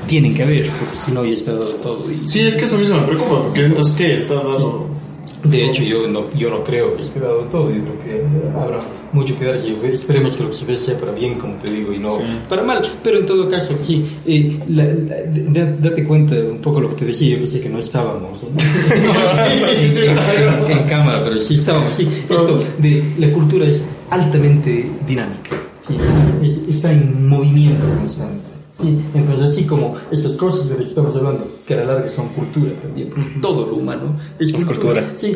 tienen 0.07 0.33
que 0.33 0.43
haber, 0.43 0.69
porque 0.71 0.95
si 0.95 1.11
no 1.11 1.25
ya 1.25 1.33
está 1.33 1.53
dado 1.53 1.73
todo. 1.75 2.11
Y, 2.11 2.27
Sí, 2.27 2.41
es 2.41 2.55
que 2.55 2.65
eso 2.65 2.77
mismo 2.77 2.99
me 2.99 3.07
preocupa, 3.07 3.43
porque 3.43 3.65
entonces, 3.65 3.95
¿qué? 3.95 4.15
Está 4.15 4.35
dado... 4.35 5.06
De 5.49 5.65
hecho, 5.65 5.83
yo 5.83 6.07
no, 6.07 6.31
yo 6.35 6.49
no 6.49 6.63
creo 6.63 6.95
que 6.95 7.01
esté 7.01 7.19
dado 7.19 7.41
todo. 7.45 7.69
Yo 7.73 7.81
creo 7.83 7.99
que 7.99 8.23
habrá 8.59 8.79
mucho 9.13 9.37
que 9.37 9.45
darse. 9.45 9.73
Esperemos 9.91 10.35
que 10.35 10.43
lo 10.43 10.49
que 10.49 10.55
se 10.55 10.65
ve 10.65 10.77
sea 10.77 10.97
para 10.97 11.11
bien, 11.11 11.35
como 11.35 11.55
te 11.55 11.71
digo, 11.71 11.93
y 11.93 11.97
no 11.99 12.15
Sí. 12.17 12.23
para 12.49 12.63
mal. 12.63 12.81
Pero 13.03 13.19
en 13.19 13.25
todo 13.25 13.49
caso, 13.49 13.73
sí, 13.83 14.05
eh, 14.25 14.59
la- 14.69 14.83
la- 14.85 15.23
da- 15.65 15.75
date 15.79 16.03
cuenta 16.03 16.35
un 16.35 16.59
poco 16.59 16.81
lo 16.81 16.89
que 16.89 16.95
te 16.95 17.05
decía. 17.05 17.35
Yo 17.35 17.37
pensé 17.39 17.61
que 17.61 17.69
no 17.69 17.79
estábamos 17.79 18.43
¿no? 18.43 18.49
en, 18.59 19.93
sí, 19.93 20.01
claro. 20.13 20.65
en- 20.67 20.71
en 20.77 20.83
cámara, 20.89 21.23
pero 21.23 21.39
sí 21.39 21.53
estábamos. 21.55 21.93
Sí, 21.95 22.07
esto 22.29 22.63
de 22.79 23.03
la 23.17 23.31
cultura 23.31 23.65
es 23.65 23.81
altamente 24.09 24.89
dinámica. 25.07 25.55
Sí, 25.81 25.95
es- 26.43 26.57
está 26.67 26.91
en 26.91 27.27
movimiento 27.27 27.85
constante. 27.97 28.56
Sí, 28.81 28.95
entonces, 29.15 29.49
así 29.49 29.63
como 29.63 29.95
estas 30.11 30.33
cosas 30.37 30.65
de 30.69 30.75
las 30.75 30.83
que 30.83 30.89
estamos 30.89 31.15
hablando, 31.15 31.47
que 31.65 31.73
a 31.73 31.77
la 31.77 31.85
larga 31.93 32.09
son 32.09 32.27
cultura 32.29 32.71
también, 32.81 33.09
porque 33.09 33.27
todo 33.41 33.65
lo 33.65 33.75
humano 33.75 34.15
es 34.37 34.49
Es 34.53 34.65
cultura. 34.65 35.01
cultura. 35.01 35.13
Sí, 35.17 35.31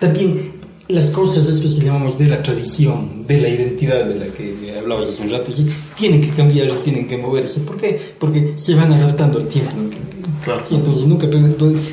también 0.00 0.52
las 0.88 1.10
cosas 1.10 1.46
estas 1.48 1.74
que 1.74 1.84
llamamos 1.84 2.16
de 2.18 2.26
la 2.28 2.42
tradición, 2.42 3.26
de 3.26 3.40
la 3.40 3.48
identidad 3.48 4.04
de 4.06 4.14
la 4.18 4.26
que 4.28 4.74
hablabas 4.78 5.08
hace 5.08 5.22
un 5.22 5.30
rato, 5.30 5.52
sí, 5.52 5.66
tienen 5.96 6.20
que 6.22 6.28
cambiar, 6.30 6.70
tienen 6.84 7.06
que 7.08 7.18
moverse. 7.18 7.60
¿Por 7.60 7.76
qué? 7.76 8.00
Porque 8.18 8.54
se 8.56 8.74
van 8.74 8.92
adaptando 8.92 9.38
al 9.40 9.48
tiempo. 9.48 9.72
Claro. 10.44 10.62
Sí, 10.68 10.76
entonces 10.76 11.04
nunca 11.06 11.26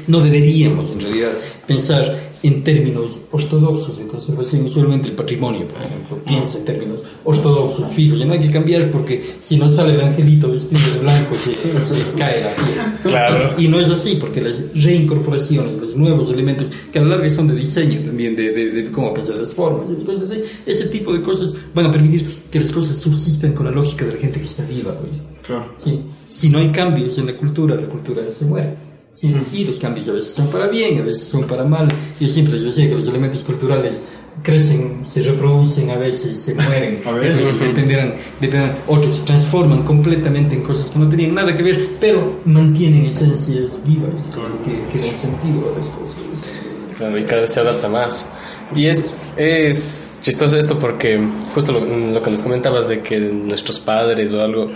no 0.08 0.22
deberíamos 0.22 0.90
en 0.92 1.02
realidad 1.02 1.30
pensar 1.68 2.33
en 2.44 2.62
términos 2.62 3.20
ortodoxos 3.32 3.98
de 3.98 4.06
conservación, 4.06 4.66
usualmente 4.66 5.08
el 5.08 5.16
patrimonio, 5.16 5.66
por 5.66 5.82
ejemplo, 5.82 6.20
piensa 6.26 6.58
en 6.58 6.66
términos 6.66 7.02
ortodoxos, 7.24 7.88
fijos, 7.94 8.20
y 8.20 8.26
no 8.26 8.34
hay 8.34 8.42
que 8.42 8.52
cambiar 8.52 8.92
porque 8.92 9.24
si 9.40 9.56
no 9.56 9.70
sale 9.70 9.94
el 9.94 10.02
angelito 10.02 10.52
vestido 10.52 10.82
de 10.94 11.00
blanco 11.00 11.36
se, 11.36 11.54
se 11.54 12.12
cae 12.18 12.42
la 12.42 12.66
pieza. 12.66 13.00
Claro. 13.04 13.54
Y 13.58 13.70
no 13.70 13.80
es 13.80 13.90
así, 13.90 14.18
porque 14.20 14.42
las 14.42 14.60
reincorporaciones, 14.76 15.82
los 15.82 15.96
nuevos 15.96 16.30
elementos, 16.30 16.70
que 16.92 17.00
a 17.00 17.02
la 17.02 17.16
larga 17.16 17.30
son 17.30 17.48
de 17.48 17.56
diseño 17.56 18.02
también, 18.02 18.36
de, 18.36 18.52
de, 18.52 18.72
de 18.72 18.92
cómo 18.92 19.14
pensar 19.14 19.38
las 19.38 19.54
formas 19.54 19.90
y 19.90 19.94
las 19.94 20.04
cosas 20.04 20.30
así, 20.30 20.42
ese 20.66 20.88
tipo 20.88 21.14
de 21.14 21.22
cosas 21.22 21.54
van 21.74 21.86
a 21.86 21.92
permitir 21.92 22.28
que 22.52 22.60
las 22.60 22.74
cosas 22.74 22.98
subsistan 22.98 23.54
con 23.54 23.68
la 23.68 23.72
lógica 23.72 24.06
de 24.06 24.16
la 24.16 24.20
gente 24.20 24.40
que 24.42 24.46
está 24.46 24.66
viva 24.66 24.92
hoy. 24.92 25.10
Claro. 25.46 25.74
Sí. 25.78 26.02
Si 26.28 26.50
no 26.50 26.58
hay 26.58 26.70
cambios 26.70 27.18
en 27.18 27.28
la 27.28 27.38
cultura, 27.38 27.76
la 27.76 27.88
cultura 27.88 28.22
se 28.32 28.46
muere. 28.46 28.93
Y 29.22 29.64
los 29.66 29.80
cambios 29.80 30.10
a 30.10 30.14
veces 30.14 30.34
son 30.34 30.48
para 30.48 30.68
bien, 30.68 31.00
a 31.00 31.04
veces 31.04 31.24
son 31.24 31.44
para 31.46 31.64
mal. 31.64 31.88
Yo 32.20 32.28
siempre 32.28 32.56
les 32.56 32.64
decía 32.64 32.90
que 32.90 32.96
los 32.96 33.08
elementos 33.08 33.42
culturales 33.42 34.02
crecen, 34.42 35.04
se 35.06 35.22
reproducen, 35.22 35.92
a 35.92 35.96
veces 35.96 36.40
se 36.40 36.56
mueren, 36.56 37.02
A 37.06 37.12
veces. 37.12 37.62
dependerán, 37.62 38.16
dependerán, 38.42 38.78
otros 38.88 39.18
se 39.18 39.24
transforman 39.24 39.84
completamente 39.84 40.56
en 40.56 40.64
cosas 40.64 40.90
que 40.90 41.00
no 41.00 41.08
tenían 41.08 41.36
nada 41.36 41.56
que 41.56 41.64
ver, 41.64 41.90
pero 42.00 42.42
mantienen 42.46 43.06
esencias 43.06 43.80
vivas 43.86 44.20
que, 44.66 44.92
que 44.92 45.06
dan 45.06 45.16
sentido 45.16 45.72
a 45.72 45.78
las 45.78 45.88
cosas. 45.88 46.18
Claro, 46.98 47.18
y 47.18 47.24
cada 47.24 47.42
vez 47.42 47.52
se 47.52 47.60
adapta 47.60 47.88
más. 47.88 48.26
Y 48.76 48.88
es, 48.88 49.14
es 49.38 50.16
chistoso 50.22 50.58
esto 50.58 50.80
porque 50.80 51.20
justo 51.54 51.72
lo, 51.72 51.86
lo 51.86 52.22
que 52.24 52.32
nos 52.32 52.42
comentabas 52.42 52.88
de 52.88 53.02
que 53.02 53.20
nuestros 53.20 53.80
padres 53.80 54.34
o 54.34 54.42
algo 54.42 54.72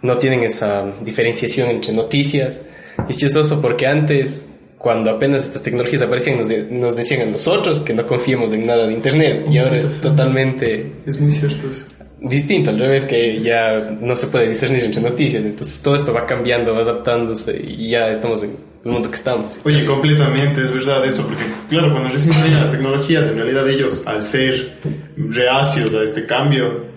no 0.00 0.18
tienen 0.18 0.44
esa 0.44 0.92
diferenciación 1.02 1.70
entre 1.70 1.92
noticias. 1.92 2.60
Es 3.08 3.16
chistoso 3.18 3.60
porque 3.60 3.86
antes, 3.86 4.46
cuando 4.78 5.10
apenas 5.10 5.44
estas 5.44 5.62
tecnologías 5.62 6.02
aparecían, 6.02 6.38
nos, 6.38 6.48
de- 6.48 6.64
nos 6.70 6.96
decían 6.96 7.22
a 7.22 7.30
nosotros 7.30 7.80
que 7.80 7.94
no 7.94 8.06
confiemos 8.06 8.52
en 8.52 8.66
nada 8.66 8.86
de 8.86 8.92
Internet. 8.94 9.46
Y 9.50 9.58
ahora 9.58 9.76
es 9.78 10.00
totalmente 10.00 10.92
Es 11.06 11.20
muy 11.20 11.30
cierto 11.32 11.68
eso. 11.70 11.86
distinto, 12.20 12.70
al 12.70 12.78
revés, 12.78 13.04
que 13.04 13.40
ya 13.42 13.96
no 14.00 14.14
se 14.16 14.28
puede 14.28 14.48
discernir 14.48 14.84
entre 14.84 15.02
noticias. 15.02 15.42
Entonces 15.44 15.82
todo 15.82 15.96
esto 15.96 16.12
va 16.12 16.26
cambiando, 16.26 16.72
va 16.74 16.80
adaptándose 16.82 17.60
y 17.66 17.90
ya 17.90 18.10
estamos 18.10 18.42
en 18.44 18.56
el 18.84 18.90
mundo 18.92 19.08
que 19.10 19.16
estamos. 19.16 19.60
Oye, 19.64 19.84
completamente, 19.84 20.62
es 20.62 20.72
verdad 20.72 21.04
eso, 21.04 21.24
porque 21.26 21.44
claro, 21.68 21.90
cuando 21.92 22.08
recién 22.08 22.34
salían 22.34 22.58
las 22.60 22.70
tecnologías, 22.70 23.28
en 23.28 23.36
realidad 23.36 23.68
ellos, 23.68 24.02
al 24.06 24.22
ser 24.22 24.78
reacios 25.16 25.94
a 25.94 26.02
este 26.02 26.26
cambio, 26.26 26.91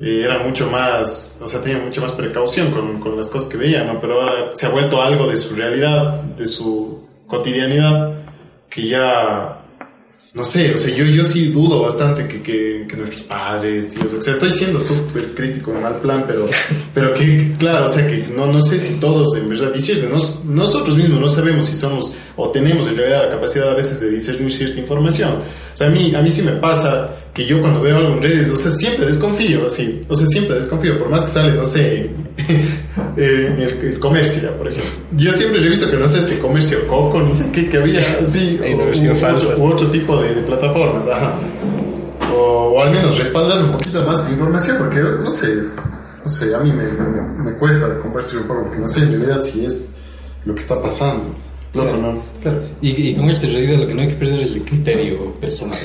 eran 0.00 0.44
mucho 0.46 0.70
más, 0.70 1.36
o 1.40 1.48
sea, 1.48 1.60
tenían 1.60 1.84
mucha 1.84 2.00
más 2.00 2.12
precaución 2.12 2.70
con, 2.70 3.00
con 3.00 3.16
las 3.16 3.28
cosas 3.28 3.48
que 3.50 3.56
veían, 3.56 3.86
¿no? 3.86 4.00
Pero 4.00 4.20
ahora 4.22 4.50
se 4.54 4.66
ha 4.66 4.68
vuelto 4.70 5.02
algo 5.02 5.26
de 5.26 5.36
su 5.36 5.54
realidad, 5.54 6.22
de 6.22 6.46
su 6.46 7.00
cotidianidad, 7.26 8.14
que 8.70 8.86
ya, 8.86 9.62
no 10.34 10.44
sé, 10.44 10.72
o 10.74 10.78
sea, 10.78 10.94
yo, 10.94 11.04
yo 11.04 11.24
sí 11.24 11.46
dudo 11.48 11.82
bastante 11.82 12.28
que, 12.28 12.42
que, 12.42 12.86
que 12.88 12.96
nuestros 12.96 13.22
padres, 13.22 13.88
tíos, 13.88 14.12
o 14.14 14.22
sea, 14.22 14.34
estoy 14.34 14.50
siendo 14.52 14.78
súper 14.78 15.34
crítico 15.34 15.72
mal 15.72 15.96
plan, 16.00 16.24
pero, 16.26 16.46
pero 16.94 17.12
que, 17.14 17.54
claro, 17.58 17.86
o 17.86 17.88
sea, 17.88 18.06
que 18.06 18.18
no, 18.28 18.46
no 18.46 18.60
sé 18.60 18.78
si 18.78 19.00
todos 19.00 19.36
en 19.36 19.48
verdad 19.48 19.72
disciernen, 19.72 20.10
Nos- 20.12 20.44
nosotros 20.44 20.96
mismos 20.96 21.20
no 21.20 21.28
sabemos 21.28 21.66
si 21.66 21.74
somos 21.76 22.12
o 22.36 22.50
tenemos 22.50 22.86
en 22.86 22.96
realidad 22.96 23.24
la 23.24 23.30
capacidad 23.30 23.68
a 23.70 23.74
veces 23.74 24.00
de 24.00 24.10
discernir 24.10 24.52
cierta 24.52 24.78
información. 24.78 25.32
O 25.74 25.76
sea, 25.76 25.88
a 25.88 25.90
mí, 25.90 26.14
a 26.14 26.22
mí 26.22 26.30
sí 26.30 26.42
me 26.42 26.52
pasa 26.52 27.16
que 27.38 27.46
yo 27.46 27.60
cuando 27.60 27.80
veo 27.80 27.96
algo 27.96 28.14
en 28.14 28.22
redes, 28.22 28.50
o 28.50 28.56
sea, 28.56 28.72
siempre 28.72 29.06
desconfío, 29.06 29.66
así, 29.66 30.02
o 30.08 30.14
sea, 30.16 30.26
siempre 30.26 30.56
desconfío, 30.56 30.98
por 30.98 31.08
más 31.08 31.22
que 31.22 31.28
sale, 31.30 31.52
no 31.54 31.64
sé, 31.64 32.10
eh, 33.16 33.54
el, 33.80 33.86
el 33.88 33.98
comercio, 34.00 34.42
ya, 34.42 34.56
por 34.58 34.66
ejemplo. 34.66 34.90
Yo 35.12 35.32
siempre 35.32 35.60
reviso 35.60 35.88
que 35.88 35.96
no 35.96 36.08
sé 36.08 36.18
este 36.18 36.38
comercio 36.40 36.84
coco, 36.88 37.22
ni 37.22 37.32
sé 37.32 37.50
qué 37.52 37.68
que 37.68 37.76
había, 37.78 38.00
así, 38.20 38.58
o- 38.74 38.78
versión 38.78 39.16
u- 39.16 39.20
falsa. 39.20 39.56
u 39.56 39.66
otro 39.72 39.88
tipo 39.88 40.20
de, 40.20 40.34
de 40.34 40.42
plataformas, 40.42 41.06
ajá. 41.06 41.34
O, 42.34 42.72
o 42.74 42.82
al 42.82 42.90
menos 42.90 43.16
respaldar 43.16 43.62
un 43.62 43.70
poquito 43.70 44.04
más 44.04 44.26
de 44.26 44.32
información, 44.32 44.76
porque 44.78 44.98
no 45.00 45.30
sé, 45.30 45.54
no 46.24 46.28
sé, 46.28 46.54
a 46.54 46.58
mí 46.58 46.72
me, 46.72 46.84
me, 46.84 47.50
me 47.52 47.56
cuesta 47.58 47.98
compartir 48.00 48.38
un 48.40 48.46
poco, 48.48 48.64
porque 48.64 48.78
no 48.80 48.86
sé 48.88 49.00
en 49.04 49.12
realidad 49.12 49.42
si 49.42 49.64
es 49.64 49.92
lo 50.44 50.54
que 50.54 50.60
está 50.60 50.82
pasando. 50.82 51.34
Claro, 51.82 51.98
¿no? 52.02 52.22
claro. 52.42 52.62
Y, 52.82 53.08
y 53.08 53.14
con 53.14 53.28
esto 53.30 53.46
en 53.46 53.52
realidad 53.52 53.78
lo 53.80 53.86
que 53.86 53.94
no 53.94 54.02
hay 54.02 54.08
que 54.08 54.14
perder 54.14 54.40
es 54.40 54.52
el 54.52 54.62
criterio 54.62 55.34
personal. 55.34 55.78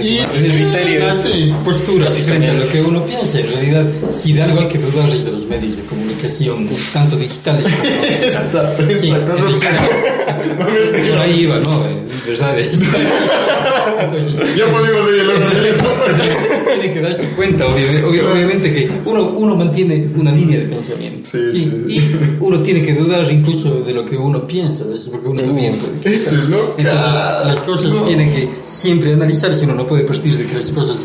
Y- 0.00 0.18
El 0.18 0.28
criterio 0.52 1.06
es 1.06 1.20
sí. 1.20 1.52
postura 1.64 2.10
frente 2.10 2.48
a 2.48 2.54
lo 2.54 2.68
que 2.70 2.80
uno 2.82 3.02
piensa. 3.04 3.40
En 3.40 3.48
realidad, 3.50 3.86
si 4.12 4.32
de 4.32 4.42
algo 4.42 4.60
hay 4.60 4.68
que 4.68 4.78
dudar 4.78 5.08
es 5.10 5.24
de 5.24 5.32
los 5.32 5.46
medios 5.46 5.76
de 5.76 5.82
comunicación, 5.84 6.68
tanto 6.92 7.16
digitales 7.16 7.64
como 7.64 7.84
Esta 8.22 8.76
prensa 8.76 8.98
Sí. 9.00 9.10
No 9.10 10.64
me 10.66 10.98
Por 11.08 11.18
ahí 11.18 11.40
iba, 11.40 11.58
¿no? 11.58 11.82
Verdad 12.26 12.58
es. 12.58 12.80
Entonces, 12.82 14.56
Ya 14.56 14.66
ponemos 14.66 15.04
ahí 15.06 15.20
el. 15.20 16.59
Tiene 16.80 16.94
que 16.94 17.00
darse 17.00 17.24
cuenta, 17.36 17.66
obviamente, 17.66 18.04
obviamente 18.04 18.72
que 18.72 18.90
uno, 19.04 19.28
uno 19.30 19.56
mantiene 19.56 20.08
una 20.16 20.32
línea 20.32 20.58
de 20.58 20.64
pensamiento. 20.66 21.28
Sí, 21.30 21.38
y, 21.38 21.54
sí, 21.54 21.70
sí. 21.88 21.98
y 21.98 22.36
uno 22.40 22.62
tiene 22.62 22.82
que 22.82 22.94
dudar 22.94 23.30
incluso 23.30 23.80
de 23.80 23.92
lo 23.92 24.04
que 24.04 24.16
uno 24.16 24.46
piensa, 24.46 24.84
¿ves? 24.84 25.08
porque 25.10 25.28
uno 25.28 25.40
también 25.42 25.76
puede. 25.76 26.14
Eso 26.14 26.36
es 26.36 26.48
loca. 26.48 26.74
Entonces, 26.78 27.46
las 27.46 27.58
cosas 27.60 27.94
No. 27.94 28.02
tienen 28.02 28.30
que 28.32 28.48
siempre 28.66 29.12
analizarse, 29.12 29.64
uno 29.64 29.74
no 29.74 29.86
puede 29.86 30.04
partir 30.04 30.36
de 30.36 30.44
que 30.46 30.58
las 30.58 30.70
cosas, 30.70 30.96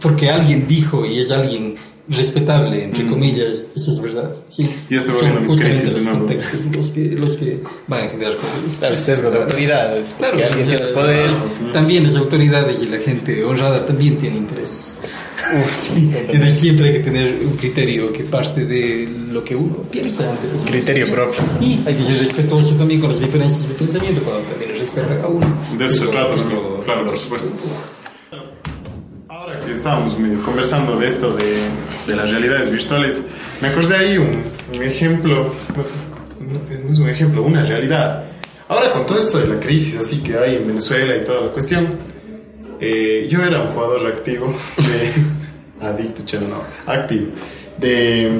porque 0.00 0.30
alguien 0.30 0.66
dijo 0.68 1.04
y 1.04 1.20
es 1.20 1.30
alguien 1.30 1.74
respetable, 2.10 2.84
entre 2.84 3.06
comillas, 3.06 3.62
eso 3.76 3.92
es 3.92 4.00
verdad. 4.00 4.32
Sí. 4.50 4.68
Y 4.88 4.96
esto 4.96 5.12
va 5.12 5.18
Son 5.20 5.28
viendo 5.30 5.52
mis 5.52 5.60
crisis 5.60 5.84
de 5.84 5.90
los 5.92 6.02
nuevo. 6.04 6.18
contextos 6.20 6.60
los 6.76 6.86
que, 6.88 7.00
los 7.10 7.36
que 7.36 7.60
van 7.86 8.04
a 8.04 8.08
generar 8.08 8.36
conflictos. 8.36 8.76
Claro, 8.78 8.94
el 8.94 9.00
sesgo 9.00 9.30
de 9.30 9.38
autoridad. 9.42 9.96
Es 9.98 10.12
Claro, 10.14 10.36
que 10.36 10.44
alguien 10.44 10.68
tiene 10.68 10.82
poder. 10.92 11.30
También 11.72 12.04
las 12.04 12.16
autoridades 12.16 12.82
y 12.82 12.88
la 12.88 12.98
gente 12.98 13.44
honrada 13.44 13.84
también 13.84 14.16
tiene 14.18 14.36
intereses. 14.38 14.94
Sí, 15.78 16.10
Entonces 16.14 16.54
siempre 16.56 16.88
hay 16.88 16.92
que 16.94 17.00
tener 17.00 17.40
un 17.46 17.56
criterio 17.56 18.12
que 18.12 18.24
parte 18.24 18.64
de 18.66 19.08
lo 19.30 19.42
que 19.44 19.54
uno 19.56 19.76
piensa 19.90 20.24
cosas. 20.52 20.68
Criterio 20.68 21.10
propio. 21.10 21.40
Y 21.60 21.80
hay 21.86 21.94
que 21.94 22.02
ser 22.02 22.18
respetuoso 22.18 22.74
también 22.74 23.00
con 23.00 23.10
las 23.10 23.20
diferencias 23.20 23.68
de 23.68 23.74
pensamiento 23.74 24.20
cuando 24.22 24.42
también 24.48 24.78
respeta 24.78 25.22
a 25.22 25.26
uno. 25.28 25.46
De 25.78 25.84
eso 25.84 26.04
se 26.04 26.10
trata, 26.10 26.34
es 26.34 26.44
¿no? 26.46 26.50
lo- 26.52 26.80
claro, 26.80 27.06
por 27.06 27.16
supuesto. 27.18 27.50
Que 29.68 29.74
estábamos 29.74 30.18
medio 30.18 30.42
conversando 30.42 30.96
de 30.98 31.06
esto 31.06 31.36
de, 31.36 31.44
de 32.06 32.16
las 32.16 32.30
realidades 32.30 32.70
virtuales, 32.72 33.20
me 33.60 33.68
acordé 33.68 33.96
ahí 33.96 34.16
un, 34.16 34.42
un 34.74 34.82
ejemplo, 34.82 35.52
no, 36.40 36.52
no 36.58 36.70
es- 36.72 36.82
no 36.84 36.92
es 36.94 36.98
un 36.98 37.08
ejemplo, 37.10 37.42
una 37.42 37.62
realidad. 37.62 38.24
Ahora 38.68 38.90
con 38.92 39.04
todo 39.04 39.18
esto 39.18 39.38
de 39.38 39.46
la 39.46 39.60
crisis 39.60 39.98
así 40.00 40.22
que 40.22 40.38
hay 40.38 40.56
en 40.56 40.66
Venezuela 40.68 41.14
y 41.16 41.22
toda 41.22 41.42
la 41.42 41.52
cuestión, 41.52 41.86
eh, 42.80 43.26
yo 43.28 43.42
era 43.44 43.60
un 43.60 43.68
jugador 43.68 44.06
activo 44.06 44.54
de... 44.78 45.86
adicto, 45.86 46.22
chelo, 46.24 46.48
no, 46.48 46.62
activo, 46.90 47.26
de, 47.78 48.30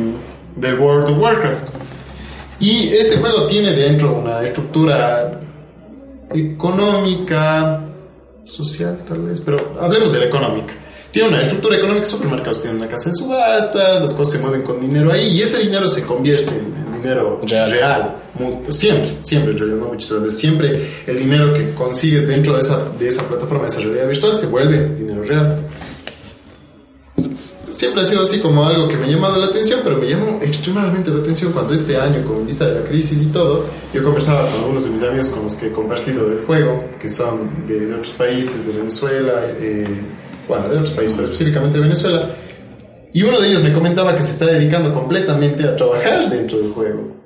del 0.57 0.79
World 0.79 1.11
of 1.11 1.19
Warcraft. 1.19 1.69
Y 2.61 2.89
este 2.89 3.19
juego 3.19 3.47
tiene 3.47 3.73
dentro 3.73 4.15
una 4.19 4.43
estructura 4.43 5.41
económica, 6.35 7.83
social 8.45 8.97
tal 9.07 9.21
vez, 9.23 9.41
pero 9.41 9.77
hablemos 9.79 10.11
de 10.13 10.21
la 10.21 10.25
económica. 10.25 10.73
Tiene 11.19 11.33
una 11.33 11.41
estructura 11.41 11.77
económica, 11.77 12.07
supermercados 12.07 12.61
tienen 12.61 12.81
una 12.81 12.89
casa 12.89 13.09
de 13.09 13.15
subastas, 13.17 14.03
las 14.03 14.15
cosas 14.15 14.35
se 14.35 14.39
mueven 14.39 14.63
con 14.63 14.81
dinero 14.81 15.11
ahí 15.11 15.31
y 15.31 15.43
ese 15.43 15.59
dinero 15.59 15.89
se 15.89 16.05
convierte 16.05 16.51
en, 16.51 16.73
en 16.73 16.93
dinero 16.93 17.41
Real. 17.43 18.19
siempre, 18.69 19.17
siempre 19.19 19.51
en 19.51 19.59
realidad, 19.59 19.79
no 19.79 19.87
muchas 19.89 20.23
veces. 20.23 20.39
Siempre 20.39 20.89
el 21.09 21.19
dinero 21.19 21.53
que 21.55 21.75
consigues 21.75 22.29
dentro 22.29 22.55
de 22.55 22.61
esa, 22.61 22.85
de 22.97 23.09
esa 23.09 23.27
plataforma, 23.27 23.63
de 23.63 23.67
esa 23.67 23.81
realidad 23.81 24.07
virtual, 24.07 24.37
se 24.37 24.47
vuelve 24.47 24.95
dinero 24.95 25.25
real. 25.25 25.67
Siempre 27.73 28.03
ha 28.03 28.05
sido 28.05 28.23
así 28.23 28.39
como 28.39 28.65
algo 28.65 28.87
que 28.87 28.97
me 28.97 29.07
ha 29.07 29.09
llamado 29.09 29.41
la 29.41 29.47
atención, 29.47 29.81
pero 29.83 29.99
me 29.99 30.09
llamó 30.09 30.39
extremadamente 30.41 31.11
la 31.11 31.19
atención 31.19 31.51
cuando 31.51 31.75
este 31.75 31.97
año, 31.97 32.25
con 32.25 32.47
vista 32.47 32.65
de 32.65 32.81
la 32.81 32.87
crisis 32.87 33.23
y 33.23 33.27
todo, 33.27 33.65
yo 33.93 34.05
conversaba 34.05 34.49
con 34.49 34.61
algunos 34.61 34.85
de 34.85 34.91
mis 34.91 35.03
amigos 35.03 35.31
con 35.31 35.43
los 35.43 35.57
que 35.57 35.67
he 35.67 35.73
compartido 35.73 36.29
el 36.29 36.45
juego, 36.45 36.85
que 37.01 37.09
son 37.09 37.67
de, 37.67 37.87
de 37.87 37.95
otros 37.95 38.13
países, 38.13 38.65
de 38.65 38.73
Venezuela, 38.73 39.49
eh, 39.59 39.87
bueno, 40.49 40.69
de 40.69 40.79
otros 40.79 40.91
países, 40.91 41.15
pero 41.15 41.29
específicamente 41.29 41.77
de 41.77 41.85
Venezuela, 41.85 42.29
y 43.13 43.23
uno 43.23 43.41
de 43.41 43.49
ellos 43.49 43.63
me 43.63 43.73
comentaba 43.73 44.15
que 44.15 44.23
se 44.23 44.33
está 44.33 44.47
dedicando 44.47 44.93
completamente 44.93 45.65
a 45.65 45.77
trabajar 45.77 46.29
dentro 46.29 46.59
del 46.59 46.73
juego. 46.73 47.17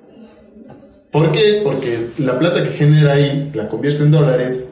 ¿Por 1.10 1.30
qué? 1.32 1.60
Porque 1.62 2.08
la 2.18 2.38
plata 2.38 2.62
que 2.62 2.70
genera 2.70 3.14
ahí 3.14 3.50
la 3.54 3.68
convierte 3.68 4.02
en 4.02 4.10
dólares 4.10 4.64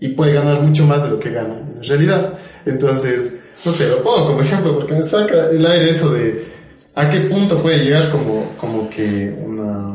y 0.00 0.08
puede 0.08 0.32
ganar 0.32 0.60
mucho 0.62 0.84
más 0.86 1.04
de 1.04 1.10
lo 1.10 1.18
que 1.18 1.30
gana 1.30 1.58
en 1.76 1.82
realidad. 1.82 2.34
Entonces, 2.64 3.40
no 3.64 3.70
sé, 3.70 3.88
lo 3.88 4.02
pongo 4.02 4.26
como 4.28 4.42
ejemplo 4.42 4.74
porque 4.74 4.94
me 4.94 5.02
saca 5.02 5.50
el 5.50 5.64
aire 5.66 5.90
eso 5.90 6.12
de 6.12 6.46
a 6.94 7.10
qué 7.10 7.20
punto 7.20 7.58
puede 7.58 7.84
llegar 7.84 8.10
como, 8.10 8.52
como 8.58 8.88
que 8.88 9.34
una, 9.44 9.94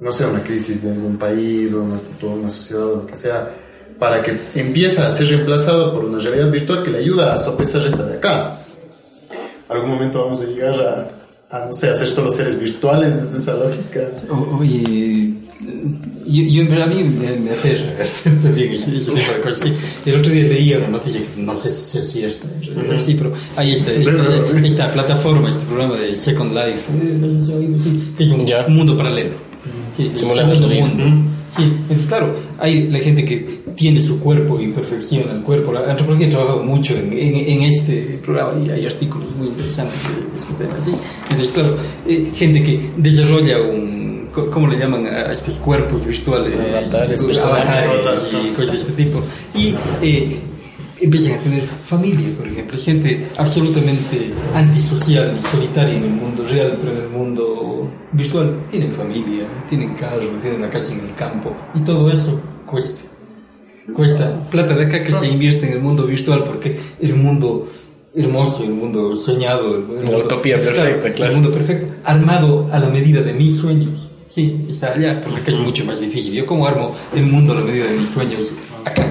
no 0.00 0.12
sé, 0.12 0.26
una 0.26 0.42
crisis 0.42 0.82
de 0.82 0.90
algún 0.90 1.16
país 1.16 1.72
o 1.72 1.82
una, 1.82 2.00
una 2.34 2.50
sociedad 2.50 2.84
o 2.84 2.96
lo 2.96 3.06
que 3.06 3.14
sea, 3.14 3.50
para 3.98 4.22
que 4.22 4.36
empiece 4.54 5.00
a 5.00 5.10
ser 5.10 5.28
reemplazado 5.28 5.92
por 5.94 6.04
una 6.04 6.18
realidad 6.18 6.50
virtual 6.50 6.82
que 6.82 6.90
le 6.90 6.98
ayuda 6.98 7.32
a 7.34 7.38
sopesar 7.38 7.86
esta 7.86 8.02
de 8.04 8.16
acá. 8.16 8.58
Algún 9.68 9.90
momento 9.90 10.22
vamos 10.22 10.40
a 10.42 10.44
llegar 10.46 10.74
a, 11.50 11.56
a 11.62 11.66
no 11.66 11.72
sé, 11.72 11.88
a 11.90 11.94
ser 11.94 12.08
solo 12.08 12.28
seres 12.30 12.58
virtuales 12.58 13.14
desde 13.22 13.38
esa 13.38 13.54
lógica. 13.54 14.08
O- 14.30 14.58
Oye, 14.60 15.32
yo, 16.26 16.42
yo 16.42 16.62
en 16.62 16.68
verdad 16.68 16.88
a 16.90 16.94
mí 16.94 17.02
me, 17.02 17.36
me 17.36 17.50
aterra 17.52 17.92
El 20.06 20.14
otro 20.20 20.32
día 20.32 20.42
leía 20.44 20.78
una 20.78 20.88
noticia 20.88 21.20
que 21.34 21.40
no 21.40 21.56
sé 21.56 21.70
si 21.70 21.98
es 21.98 22.10
cierta, 22.10 22.46
sí, 23.04 23.14
pero 23.14 23.32
hay 23.56 23.72
esta, 23.72 23.92
esta, 23.92 24.58
esta 24.66 24.92
plataforma, 24.92 25.48
este 25.50 25.64
programa 25.66 25.96
de 25.96 26.16
Second 26.16 26.52
Life, 26.52 26.80
eh, 26.92 28.14
que 28.16 28.22
es 28.24 28.28
un 28.30 28.46
Ya. 28.46 28.66
mundo 28.68 28.96
paralelo. 28.96 29.36
Sí, 29.96 30.10
Simulando 30.14 30.68
mundo. 30.68 31.04
Sí, 31.56 31.62
entonces 31.62 32.06
claro, 32.08 32.34
hay 32.64 32.88
la 32.88 32.98
gente 32.98 33.24
que 33.24 33.62
tiene 33.76 34.00
su 34.00 34.18
cuerpo 34.20 34.58
y 34.60 34.68
perfecciona 34.68 35.32
el 35.32 35.42
cuerpo. 35.42 35.72
La 35.72 35.90
antropología 35.90 36.28
ha 36.28 36.30
trabajado 36.30 36.62
mucho 36.62 36.96
en, 36.96 37.12
en, 37.12 37.34
en 37.34 37.62
este 37.62 38.18
programa 38.24 38.52
y 38.64 38.70
hay 38.70 38.86
artículos 38.86 39.34
muy 39.36 39.48
interesantes 39.48 40.00
de, 40.08 40.30
de 40.30 40.36
este 40.36 40.54
tema. 40.54 40.80
¿sí? 40.80 40.92
Entonces, 41.30 41.50
claro, 41.52 41.76
eh, 42.06 42.30
gente 42.34 42.62
que 42.62 42.90
desarrolla 42.96 43.60
un, 43.60 44.30
¿cómo 44.32 44.66
le 44.66 44.78
llaman 44.78 45.06
a 45.06 45.32
estos 45.32 45.56
cuerpos 45.56 46.06
virtuales? 46.06 46.58
Avatares, 46.58 47.22
personajes. 47.22 48.00
avatares 48.00 48.30
y 48.32 48.54
cosas 48.54 48.72
de 48.72 48.78
este 48.78 48.92
tipo. 48.92 49.20
Y 49.54 49.74
eh, 50.02 50.38
empiezan 51.02 51.34
a 51.34 51.38
tener 51.38 51.62
familia, 51.62 52.28
por 52.36 52.48
ejemplo. 52.48 52.78
Gente 52.78 53.26
absolutamente 53.36 54.32
antisocial 54.54 55.36
y 55.38 55.42
solitaria 55.42 55.96
en 55.96 56.04
el 56.04 56.10
mundo 56.10 56.44
real, 56.48 56.78
pero 56.80 56.92
en 56.92 57.02
el 57.04 57.10
mundo 57.10 57.90
virtual 58.12 58.66
tienen 58.70 58.92
familia, 58.92 59.46
tienen 59.68 59.94
carro, 59.94 60.26
tienen 60.40 60.60
una 60.60 60.70
casa 60.70 60.92
en 60.92 61.00
el 61.00 61.14
campo. 61.14 61.54
Y 61.74 61.80
todo 61.80 62.10
eso 62.10 62.40
cuesta. 62.66 63.00
Cuesta 63.94 64.48
plata 64.50 64.74
de 64.74 64.84
acá 64.86 65.02
que 65.02 65.12
se 65.12 65.26
invierte 65.26 65.66
en 65.66 65.74
el 65.74 65.80
mundo 65.80 66.04
virtual 66.06 66.44
porque 66.44 66.78
un 67.00 67.22
mundo 67.22 67.68
hermoso, 68.14 68.62
el 68.64 68.70
mundo 68.70 69.14
soñado, 69.14 69.76
el, 69.76 69.82
el 69.98 70.04
La 70.04 70.10
mundo- 70.10 70.24
utopía 70.26 70.60
perfecta, 70.60 71.12
claro. 71.12 71.32
El 71.34 71.40
mundo 71.42 71.52
perfecto, 71.52 71.94
armado 72.04 72.68
a 72.72 72.78
la 72.78 72.88
medida 72.88 73.20
de 73.22 73.34
mis 73.34 73.56
sueños. 73.56 74.08
Sí, 74.30 74.64
está 74.68 74.92
allá, 74.94 75.20
porque 75.22 75.40
acá 75.40 75.50
es 75.52 75.58
mucho 75.58 75.84
más 75.84 76.00
difícil. 76.00 76.32
Yo 76.32 76.46
como 76.46 76.66
armo 76.66 76.94
el 77.14 77.24
mundo 77.24 77.52
a 77.52 77.56
la 77.56 77.62
medida 77.62 77.84
de 77.86 77.96
mis 77.98 78.08
sueños 78.08 78.52
acá. 78.84 79.10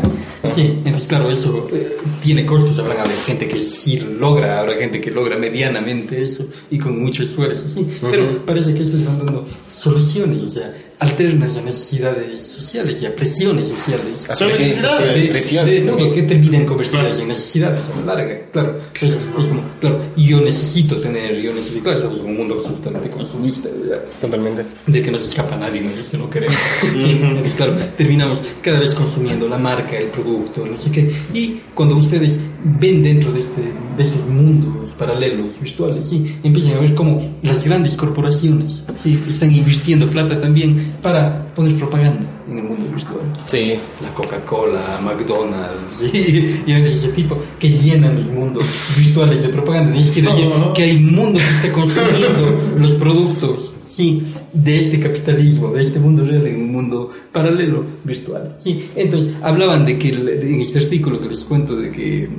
Sí, 0.56 0.80
entonces 0.84 1.08
claro, 1.08 1.32
eso 1.32 1.68
eh, 1.72 1.96
tiene 2.22 2.46
costos. 2.46 2.78
Habrá 2.80 3.06
gente 3.26 3.48
que 3.48 3.62
sí 3.62 3.98
lo 3.98 4.10
logra, 4.12 4.60
habrá 4.60 4.76
gente 4.78 5.00
que 5.00 5.12
logra 5.12 5.38
medianamente 5.38 6.22
eso 6.24 6.46
y 6.70 6.78
con 6.78 7.00
mucho 7.00 7.24
esfuerzo, 7.24 7.68
sí. 7.70 7.88
Pero 8.02 8.46
parece 8.46 8.74
que 8.74 8.82
esto 8.84 8.98
están 8.98 9.20
dando 9.20 9.46
soluciones, 9.70 10.42
o 10.42 10.50
sea, 10.50 10.74
alternas 11.04 11.56
a 11.58 11.62
necesidades 11.62 12.42
sociales 12.44 13.02
y 13.02 13.06
a 13.06 13.16
presiones 13.16 13.68
sociales. 13.68 14.28
A 14.30 14.34
Son 14.36 14.48
necesidades. 14.50 15.16
De- 15.24 15.30
presiones 15.30 15.86
de- 15.86 16.12
que 16.14 16.24
terminan 16.24 16.66
convertidas 16.66 17.20
en 17.20 17.28
necesidades 17.28 17.86
a 17.90 18.00
la 18.06 18.16
larga, 18.16 18.42
claro. 18.52 18.80
Entonces, 18.94 19.20
es 19.40 19.46
como, 19.48 19.62
claro, 19.80 20.02
yo 20.18 20.42
necesito 20.42 20.98
tener, 21.00 21.40
yo 21.42 21.54
necesito, 21.54 21.82
claro, 21.84 21.98
estamos 21.98 22.20
en 22.20 22.26
un 22.26 22.38
mundo 22.38 22.56
absolutamente 22.56 23.10
consumista, 23.10 23.70
¿verdad? 23.82 24.04
Totalmente. 24.22 24.64
de 24.88 25.02
que 25.02 25.12
no 25.12 25.20
se 25.20 25.28
escapa 25.30 25.56
nadie, 25.58 25.82
no 25.82 26.00
es 26.00 26.08
que 26.08 26.18
no 26.18 26.30
queremos. 26.30 26.56
Claro, 27.58 27.76
terminamos 27.98 28.40
cada 28.62 28.80
vez 28.80 28.94
consumiendo 28.94 29.48
la 29.48 29.58
marca, 29.58 29.98
el 29.98 30.08
producto, 30.08 30.66
no 30.66 30.78
sé 30.78 30.90
qué. 30.92 31.10
Y 31.34 31.62
cuando 31.74 31.96
ustedes 31.96 32.38
ven 32.64 33.04
dentro 33.04 33.32
de, 33.32 33.40
este, 33.42 33.62
de 33.98 34.04
estos 34.04 34.26
mundos 34.28 34.92
paralelos, 34.98 35.60
virtuales, 35.60 36.08
¿sí? 36.10 36.38
empiezan 36.44 36.74
a 36.78 36.80
ver 36.80 36.96
cómo 36.96 37.20
las 37.42 37.64
grandes 37.64 37.96
corporaciones 37.96 38.84
¿sí? 39.04 39.20
están 39.28 39.52
invirtiendo 39.54 40.08
plata 40.08 40.40
también 40.40 40.94
para 41.02 41.54
poner 41.54 41.76
propaganda 41.76 42.26
en 42.50 42.58
el 42.58 42.64
mundo 42.64 42.86
virtual 42.94 43.20
Sí. 43.48 43.74
la 44.02 44.10
Coca-Cola, 44.14 45.00
McDonald's 45.04 45.98
¿sí? 46.12 46.62
y 46.66 46.72
de 46.74 46.94
ese 46.96 47.10
tipo 47.10 47.38
que 47.60 47.70
llenan 47.70 48.16
los 48.16 48.28
mundos 48.28 48.66
virtuales 48.98 49.42
de 49.42 49.50
propaganda. 49.50 49.98
Y 49.98 50.04
quiere 50.10 50.30
decir 50.30 50.48
No. 50.50 50.74
que 50.74 50.84
hay 50.84 51.00
mundo 51.00 51.40
que 51.40 51.68
está 51.68 51.72
consumiendo 51.72 52.60
los 52.80 52.94
productos 52.94 53.74
¿sí? 53.90 54.24
de 54.54 54.80
este 54.80 55.00
capitalismo, 55.00 55.72
de 55.72 55.82
este 55.82 56.00
mundo 56.00 56.24
real 56.26 56.46
en 56.48 56.62
un 56.62 56.72
mundo 56.72 57.12
paralelo 57.32 57.84
virtual. 58.04 58.58
¿sí? 58.64 58.90
Entonces, 58.96 59.34
hablaban 59.42 59.86
de 59.86 59.98
que 59.98 60.10
en 60.10 60.62
este 60.62 60.80
artículo 60.80 61.20
que 61.20 61.30
les 61.30 61.44
cuento 61.44 61.76
de 61.76 61.92
que 61.92 62.30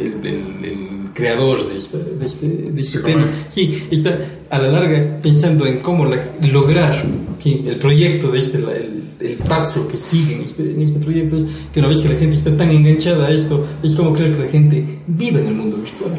el, 0.00 0.26
el- 0.26 0.64
el 0.64 0.88
creador 1.14 1.68
de 1.68 1.76
este, 1.78 1.98
de 1.98 2.26
este, 2.26 2.46
de 2.46 2.80
este 2.80 2.98
tema, 3.00 3.26
sí, 3.50 3.84
está 3.90 4.16
a 4.48 4.58
la 4.58 4.68
larga 4.68 5.18
pensando 5.20 5.66
en 5.66 5.78
cómo 5.80 6.04
la- 6.06 6.24
lograr 6.52 7.04
el 7.44 7.76
proyecto 7.76 8.30
de 8.30 8.38
este, 8.38 8.58
la- 8.60 8.72
el, 8.74 9.02
el 9.20 9.36
paso 9.36 9.86
que 9.88 9.96
sigue 9.96 10.36
en 10.36 10.42
este, 10.42 10.62
en 10.72 10.82
este 10.82 10.98
proyecto 11.00 11.36
es 11.36 11.44
que 11.72 11.80
una 11.80 11.88
vez 11.88 12.00
que 12.00 12.08
la 12.10 12.14
gente 12.16 12.36
está 12.36 12.56
tan 12.56 12.70
enganchada 12.70 13.26
a 13.26 13.30
esto, 13.32 13.66
es 13.82 13.94
como 13.96 14.12
creer 14.12 14.34
que 14.36 14.44
la 14.44 14.50
gente 14.50 14.98
vive 15.08 15.40
en 15.40 15.46
el 15.48 15.54
mundo 15.54 15.76
virtual. 15.78 16.12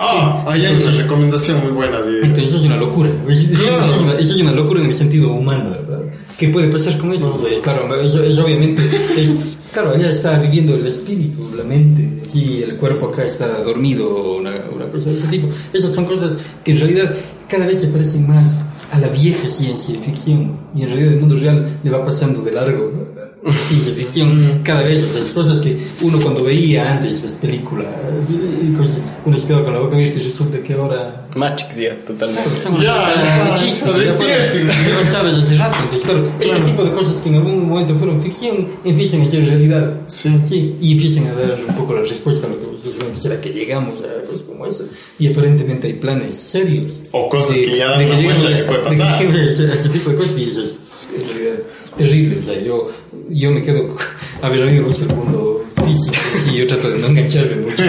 Ah, 0.00 0.44
ahí 0.46 0.64
hay 0.64 0.76
una 0.80 0.92
recomendación 0.92 1.60
muy 1.62 1.72
buena 1.72 2.00
de... 2.00 2.18
Entonces 2.20 2.48
eso 2.48 2.58
es 2.58 2.64
una 2.64 2.76
locura. 2.76 3.10
Es- 3.28 3.40
es- 3.40 3.58
Claro. 3.58 3.84
Eso, 3.84 3.94
es 3.94 4.00
una, 4.02 4.12
eso 4.14 4.34
es 4.34 4.40
una 4.42 4.52
locura 4.52 4.80
en 4.82 4.86
el 4.90 4.94
sentido 4.94 5.32
humano, 5.32 5.70
¿verdad? 5.70 6.00
¿Qué 6.38 6.48
puede 6.48 6.68
pasar 6.68 6.96
con 6.98 7.12
eso? 7.12 7.34
O 7.34 7.38
sea, 7.46 7.60
claro, 7.60 8.00
eso, 8.00 8.22
eso 8.22 8.44
obviamente 8.44 8.80
es 9.16 9.34
Claro, 9.72 9.90
allá 9.90 10.08
está 10.08 10.38
viviendo 10.40 10.74
el 10.74 10.86
espíritu, 10.86 11.50
la 11.54 11.62
mente, 11.62 12.22
y 12.32 12.62
el 12.62 12.76
cuerpo 12.76 13.08
acá 13.08 13.24
está 13.24 13.48
dormido, 13.62 14.36
una, 14.36 14.64
una 14.74 14.90
cosa 14.90 15.10
de 15.10 15.18
ese 15.18 15.28
tipo. 15.28 15.48
Esas 15.72 15.92
son 15.92 16.06
cosas 16.06 16.38
que 16.64 16.72
en 16.72 16.80
realidad 16.80 17.14
cada 17.48 17.66
vez 17.66 17.80
se 17.80 17.88
parecen 17.88 18.26
más 18.26 18.56
a 18.90 18.98
la 18.98 19.08
vieja 19.08 19.48
ciencia 19.48 19.98
ficción 20.00 20.58
y 20.74 20.82
en 20.82 20.88
realidad 20.88 21.12
el 21.12 21.20
mundo 21.20 21.36
real 21.36 21.80
le 21.82 21.90
va 21.90 22.04
pasando 22.04 22.42
de 22.42 22.52
largo 22.52 22.90
la 23.14 23.27
ciencia 23.68 23.94
ficción 23.94 24.60
cada 24.62 24.82
vez, 24.82 25.02
o 25.04 25.08
sea, 25.08 25.20
las 25.20 25.30
cosas 25.30 25.60
que 25.60 25.76
uno 26.00 26.18
cuando 26.20 26.44
veía 26.44 26.92
antes 26.92 27.22
las 27.22 27.36
películas 27.36 27.88
y 28.28 28.72
cosas, 28.72 28.98
uno 29.24 29.36
se 29.36 29.46
quedaba 29.46 29.64
con 29.64 29.74
la 29.74 29.80
boca 29.80 29.96
abierta 29.96 30.18
y 30.18 30.22
resulta 30.22 30.62
que 30.62 30.74
ahora 30.74 31.28
Matrix 31.34 31.76
ya, 31.76 31.94
totalmente. 32.04 32.50
Claro, 32.62 32.82
Ya, 32.82 33.50
cosas 33.54 34.16
ya, 34.16 34.98
de 34.98 35.04
sabes 35.04 35.36
hace 35.36 35.56
rato, 35.56 35.76
entonces 35.82 36.02
claro, 36.02 36.30
ese 36.40 36.60
tipo 36.60 36.84
de 36.84 36.90
cosas 36.90 37.20
que 37.20 37.28
en 37.28 37.34
algún 37.36 37.68
momento 37.68 37.94
fueron 37.94 38.20
ficción 38.22 38.68
empiezan 38.84 39.22
a 39.22 39.28
ser 39.28 39.46
realidad 39.46 39.94
Sí. 40.06 40.28
Sí, 40.48 40.76
y 40.80 40.92
empiezan 40.92 41.26
a 41.26 41.34
dar 41.34 41.58
un 41.66 41.74
poco 41.76 41.94
la 41.94 42.02
respuesta 42.02 42.46
a 42.46 42.50
lo 42.50 42.58
que 42.58 42.66
vosotros 42.66 43.18
¿será 43.18 43.40
que 43.40 43.50
llegamos 43.50 44.00
a 44.00 44.24
cosas 44.24 44.42
como 44.42 44.66
eso? 44.66 44.84
Y 45.18 45.30
aparentemente 45.30 45.86
hay 45.86 45.94
planes 45.94 46.36
serios. 46.38 47.00
O 47.12 47.28
cosas 47.28 47.56
que 47.56 47.76
ya 47.76 47.90
dan 47.90 47.98
de 47.98 48.06
una 48.06 48.14
lleguemos 48.16 48.38
muestra 48.38 48.50
de 48.50 48.62
que 48.62 48.68
puede 48.68 48.78
de 48.78 48.84
pasar. 48.84 49.70
a 49.70 49.74
ese 49.74 49.88
tipo 49.88 50.10
de 50.10 50.16
cosas 50.16 50.32
y 50.38 50.50
eso 50.50 50.62
es 50.62 50.74
en 51.16 51.26
realidad 51.26 51.58
terrible. 51.98 52.38
O 52.38 52.42
sea, 52.42 52.62
yo, 52.62 52.86
yo 53.28 53.50
me 53.50 53.60
quedo, 53.62 53.96
a 54.40 54.48
ver, 54.48 54.62
a 54.62 54.66
mí 54.66 54.72
me 54.72 54.80
gusta 54.80 55.04
el 55.04 55.14
mundo 55.14 55.64
físico, 55.84 56.16
sí, 56.44 56.56
yo 56.56 56.66
trato 56.66 56.90
de 56.90 56.98
no 56.98 57.08
engancharme 57.08 57.56
mucho 57.56 57.82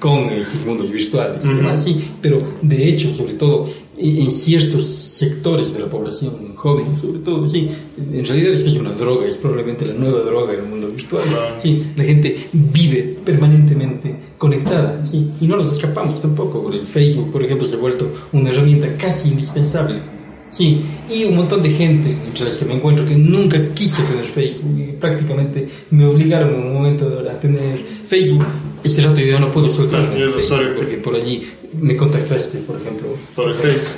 con, 0.00 0.24
con 0.24 0.32
estos 0.32 0.64
mundos 0.66 0.90
virtuales 0.90 1.44
y 1.44 1.48
demás, 1.48 1.84
sí, 1.84 1.96
pero 2.20 2.38
de 2.62 2.88
hecho, 2.88 3.12
sobre 3.12 3.34
todo, 3.34 3.64
en, 3.96 4.18
en 4.18 4.30
ciertos 4.30 4.86
sectores 4.86 5.72
de 5.72 5.80
la 5.80 5.88
población 5.88 6.54
joven, 6.54 6.96
sobre 6.96 7.20
todo, 7.20 7.48
sí, 7.48 7.70
en 7.96 8.24
realidad 8.24 8.52
es 8.52 8.62
que 8.62 8.70
es 8.70 8.76
una 8.76 8.92
droga, 8.92 9.26
es 9.26 9.38
probablemente 9.38 9.86
la 9.86 9.94
nueva 9.94 10.20
droga 10.20 10.52
del 10.52 10.64
mundo 10.64 10.88
virtual. 10.88 11.24
Sí, 11.58 11.84
la 11.96 12.04
gente 12.04 12.48
vive 12.52 13.16
permanentemente 13.24 14.14
conectada, 14.36 15.04
sí, 15.06 15.30
y 15.40 15.46
no 15.46 15.56
nos 15.56 15.72
escapamos 15.72 16.20
tampoco. 16.20 16.70
El 16.72 16.86
Facebook, 16.86 17.32
por 17.32 17.44
ejemplo, 17.44 17.66
se 17.66 17.76
ha 17.76 17.78
vuelto 17.78 18.10
una 18.32 18.50
herramienta 18.50 18.88
casi 18.96 19.30
indispensable. 19.30 20.17
Sí, 20.50 20.82
y 21.10 21.24
un 21.24 21.36
montón 21.36 21.62
de 21.62 21.70
gente, 21.70 22.16
entre 22.26 22.46
las 22.46 22.56
que 22.56 22.64
me 22.64 22.74
encuentro, 22.74 23.06
que 23.06 23.14
nunca 23.14 23.58
quise 23.74 24.02
tener 24.02 24.24
Facebook 24.24 24.78
y 24.78 24.92
prácticamente 24.92 25.68
me 25.90 26.06
obligaron 26.06 26.54
en 26.54 26.66
un 26.66 26.72
momento 26.72 27.22
a 27.30 27.38
tener 27.38 27.84
Facebook. 28.06 28.46
Este 28.82 29.02
rato 29.02 29.20
yo 29.20 29.26
ya 29.26 29.40
no 29.40 29.52
puedo 29.52 29.68
soltar 29.70 30.08
Claro, 30.08 30.72
y 30.72 30.76
porque 30.76 30.96
por 30.96 31.14
allí 31.14 31.42
me 31.80 31.96
contactaste, 31.96 32.58
por 32.58 32.80
ejemplo. 32.80 33.08
Por 33.34 33.48
el 33.48 33.54
Facebook. 33.54 33.92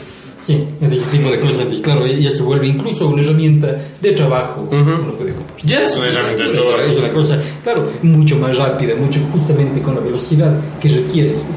Sí, 0.46 0.64
ese 0.80 1.04
tipo 1.12 1.30
de 1.30 1.38
cosas. 1.38 1.58
Entonces, 1.58 1.82
claro, 1.82 2.06
ya 2.06 2.30
se 2.30 2.42
vuelve 2.42 2.66
incluso 2.66 3.08
una 3.08 3.22
herramienta 3.22 3.78
de 4.00 4.12
trabajo. 4.12 4.68
Uno 4.70 5.14
puede 5.14 5.34
compartir. 5.34 5.70
Ya 5.70 5.82
es 5.82 5.94
una 5.96 6.06
herramienta 6.06 6.44
de 6.44 6.50
trabajo. 6.50 6.82
Es 6.90 6.98
una 6.98 7.12
cosa, 7.12 7.38
claro, 7.62 7.92
mucho 8.02 8.38
más 8.38 8.56
rápida, 8.56 8.96
mucho 8.96 9.20
justamente 9.32 9.82
con 9.82 9.94
la 9.94 10.00
velocidad 10.00 10.58
que 10.80 10.88
requiere 10.88 11.34
este 11.34 11.48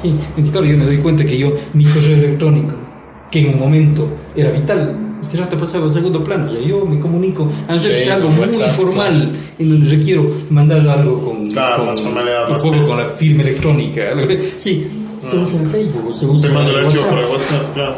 tiempo. 0.00 0.24
Sí, 0.36 0.50
claro, 0.50 0.66
yo 0.66 0.76
me 0.78 0.86
doy 0.86 0.98
cuenta 0.98 1.24
que 1.24 1.36
yo, 1.36 1.54
mi 1.74 1.84
correo 1.84 2.16
electrónico, 2.16 2.74
que 3.32 3.40
en 3.40 3.54
un 3.54 3.58
momento 3.60 4.08
era 4.36 4.50
vital, 4.52 4.96
este 5.22 5.36
rato 5.38 5.56
ha 5.56 5.58
pasado 5.58 5.86
a 5.86 5.90
segundo 5.90 6.22
plano. 6.22 6.46
O 6.46 6.50
sea, 6.50 6.60
yo 6.60 6.84
me 6.84 7.00
comunico, 7.00 7.50
a 7.66 7.74
no 7.74 7.80
ser 7.80 7.96
que 7.96 8.04
sea 8.04 8.14
algo 8.16 8.28
muy 8.28 8.40
WhatsApp, 8.46 8.76
formal, 8.76 9.32
en 9.58 9.68
donde 9.68 9.90
requiero 9.90 10.30
mandar 10.50 10.86
algo 10.88 11.18
con, 11.20 11.50
Claro, 11.50 11.78
con, 11.78 11.86
más 11.86 12.00
formalidad, 12.00 12.44
un 12.46 12.52
más 12.52 12.62
poco 12.62 12.82
con 12.82 12.96
la 12.98 13.04
firma 13.18 13.42
electrónica. 13.42 14.02
Sí, 14.58 14.86
se 15.28 15.36
usa 15.36 15.58
en 15.60 15.70
Facebook, 15.70 16.14
se 16.14 16.26
usa 16.26 16.48
Te 16.48 16.54
mando 16.54 16.70
el 16.78 16.84
archivo 16.84 17.02
WhatsApp. 17.04 17.18
el 17.24 17.30
WhatsApp, 17.30 17.74
claro. 17.74 17.94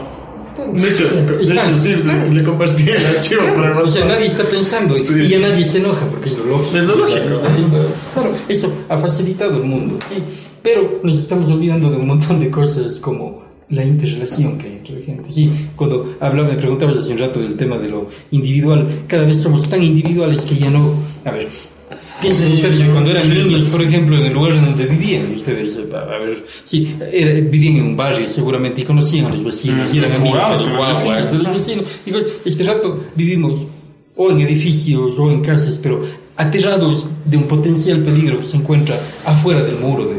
Claro. 0.54 0.72
De 0.72 0.88
hecho, 0.88 1.08
de 1.08 1.42
hecho 1.42 1.52
Claro. 1.52 1.68
sí, 1.74 1.94
sí, 2.00 2.08
le 2.32 2.44
compartí 2.44 2.82
el 2.88 3.06
archivo 3.06 3.40
por 3.40 3.48
el 3.48 3.54
Claro, 3.72 3.88
o 3.88 3.90
sea, 3.90 4.02
WhatsApp. 4.02 4.08
nadie 4.08 4.26
está 4.28 4.44
pensando 4.44 5.00
Sí. 5.00 5.14
y 5.20 5.28
ya 5.28 5.38
nadie 5.40 5.64
se 5.64 5.78
enoja 5.78 6.06
porque 6.06 6.28
es 6.28 6.38
lo 6.38 6.44
lógico. 6.44 6.76
Es 6.78 6.84
lo 6.84 6.94
lógico. 6.96 7.36
Claro, 8.14 8.32
eso 8.48 8.72
ha 8.88 8.96
facilitado 8.98 9.56
el 9.56 9.64
mundo. 9.64 9.96
sí. 10.14 10.22
Pero 10.62 11.00
nos 11.02 11.18
estamos 11.18 11.50
olvidando 11.50 11.90
de 11.90 11.96
un 11.98 12.06
montón 12.06 12.38
de 12.40 12.50
cosas 12.50 12.94
como 12.98 13.43
la 13.70 13.84
interrelación 13.84 14.58
que 14.58 14.66
hay 14.66 14.72
entre 14.74 14.98
la 15.00 15.04
gente. 15.06 15.32
Sí, 15.32 15.50
cuando 15.76 16.16
hablaba, 16.20 16.48
me 16.48 16.54
preguntabas 16.56 16.98
hace 16.98 17.12
un 17.12 17.18
rato 17.18 17.40
del 17.40 17.56
tema 17.56 17.78
de 17.78 17.88
lo 17.88 18.08
individual, 18.30 19.04
cada 19.08 19.24
vez 19.24 19.38
somos 19.40 19.68
tan 19.68 19.82
individuales 19.82 20.42
que 20.42 20.56
ya 20.56 20.70
no. 20.70 20.92
A 21.24 21.30
ver. 21.30 21.48
Piensen 22.20 22.52
ustedes 22.52 22.88
cuando 22.90 23.10
eran 23.10 23.28
niños, 23.34 23.64
por 23.64 23.82
ejemplo, 23.82 24.16
en 24.16 24.24
el 24.26 24.32
lugar 24.32 24.54
donde 24.54 24.86
vivían, 24.86 25.32
ustedes, 25.34 25.76
a 25.92 25.98
a 25.98 26.18
ver, 26.18 26.46
sí, 26.64 26.94
era- 27.12 27.34
vivían 27.40 27.76
en 27.78 27.84
un 27.86 27.96
barrio 27.96 28.28
seguramente 28.28 28.80
y 28.82 28.84
conocían 28.84 29.26
a 29.26 29.30
los 29.30 29.42
vecinos 29.44 29.92
y 29.92 29.98
eran 29.98 30.12
Mm, 30.12 30.14
amigos 30.16 30.38
de 30.60 30.64
los 30.64 30.76
guaguas, 30.76 31.32
de 31.32 31.38
los 31.38 31.54
vecinos. 31.54 31.84
Digo, 32.06 32.18
este 32.44 32.62
rato 32.64 33.04
vivimos 33.16 33.66
o 34.16 34.30
en 34.30 34.40
edificios 34.40 35.18
o 35.18 35.30
en 35.30 35.40
casas, 35.42 35.78
pero 35.82 36.02
aterrados 36.36 37.06
de 37.24 37.36
un 37.36 37.44
potencial 37.44 37.98
peligro 38.00 38.38
que 38.38 38.44
se 38.46 38.56
encuentra 38.56 38.98
afuera 39.24 39.62
del 39.62 39.76
muro 39.78 40.04
de 40.06 40.14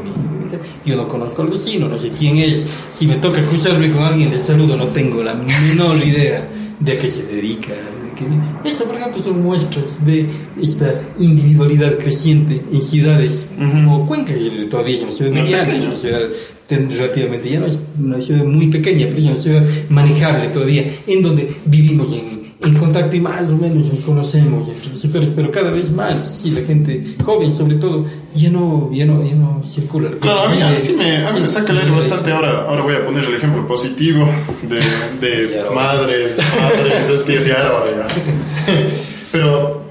Yo 0.86 0.96
no 0.96 1.08
conozco 1.08 1.42
al 1.42 1.50
vecino, 1.50 1.88
no 1.88 1.98
sé 1.98 2.10
quién 2.10 2.38
es. 2.38 2.66
Si 2.92 3.08
me 3.08 3.16
toca 3.16 3.42
cruzarme 3.46 3.92
con 3.92 4.04
alguien 4.04 4.30
de 4.30 4.40
saludo, 4.40 4.76
no 4.76 4.88
tengo 4.88 5.24
la 5.24 5.34
menor 5.34 5.98
idea 5.98 6.48
de 6.80 6.92
a 6.92 7.00
qué 7.00 7.10
se 7.10 7.24
dedica. 7.24 7.74
de 7.74 8.70
Eso, 8.70 8.86
por 8.86 8.98
ejemplo, 8.98 9.22
son 9.22 9.42
muestras 9.44 10.04
de 10.06 10.26
esta 10.62 11.02
individualidad 11.20 11.98
creciente 11.98 12.64
en 12.72 12.82
ciudades 12.82 13.48
como 13.58 14.08
Cuenca, 14.08 14.34
que 14.34 14.68
todavía 14.70 14.96
es 14.96 15.02
una 15.02 15.12
ciudad 15.12 15.32
mediana, 15.32 15.76
es 15.76 15.86
una 15.86 15.96
ciudad 15.96 16.22
relativamente 16.70 17.50
ya 17.50 17.60
no 17.60 17.68
es 17.68 17.80
una 18.00 18.22
ciudad 18.22 18.44
muy 18.44 18.68
pequeña, 18.68 19.06
pero 19.08 19.20
es 19.20 19.26
una 19.26 19.36
ciudad 19.36 19.64
manejable 19.90 20.48
todavía, 20.50 21.00
en 21.06 21.22
donde 21.22 21.56
vivimos 21.66 22.12
en, 22.14 22.45
en 22.66 22.76
contacto 22.76 23.16
y 23.16 23.20
más 23.20 23.52
o 23.52 23.58
menos 23.58 23.92
nos 23.92 24.02
conocemos 24.02 24.68
entre 24.68 24.90
los 24.92 25.00
sectores, 25.00 25.32
pero 25.36 25.52
cada 25.52 25.72
vez 25.72 25.92
más, 25.92 26.40
sí, 26.42 26.52
la 26.52 26.62
gente 26.62 27.16
joven 27.24 27.52
sobre 27.52 27.76
todo, 27.76 28.06
ya 28.34 28.50
no, 28.50 28.90
ya 28.92 29.06
no, 29.06 29.24
ya 29.24 29.36
no 29.36 29.64
circula. 29.64 30.10
Claro, 30.20 30.44
a 30.44 30.50
mí, 30.50 30.62
a 30.62 30.70
mí 30.70 30.80
sí 30.80 30.96
me, 30.98 31.26
a 31.26 31.32
mí 31.32 31.42
me 31.42 31.48
Sí, 31.48 31.54
saca 31.54 31.72
el 31.72 31.80
aire 31.80 31.90
sí, 31.90 31.96
bastante. 31.96 32.32
Ahora, 32.32 32.66
ahora 32.68 32.82
voy 32.82 32.96
a 32.96 33.06
poner 33.06 33.24
el 33.24 33.36
ejemplo 33.36 33.68
positivo 33.68 34.28
de, 34.64 35.28
de 35.28 35.70
madres, 35.76 36.40
padres, 36.60 37.26
tías 37.26 37.48
y 37.48 37.52
ahora 37.52 37.92
ya. 37.92 38.08
Pero, 39.32 39.86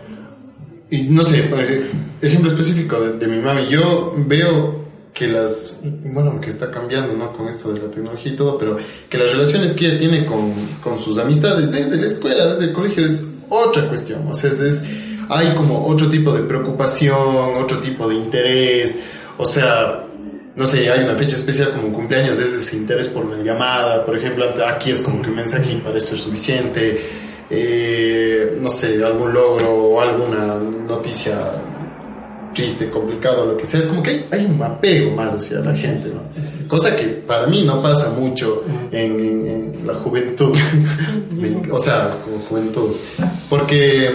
y 0.90 1.02
no 1.02 1.22
sé, 1.22 1.50
ejemplo 2.20 2.48
específico 2.50 3.00
de, 3.00 3.18
de 3.18 3.26
mi 3.26 3.38
mami. 3.40 3.66
Yo 3.68 4.14
veo 4.16 4.83
que 5.14 5.28
las, 5.28 5.80
bueno, 5.84 6.40
que 6.40 6.50
está 6.50 6.72
cambiando, 6.72 7.14
¿no? 7.14 7.32
Con 7.32 7.46
esto 7.46 7.72
de 7.72 7.80
la 7.80 7.90
tecnología 7.90 8.32
y 8.32 8.36
todo, 8.36 8.58
pero 8.58 8.76
que 9.08 9.16
las 9.16 9.30
relaciones 9.30 9.72
que 9.72 9.86
ella 9.86 9.96
tiene 9.96 10.26
con, 10.26 10.52
con 10.82 10.98
sus 10.98 11.18
amistades 11.18 11.70
desde 11.70 11.96
la 11.98 12.06
escuela, 12.06 12.46
desde 12.46 12.64
el 12.64 12.72
colegio, 12.72 13.06
es 13.06 13.30
otra 13.48 13.88
cuestión. 13.88 14.26
O 14.28 14.34
sea, 14.34 14.50
es, 14.50 14.84
hay 15.28 15.54
como 15.54 15.86
otro 15.86 16.10
tipo 16.10 16.32
de 16.32 16.42
preocupación, 16.42 17.56
otro 17.56 17.78
tipo 17.78 18.08
de 18.08 18.16
interés. 18.16 18.98
O 19.38 19.46
sea, 19.46 20.04
no 20.56 20.66
sé, 20.66 20.90
hay 20.90 21.04
una 21.04 21.14
fecha 21.14 21.36
especial 21.36 21.70
como 21.70 21.86
un 21.86 21.92
cumpleaños, 21.92 22.40
es 22.40 22.52
ese 22.52 22.76
interés 22.76 23.06
por 23.06 23.24
una 23.24 23.38
llamada, 23.38 24.04
por 24.04 24.18
ejemplo, 24.18 24.46
aquí 24.66 24.90
es 24.90 25.00
como 25.00 25.22
que 25.22 25.30
un 25.30 25.36
mensaje 25.36 25.72
y 25.72 25.76
parece 25.76 26.08
ser 26.08 26.18
suficiente, 26.18 27.00
eh, 27.50 28.58
no 28.60 28.68
sé, 28.68 29.02
algún 29.04 29.32
logro 29.32 29.72
o 29.72 30.00
alguna 30.00 30.54
noticia 30.56 31.36
triste, 32.54 32.88
complicado, 32.90 33.44
lo 33.44 33.56
que 33.56 33.66
sea, 33.66 33.80
es 33.80 33.86
como 33.86 34.02
que 34.02 34.10
hay, 34.10 34.26
hay 34.30 34.46
un 34.46 34.62
apego 34.62 35.14
más 35.14 35.34
hacia 35.34 35.58
la 35.60 35.74
gente, 35.74 36.08
¿no? 36.08 36.22
Cosa 36.68 36.96
que 36.96 37.04
para 37.04 37.46
mí 37.46 37.62
no 37.62 37.82
pasa 37.82 38.10
mucho 38.18 38.64
en, 38.90 39.20
en- 39.20 39.46
en 39.46 39.86
la 39.86 39.94
juventud, 39.94 40.54
o 41.70 41.78
sea, 41.78 42.16
como 42.24 42.38
juventud, 42.38 42.90
porque, 43.50 44.10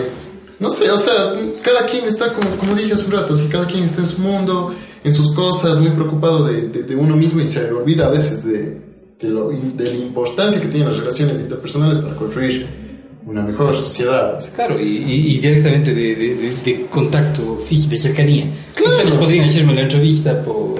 no 0.60 0.70
sé, 0.70 0.90
o 0.90 0.98
sea, 0.98 1.34
cada 1.62 1.86
quien 1.86 2.06
está, 2.06 2.34
como, 2.34 2.50
como 2.58 2.74
dije 2.76 2.94
hace 2.94 3.06
un 3.06 3.12
rato, 3.12 3.34
así 3.34 3.48
cada 3.48 3.68
quien 3.68 3.84
está 3.84 4.02
en 4.02 4.08
su 4.08 4.20
mundo, 4.22 4.74
en 5.04 5.14
sus 5.14 5.34
cosas, 5.34 5.78
muy 5.78 5.90
preocupado 5.92 6.46
de, 6.46 6.68
de- 6.70 6.84
de 6.84 6.96
uno 6.96 7.16
mismo 7.16 7.42
y 7.42 7.48
se 7.48 7.72
olvida 7.72 8.08
a 8.08 8.10
veces 8.10 8.44
de, 8.46 8.82
de, 9.20 9.30
lo- 9.30 9.50
de 9.50 9.84
la 9.86 9.94
importancia 9.96 10.60
que 10.60 10.68
tienen 10.68 10.90
las 10.90 10.98
relaciones 10.98 11.40
interpersonales 11.40 11.98
para 12.00 12.16
construir 12.16 12.89
una 13.26 13.42
mejor 13.44 13.74
sociedad. 13.76 14.40
Claro, 14.56 14.80
y, 14.80 14.84
y- 14.86 15.40
directamente 15.40 15.94
de, 15.94 16.16
de- 16.16 16.36
de- 16.36 16.56
de 16.66 16.86
contacto 16.90 17.58
físico, 17.58 17.92
de 17.92 17.98
cercanía. 17.98 18.46
Claro. 18.76 18.96
Ustedes 18.98 19.14
podrían 19.16 19.46
hacerme 19.46 19.74
la 19.76 19.82
entrevista 19.82 20.44
por... 20.44 20.80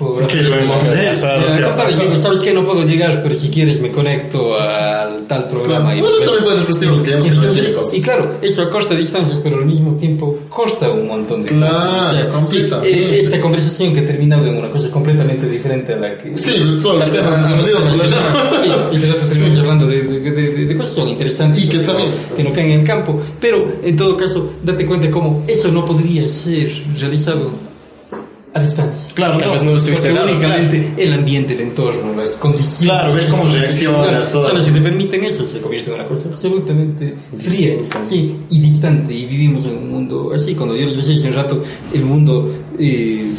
por 0.00 0.26
Que 0.28 0.38
lo 0.42 0.54
hemos 0.56 0.82
enlazado, 0.90 1.42
Eh, 1.42 1.52
¿qué 1.58 1.64
ha 1.64 1.68
contarles, 1.68 1.96
pasado? 1.96 2.20
sabes 2.22 2.40
que 2.40 2.54
no 2.54 2.64
puedo 2.64 2.84
llegar, 2.86 3.22
pero 3.22 3.36
si 3.36 3.50
quieres 3.50 3.82
me 3.82 3.90
conecto 3.92 4.58
al 4.58 5.26
tal 5.28 5.44
programa. 5.48 5.92
Claro. 5.92 5.98
y 5.98 6.00
Bueno, 6.00 6.16
también 6.16 6.42
puede 6.44 6.56
ser 6.56 6.66
positivo, 6.66 6.92
porque 6.94 7.10
ya 7.10 7.16
hemos 7.16 7.26
Y- 7.68 7.72
cosas. 7.74 8.00
Claro, 8.00 8.34
eso 8.40 8.62
a 8.62 8.70
corta 8.70 8.94
distancias, 8.94 9.38
pero 9.42 9.58
al 9.58 9.66
mismo 9.66 9.94
tiempo 9.96 10.38
corta 10.48 10.88
un 10.90 11.06
montón 11.06 11.42
de 11.42 11.50
Claro, 11.50 11.74
cosas. 11.76 12.24
completamente. 12.32 12.94
sí, 12.94 12.98
eh, 12.98 13.18
esta 13.20 13.40
conversación 13.40 13.92
que 13.92 14.00
ha 14.00 14.04
terminado 14.06 14.46
en 14.46 14.56
una 14.56 14.70
cosa 14.70 14.90
completamente 14.90 15.46
diferente 15.46 15.92
a 15.92 15.96
la 15.96 16.16
que... 16.16 16.36
Sí, 16.38 16.78
todos 16.82 16.98
los 17.00 17.10
temas 17.10 17.38
nos 17.40 17.50
hemos 17.50 17.68
ido 17.68 17.78
por 17.80 17.96
la 17.96 18.06
rama. 18.06 18.50
Sí, 18.64 18.96
y 18.96 19.06
rato 19.06 19.26
terminamos 19.28 19.58
hablando 19.58 19.86
de, 19.86 20.00
de, 20.02 20.20
de- 20.20 20.32
de- 20.50 20.64
de 20.66 20.76
cosas 20.76 20.90
que 20.94 21.00
son 21.02 21.08
interesantes 21.08 21.62
Y 21.64 21.68
que 21.68 21.76
está 21.76 21.92
no- 21.92 21.98
bien. 21.98 22.10
que 22.36 22.42
no 22.44 22.52
caen 22.54 22.70
en 22.70 22.80
el 22.80 22.86
campo, 22.86 23.20
pero 23.38 23.66
en 23.84 23.96
todo 23.96 24.16
caso, 24.16 24.54
date 24.64 24.86
cuenta 24.86 25.10
cómo 25.10 25.44
eso 25.46 25.68
no 25.68 25.84
podría 25.84 26.26
ser 26.28 26.70
realizado 26.98 27.50
a 28.52 28.60
distancia. 28.60 29.14
Claro, 29.14 29.38
Tal 29.38 29.48
no, 29.48 29.52
vez 29.52 29.62
no 29.62 29.92
Porque 29.92 30.12
dado, 30.12 30.28
únicamente 30.32 30.94
el 30.96 31.12
ambiente, 31.12 31.52
el 31.54 31.60
entorno, 31.60 32.14
las 32.20 32.32
condiciones. 32.32 32.78
Claro, 32.80 33.14
ves 33.14 33.24
cómo 33.26 33.44
reaccionas, 33.44 34.08
Claro, 34.08 34.26
todo. 34.26 34.52
Las 34.52 34.64
que 34.64 34.72
te 34.72 34.80
permiten 34.80 35.24
eso, 35.24 35.46
se 35.46 35.60
convierte 35.60 35.90
en 35.90 35.94
una 36.00 36.08
cosa 36.08 36.28
absolutamente 36.28 37.14
fría 37.38 37.74
sí, 38.08 38.36
y 38.50 38.58
distante. 38.60 39.14
Y 39.14 39.26
vivimos 39.26 39.66
en 39.66 39.76
un 39.76 39.90
mundo 39.90 40.32
así. 40.34 40.54
Cuando 40.54 40.74
yo 40.74 40.86
les 40.86 40.96
decía 40.96 41.14
hace 41.16 41.28
un 41.28 41.34
rato, 41.34 41.62
el 41.92 42.04
mundo 42.04 42.52
eh, 42.78 43.32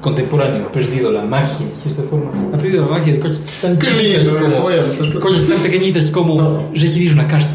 contemporáneo 0.00 0.66
ha 0.66 0.70
perdido 0.70 1.10
la 1.10 1.22
magia, 1.22 1.66
de 1.66 1.74
cierta 1.74 2.02
forma. 2.04 2.30
Ha 2.54 2.56
perdido 2.58 2.84
la 2.84 2.98
magia 2.98 3.12
de 3.14 3.18
cosas 3.18 3.40
tan 3.60 3.78
Qué 3.78 3.86
chiquitas 3.86 4.28
como. 4.28 5.20
Cosas 5.20 5.44
tan 5.48 5.58
pequeñitas 5.58 6.10
como 6.10 6.40
No. 6.40 6.70
recibir 6.74 7.12
una 7.12 7.26
carta. 7.26 7.50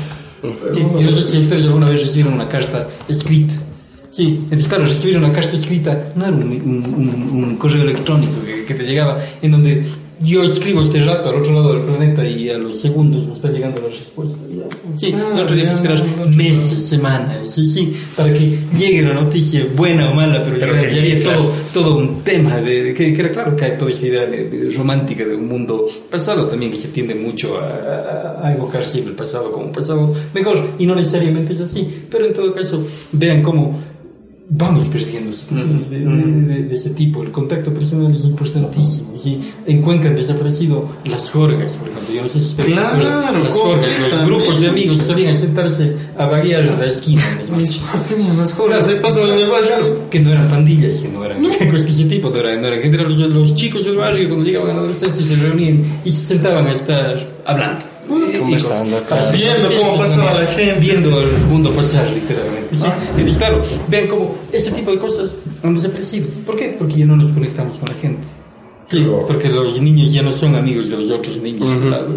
Sí, 0.73 0.79
yo 0.79 1.09
no 1.11 1.17
sé 1.17 1.23
si 1.23 1.37
ustedes 1.39 1.65
alguna 1.65 1.89
vez 1.89 2.01
recibieron 2.03 2.33
una 2.33 2.47
carta 2.47 2.87
escrita. 3.07 3.55
Sí, 4.15 4.39
entonces 4.43 4.67
claro, 4.67 4.85
recibir 4.85 5.17
una 5.17 5.33
carta 5.33 5.57
escrita 5.57 6.13
no 6.15 6.25
era 6.25 6.35
un, 6.35 6.43
un- 6.43 6.93
un- 7.33 7.43
un 7.43 7.55
correo 7.57 7.81
electrónico 7.81 8.33
que, 8.45 8.63
que 8.65 8.73
te 8.73 8.83
llegaba 8.83 9.19
en 9.41 9.51
donde 9.51 9.83
yo 10.21 10.41
escribo 10.43 10.81
este 10.81 11.03
rato 11.03 11.29
al 11.29 11.35
otro 11.35 11.51
lado 11.51 11.73
del 11.73 11.81
planeta 11.83 12.25
y 12.25 12.49
a 12.49 12.57
los 12.57 12.79
segundos 12.79 13.25
me 13.27 13.33
está 13.33 13.49
llegando 13.51 13.81
la 13.81 13.89
respuesta. 13.89 14.37
Sí, 14.95 15.13
Ah, 15.13 15.33
no 15.35 15.45
tendría 15.45 15.65
que 15.67 15.73
esperar 15.73 16.01
meses, 16.33 16.85
semanas, 16.85 17.51
sí, 17.51 17.67
sí, 17.67 17.93
para 18.15 18.31
que 18.31 18.57
llegue 18.79 19.01
la 19.01 19.13
noticia 19.13 19.67
buena 19.75 20.09
o 20.09 20.13
mala, 20.13 20.41
pero, 20.45 20.57
Pero 20.57 20.75
ya, 20.75 20.79
que 20.87 20.95
ya 20.95 21.01
había 21.01 21.19
claro. 21.19 21.41
todo, 21.41 21.51
todo 21.73 21.97
un 21.97 22.23
tema 22.23 22.55
de, 22.61 22.83
de 22.83 22.93
que, 22.93 23.11
que 23.11 23.19
era 23.19 23.31
claro 23.31 23.53
que 23.57 23.65
hay 23.65 23.77
toda 23.77 23.91
esta 23.91 24.05
idea 24.07 24.25
de- 24.25 24.49
de 24.49 24.71
romántica 24.71 25.25
de 25.25 25.35
un 25.35 25.49
mundo 25.49 25.85
pasado 26.09 26.45
también 26.45 26.71
que 26.71 26.77
se 26.77 26.87
tiende 26.87 27.13
mucho 27.15 27.57
a, 27.59 27.65
a- 28.41 28.47
a 28.47 28.53
evocar 28.53 28.85
siempre 28.85 29.11
el 29.11 29.17
pasado 29.17 29.51
como 29.51 29.65
un 29.65 29.71
pasado 29.73 30.13
mejor 30.33 30.63
y 30.79 30.85
no 30.85 30.95
necesariamente 30.95 31.51
es 31.53 31.59
así 31.59 31.85
pero 32.09 32.25
en 32.25 32.33
todo 32.33 32.53
caso 32.53 32.85
vean 33.11 33.41
cómo 33.43 33.77
vamos 34.47 34.85
perdiendo 34.85 35.33
situaciones 35.33 35.89
de, 35.89 35.99
de- 36.01 36.63
de- 36.65 36.75
ese 36.75 36.91
tipo 36.91 37.23
el 37.23 37.31
contacto 37.31 37.73
personal 37.73 38.13
es 38.15 38.25
importantísimo 38.25 39.17
¿sí? 39.19 39.39
en 39.65 39.81
Cuenca 39.81 40.07
han 40.07 40.15
desaparecido 40.15 40.87
las 41.05 41.29
jorgas 41.31 41.77
por 41.77 41.89
ejemplo 41.89 42.13
yo 42.15 42.21
no 42.21 42.29
sé 42.29 42.39
si 42.39 42.53
Claro, 42.55 43.43
las 43.43 43.53
jorgas 43.55 43.89
los 44.11 44.25
grupos 44.25 44.59
de 44.61 44.67
amigos 44.69 44.97
salían 44.99 45.33
a 45.33 45.37
sentarse 45.37 45.95
a 46.17 46.27
vaguear 46.27 46.61
en 46.65 46.79
la 46.79 46.85
esquina 46.85 47.23
Mis 47.57 47.71
papás 47.73 48.05
tenían 48.05 48.37
las 48.37 48.53
jodas, 48.53 48.87
ahí 48.87 48.97
pasaban 49.01 49.29
en 49.31 49.39
el 49.39 49.49
barrio. 49.49 50.09
que 50.11 50.19
no 50.19 50.31
eran 50.31 50.47
pandillas, 50.47 50.97
que 50.97 51.07
no 51.07 51.23
eran 51.25 51.43
cosas 51.43 51.85
de 51.85 51.91
ese 51.91 52.05
tipo, 52.05 52.29
no 52.29 52.37
eran, 52.37 52.61
no 52.61 52.67
eran 52.67 52.81
gente, 52.81 52.97
eran 52.97 53.09
los, 53.09 53.17
los 53.29 53.55
chicos 53.55 53.83
del 53.83 53.95
barrio 53.97 54.27
cuando 54.29 54.45
llegaban 54.45 54.69
a 54.69 54.73
la 54.73 54.79
adolescencia 54.79 55.25
se 55.25 55.35
reunían 55.35 56.01
y 56.05 56.11
se 56.11 56.21
sentaban 56.21 56.67
a 56.67 56.71
estar 56.71 57.41
hablando. 57.45 57.83
Conversando, 58.07 58.99
y 58.99 59.01
claro. 59.01 59.31
Viendo 59.31 59.69
cómo 59.77 59.97
pasaba 59.97 60.33
la 60.41 60.47
gente. 60.47 60.79
Viendo 60.79 61.21
el 61.21 61.31
mundo 61.49 61.71
pasar, 61.73 62.09
literalmente. 62.09 62.77
¿sí? 62.77 62.83
Ah. 62.85 62.95
Entonces, 63.11 63.37
claro, 63.37 63.61
vean 63.87 64.07
cómo 64.07 64.35
ese 64.51 64.71
tipo 64.71 64.91
de 64.91 64.99
cosas 64.99 65.35
han 65.63 65.75
desaparecido. 65.75 66.27
¿Por 66.45 66.55
qué? 66.55 66.75
Porque 66.77 66.95
ya 66.95 67.05
no 67.05 67.17
nos 67.17 67.29
conectamos 67.29 67.77
con 67.77 67.89
la 67.89 67.95
gente. 67.95 68.23
Sí, 68.87 69.07
porque 69.25 69.49
los 69.49 69.81
niños 69.81 70.13
ya 70.13 70.21
no 70.21 70.31
son 70.31 70.55
amigos 70.55 70.89
de 70.89 70.97
los 70.97 71.09
otros 71.09 71.41
niños. 71.41 71.75
claro, 71.77 72.07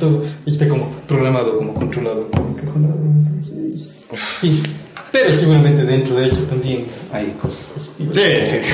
todo 0.00 0.22
está 0.46 0.66
como 0.66 0.88
programado, 1.06 1.56
como 1.58 1.74
controlado, 1.74 2.30
como 2.30 2.48
encajonado. 2.50 2.98
Sí. 4.40 4.62
Pero 5.14 5.32
seguramente 5.32 5.84
dentro 5.84 6.16
de 6.16 6.26
eso 6.26 6.38
también 6.42 6.84
hay 7.12 7.26
cosas 7.40 7.66
positivas. 7.72 8.16
Sí, 8.16 8.60
sí. 8.60 8.66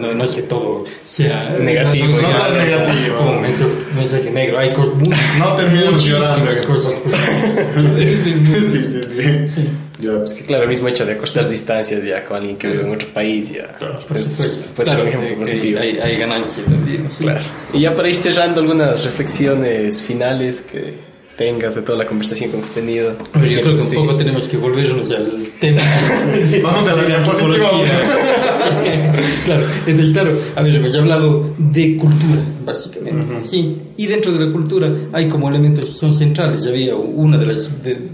No, 0.00 0.12
no 0.14 0.24
es 0.24 0.30
que 0.32 0.42
todo 0.42 0.84
sea 1.06 1.56
Negativo, 1.60 2.08
no, 2.08 2.20
no 2.22 2.28
tan 2.28 2.58
negativo. 2.58 3.16
Como 3.16 3.40
mensaje, 3.40 3.64
mensaje 3.96 4.30
negro. 4.32 4.58
Hay 4.58 4.70
cosas 4.70 4.94
muy, 4.96 5.08
No 5.38 5.52
terminemos 5.54 6.04
llorando. 6.04 6.50
cosas 6.66 6.94
positivas. 6.94 7.20
Sí, 8.68 8.84
sí, 8.84 9.00
sí. 9.08 9.68
Ya, 10.00 10.12
pues, 10.18 10.34
Sí, 10.34 10.44
claro, 10.44 10.62
el 10.64 10.68
mismo 10.68 10.88
hecho 10.88 11.04
de 11.06 11.12
acostar 11.12 11.48
distancias 11.48 12.04
ya 12.04 12.24
con 12.24 12.36
alguien 12.38 12.56
que 12.56 12.68
vive 12.68 12.82
en 12.84 12.94
otro 12.94 13.08
país, 13.08 13.50
ya 13.50 13.66
Claro, 13.78 13.98
es- 13.98 14.02
supuesto. 14.04 14.70
puede 14.76 14.90
ser 14.90 14.98
Claro, 14.98 15.02
un 15.02 15.08
ejemplo 15.08 15.38
positivo. 15.44 15.80
Hay, 15.80 15.98
hay 15.98 16.16
ganancia 16.16 16.62
también. 16.64 17.08
sí. 17.10 17.22
Claro. 17.24 17.40
Y 17.72 17.80
ya 17.80 17.94
para 17.96 18.08
ir 18.08 18.14
cerrando, 18.14 18.60
algunas 18.60 19.04
reflexiones 19.04 20.02
finales 20.02 20.60
que 20.70 21.07
tengas 21.38 21.74
de 21.76 21.82
toda 21.82 21.96
la 21.98 22.06
conversación 22.06 22.50
que 22.50 22.56
hemos 22.58 22.70
tenido. 22.72 23.12
Yo 23.34 23.40
creo 23.40 23.62
que 23.62 23.74
un 23.76 23.82
Sí. 23.84 23.94
poco 23.96 24.16
tenemos 24.16 24.48
que 24.48 24.56
volvernos 24.58 25.10
al 25.10 25.48
tema. 25.60 25.80
Vamos 26.62 26.86
a 26.88 26.96
la 26.96 27.04
diapositiva. 27.04 27.70
claro, 29.44 29.62
entonces, 29.86 30.12
claro, 30.12 30.38
a 30.56 30.62
ver, 30.62 30.74
hemos 30.74 30.94
hablado 30.94 31.44
de 31.58 31.96
cultura, 31.96 32.42
básicamente. 32.66 33.26
Sí, 33.44 33.78
y 33.96 34.06
dentro 34.06 34.32
de 34.32 34.44
la 34.46 34.52
cultura 34.52 34.92
hay 35.12 35.28
como 35.28 35.48
elementos 35.48 35.84
que 35.86 35.92
son 35.92 36.14
centrales. 36.14 36.62
Ya 36.64 36.70
había 36.70 36.96
una 36.96 37.38
de 37.38 37.46
las. 37.46 37.82
De, 37.82 38.10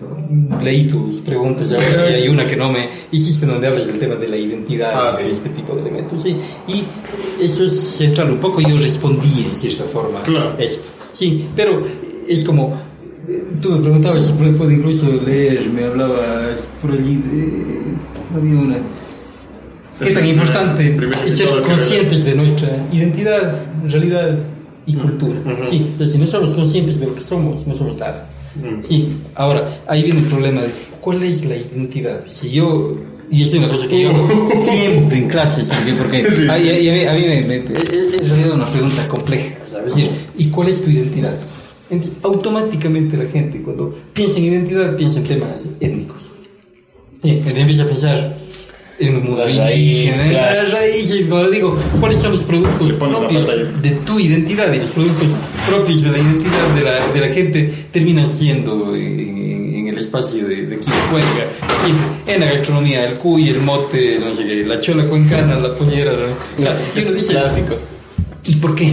leí 0.62 0.86
tus 0.86 1.16
preguntas 1.16 1.68
ya, 1.70 1.78
y 2.10 2.14
hay 2.14 2.28
una 2.28 2.44
que 2.44 2.56
no 2.56 2.72
me 2.72 2.88
hiciste 3.12 3.46
donde 3.46 3.66
hablas 3.68 3.86
del 3.86 3.98
tema 3.98 4.14
de 4.16 4.26
la 4.26 4.36
identidad 4.36 5.08
Ah, 5.08 5.12
sí. 5.12 5.26
este 5.32 5.48
tipo 5.50 5.74
de 5.74 5.82
elementos. 5.82 6.22
Sí, 6.22 6.36
y 6.68 6.82
eso 7.42 7.64
es 7.64 7.72
central. 7.78 8.30
Un 8.32 8.38
poco 8.38 8.60
yo 8.60 8.76
respondí 8.76 9.46
en 9.48 9.54
cierta 9.54 9.84
forma 9.84 10.22
Claro. 10.22 10.54
esto. 10.58 10.90
Sí, 11.12 11.46
pero 11.54 11.82
es 12.26 12.42
como 12.44 12.74
Tú 13.62 13.70
me 13.70 13.78
preguntabas 13.80 14.26
si 14.26 14.32
puedo, 14.32 14.70
incluso 14.70 15.06
leer, 15.22 15.68
me 15.70 15.84
hablabas 15.84 16.60
por 16.82 16.92
allí 16.92 17.16
de... 17.16 17.94
Había 18.36 18.60
una... 18.60 18.76
¿Qué 20.02 20.10
tan 20.10 20.26
importante 20.26 20.96
es 21.26 21.36
ser 21.38 21.48
conscientes 21.62 22.24
de 22.24 22.34
nuestra 22.34 22.84
identidad, 22.92 23.54
realidad 23.88 24.36
y 24.86 24.94
cultura? 24.94 25.38
Ujú. 25.40 25.70
Sí, 25.70 25.86
pero 25.96 26.10
si 26.10 26.18
no 26.18 26.26
somos 26.26 26.52
conscientes 26.52 26.98
de 27.00 27.06
lo 27.06 27.14
que 27.14 27.22
somos, 27.22 27.66
no 27.66 27.74
somos 27.74 27.96
nada. 27.96 28.26
Mm. 28.56 28.82
Sí, 28.82 29.16
ahora, 29.36 29.82
ahí 29.86 30.02
viene 30.02 30.20
el 30.20 30.26
problema 30.26 30.60
de 30.62 30.68
cuál 31.00 31.22
es 31.22 31.44
la 31.44 31.56
identidad. 31.56 32.24
Si 32.26 32.50
yo... 32.50 32.98
Y 33.30 33.42
esto 33.42 33.56
es 33.56 33.62
una 33.62 33.70
cosa 33.72 33.86
que 33.88 34.02
yo 34.02 34.10
hago 34.10 34.48
siempre 34.50 35.18
en 35.18 35.28
clases 35.28 35.68
también, 35.68 35.96
porque 35.96 36.24
Sí. 36.26 36.46
a, 36.46 36.52
a- 36.52 36.56
a 36.56 36.60
mí, 36.60 36.88
a 37.06 37.12
mí 37.14 37.20
me, 37.46 37.58
me- 37.60 37.72
es 37.72 38.30
una 38.52 38.66
pregunta 38.66 39.08
compleja. 39.08 39.56
Es 39.64 39.94
decir, 39.94 40.10
¿y 40.36 40.46
cuál 40.48 40.68
es 40.68 40.84
tu 40.84 40.90
identidad? 40.90 41.34
Entonces, 41.91 42.16
automáticamente 42.22 43.16
la 43.16 43.26
gente 43.26 43.61
cuando 43.62 43.95
piensa 44.12 44.39
en 44.39 44.45
identidad 44.45 44.97
piensa 44.97 45.20
en 45.20 45.26
temas 45.26 45.64
étnicos. 45.80 46.30
Sí, 47.22 47.30
entonces 47.30 47.59
empieza 47.59 47.82
a 47.82 47.87
pensar 47.87 48.37
en 48.99 49.37
La 49.37 49.47
raíz, 49.47 50.18
en 50.20 50.28
claro. 50.28 50.62
la 50.62 50.70
raíz, 50.70 51.11
digo, 51.51 51.76
¿cuáles 52.01 52.18
son 52.20 52.32
los 52.32 52.43
productos 52.43 52.93
la 52.93 52.99
propios 52.99 53.49
de 53.82 53.91
tu 54.07 54.20
identidad? 54.20 54.72
Y 54.72 54.78
los 54.78 54.91
productos 54.93 55.28
propios 55.68 56.03
de 56.03 56.11
la 56.12 56.18
identidad 56.18 56.74
de 56.74 56.80
la, 56.82 57.12
de 57.12 57.20
la 57.20 57.28
gente 57.35 57.72
terminan 57.91 58.28
siendo 58.28 58.95
en, 58.95 59.18
en- 59.20 59.74
en 59.74 59.89
el 59.89 59.99
espacio 59.99 60.47
de, 60.49 60.66
de 60.66 60.78
Quito 60.78 60.93
Cuenca, 61.11 61.47
siempre 61.85 62.35
en 62.35 62.41
la 62.41 62.47
gastronomía, 62.55 63.05
el 63.07 63.18
cuy, 63.18 63.49
el 63.51 63.61
mote, 63.61 64.18
no 64.20 64.32
sé 64.35 64.47
qué, 64.47 64.64
la 64.64 64.80
chola 64.80 65.07
cuencana, 65.09 65.57
la 65.59 65.74
pollera, 65.74 66.12
y 66.59 66.62
uno 66.62 66.70
Es 66.97 67.14
dice, 67.16 67.32
clásico. 67.32 67.74
¿Y 68.47 68.55
por 68.57 68.74
qué? 68.74 68.93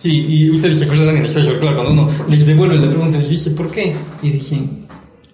Sí, 0.00 0.24
y 0.28 0.50
ustedes 0.50 0.78
se 0.78 0.84
acuerdan 0.86 1.10
en 1.10 1.18
el 1.18 1.26
espacio, 1.26 1.60
claro, 1.60 1.76
cuando 1.76 1.92
uno 1.92 2.10
les 2.28 2.46
devuelve 2.46 2.78
la 2.78 2.88
pregunta, 2.88 3.18
les 3.18 3.28
dice 3.28 3.50
¿por 3.50 3.70
qué? 3.70 3.94
Y 4.22 4.30
dicen, 4.30 4.86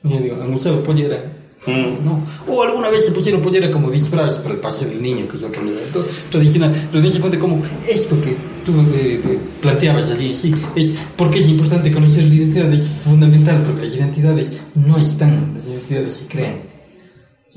yo 0.03 0.19
digo, 0.19 0.43
han 0.43 0.53
usado 0.53 0.83
pollera. 0.83 1.37
Mm. 1.67 2.05
No. 2.05 2.21
O 2.49 2.62
alguna 2.62 2.89
vez 2.89 3.05
se 3.05 3.12
pusieron 3.12 3.41
pollera 3.41 3.71
como 3.71 3.91
disfraz 3.91 4.39
para 4.39 4.55
el 4.55 4.61
pase 4.61 4.87
del 4.87 5.01
niño, 5.01 5.29
que 5.29 5.37
es 5.37 5.43
otro 5.45 5.62
elemento 5.62 6.05
tradicional. 6.31 6.89
Pero 6.91 7.11
se 7.11 7.21
cuenta 7.21 7.39
como 7.39 7.62
esto 7.89 8.21
que 8.21 8.37
tú 8.64 8.73
eh, 8.95 9.21
eh, 9.25 9.39
planteabas 9.61 10.11
allí, 10.11 10.35
sí, 10.35 10.53
es 10.75 10.91
porque 11.17 11.39
es 11.39 11.49
importante 11.49 11.93
conocer 11.93 12.25
la 12.25 12.35
identidad, 12.35 12.73
es 12.73 12.89
fundamental, 13.05 13.62
porque 13.62 13.87
las 13.87 13.95
identidades 13.95 14.53
no 14.75 14.99
están, 14.99 15.53
las 15.55 15.67
identidades 15.67 16.14
se 16.14 16.27
crean. 16.27 16.57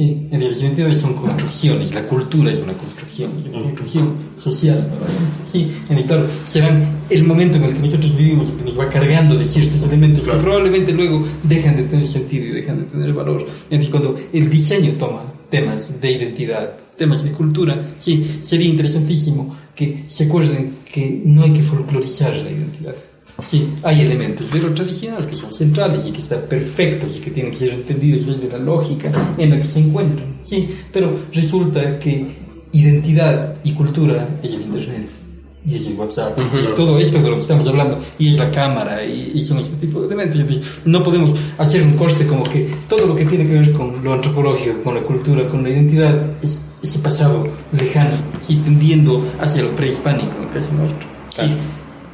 En 0.02 0.30
las 0.32 0.62
identidades 0.62 1.00
son 1.00 1.14
construcciones, 1.14 1.94
la 1.94 2.08
cultura 2.08 2.54
es 2.54 2.62
una 2.62 2.72
construcción, 2.72 3.32
es 3.42 3.48
una 3.48 3.64
construcción 3.64 4.14
social. 4.38 4.78
¿verdad? 4.78 5.14
Sí, 5.46 5.74
en 5.90 5.98
el 5.98 6.06
claro, 6.06 6.26
serán 6.46 7.00
el 7.10 7.26
momento 7.26 7.58
en 7.58 7.66
el 7.66 7.74
que 7.74 7.80
nosotros 7.80 8.16
vivimos 8.16 8.48
que 8.50 8.64
nos 8.64 8.80
va 8.80 8.88
cargando 8.88 9.38
de 9.38 9.44
ciertos 9.44 9.84
elementos 9.84 10.24
Claro. 10.24 10.40
que 10.40 10.44
probablemente 10.46 10.94
luego 10.94 11.26
dejan 11.44 11.76
de 11.76 11.84
tener 11.84 12.08
sentido 12.08 12.46
y 12.46 12.52
dejan 12.52 12.80
de 12.80 12.86
tener 12.86 13.14
valor. 13.14 13.46
Entonces, 13.70 13.90
cuando 13.90 14.18
el 14.32 14.50
diseño 14.50 14.94
toma 14.94 15.34
temas 15.50 16.00
de 16.00 16.12
identidad, 16.12 16.76
temas 16.98 17.22
de 17.22 17.32
cultura, 17.34 17.96
sí, 18.00 18.40
sería 18.42 18.70
interesantísimo 18.70 19.54
que 19.76 20.06
se 20.08 20.26
acuerden 20.26 20.76
que 20.90 21.22
no 21.26 21.44
hay 21.44 21.52
que 21.52 21.62
folclorizar 21.64 22.34
la 22.38 22.52
identidad. 22.52 22.96
Sí, 23.50 23.70
hay 23.84 24.02
elementos 24.02 24.52
de 24.52 24.60
lo 24.60 24.74
tradicional 24.74 25.26
que 25.28 25.36
son 25.36 25.52
centrales 25.52 26.06
y 26.06 26.12
que 26.12 26.20
están 26.20 26.42
perfectos 26.50 27.16
y 27.18 27.20
que 27.20 27.32
tienen 27.32 27.52
que 27.52 27.58
ser 27.60 27.70
entendidos 27.70 28.26
desde 28.26 28.50
la 28.50 28.58
lógica 28.58 29.12
en 29.38 29.50
la 29.50 29.58
que 29.58 29.68
se 29.68 29.80
encuentran. 29.80 30.40
Sí, 30.44 30.70
pero 30.92 31.20
resulta 31.34 32.00
que 32.00 32.38
identidad 32.72 33.56
y 33.64 33.74
cultura 33.74 34.40
es 34.44 34.54
el 34.54 34.62
Internet. 34.62 35.10
Y 35.66 35.76
es 35.76 35.88
el 35.88 35.96
WhatsApp, 35.96 36.40
y 36.40 36.64
es 36.64 36.74
todo 36.74 36.98
esto 36.98 37.22
de 37.22 37.30
lo 37.30 37.36
que 37.36 37.42
estamos 37.42 37.68
hablando, 37.68 38.00
y 38.18 38.30
es 38.30 38.38
la 38.38 38.50
cámara, 38.50 39.04
y, 39.06 39.34
y 39.36 39.44
son 39.44 39.58
este 39.58 39.76
tipo 39.76 40.00
de 40.00 40.08
elementos. 40.08 40.62
No 40.86 41.04
podemos 41.04 41.36
hacer 41.58 41.84
un 41.84 41.94
corte 41.94 42.26
como 42.26 42.46
que 42.46 42.74
todo 42.88 43.06
lo 43.06 43.14
que 43.14 43.26
tiene 43.26 43.46
que 43.46 43.54
ver 43.54 43.74
con 43.74 44.02
lo 44.02 44.14
antropológico, 44.14 44.82
con 44.82 44.96
la 44.96 45.02
cultura, 45.02 45.48
con 45.50 45.62
la 45.62 45.70
identidad, 45.70 46.38
es 46.42 46.58
ese 46.82 47.00
pasado 47.00 47.46
lejano, 47.74 48.12
sí, 48.48 48.56
tendiendo 48.64 49.24
hacia 49.40 49.64
lo 49.64 49.70
prehispánico 49.72 50.38
en 50.38 50.44
el 50.44 50.50
caso 50.50 50.72
nuestro. 50.72 51.08
Sí. 51.36 51.54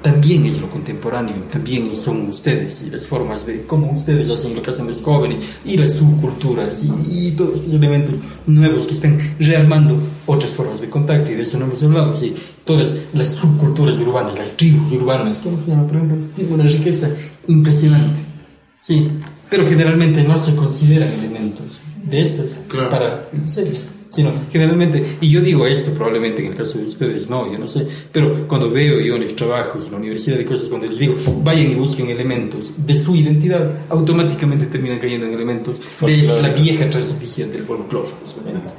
También 0.06 0.46
es 0.46 0.62
lo 0.62 0.70
contemporáneo, 0.70 1.36
también 1.52 1.96
son 1.96 2.30
ustedes 2.30 2.84
y 2.86 2.92
las 2.92 3.08
formas 3.08 3.44
de 3.44 3.64
cómo 3.66 3.92
ustedes 3.92 4.30
hacen 4.30 4.54
lo 4.54 4.62
que 4.62 4.70
hacen 4.70 4.86
los 4.86 5.02
jóvenes 5.02 5.40
y 5.66 5.78
las 5.78 5.94
subculturas 5.96 6.84
y, 6.84 7.28
y 7.28 7.32
todos 7.32 7.66
los 7.66 7.74
elementos 7.74 8.16
nuevos 8.46 8.86
que 8.86 8.94
están 8.94 9.18
rearmando 9.40 9.98
otras 10.28 10.52
formas 10.52 10.80
de 10.80 10.92
contacto 10.92 11.32
y 11.32 11.34
de 11.34 11.42
eso 11.42 11.58
no 11.58 11.66
hemos 11.66 11.82
hablado, 11.82 12.16
sí, 12.16 12.36
todas 12.66 12.94
las 13.16 13.30
subculturas 13.30 13.98
urbanas, 13.98 14.38
las 14.38 14.52
tribus 14.52 14.92
urbanas, 14.92 15.42
¿cómo 15.44 15.58
se 15.66 15.72
llama? 15.72 15.88
Por 15.88 15.96
ejemplo, 15.96 16.18
tienen 16.36 16.54
una 16.54 16.64
riqueza 16.66 17.10
impresionante, 17.48 18.22
sí, 18.84 19.08
pero 19.50 19.66
generalmente 19.66 20.24
no 20.24 20.38
se 20.38 20.56
consideran 20.56 21.10
elementos 21.14 21.80
de 22.04 22.22
estas 22.22 22.58
Claro. 22.68 22.90
para 22.92 23.28
el 23.34 23.50
serio. 23.50 23.74
Sino, 24.16 24.32
generalmente, 24.50 25.18
y 25.20 25.30
yo 25.30 25.42
digo 25.42 25.68
esto 25.68 25.92
probablemente 25.92 26.42
en 26.42 26.52
el 26.52 26.58
caso 26.58 26.78
de 26.78 26.86
ustedes, 26.86 27.30
no, 27.30 27.52
yo 27.52 27.60
no 27.60 27.68
sé, 27.68 27.86
pero 28.14 28.48
cuando 28.48 28.72
veo 28.72 29.02
yo 29.02 29.16
en 29.16 29.24
los 29.24 29.36
trabajos, 29.36 29.88
en 29.88 29.92
la 29.92 29.98
universidad 29.98 30.38
de 30.38 30.46
cosas, 30.46 30.70
cuando 30.70 30.88
les 30.88 30.98
digo, 30.98 31.16
vayan 31.44 31.72
y 31.72 31.76
busquen 31.76 32.10
elementos 32.10 32.72
de 32.78 32.98
su 32.98 33.16
identidad, 33.16 33.86
automáticamente 33.90 34.68
terminan 34.68 35.00
cayendo 35.00 35.28
en 35.28 35.34
elementos 35.34 35.82
de 36.00 36.24
la 36.24 36.50
vieja 36.50 36.90
transición 36.90 37.52
del 37.52 37.64
folclore. 37.64 38.08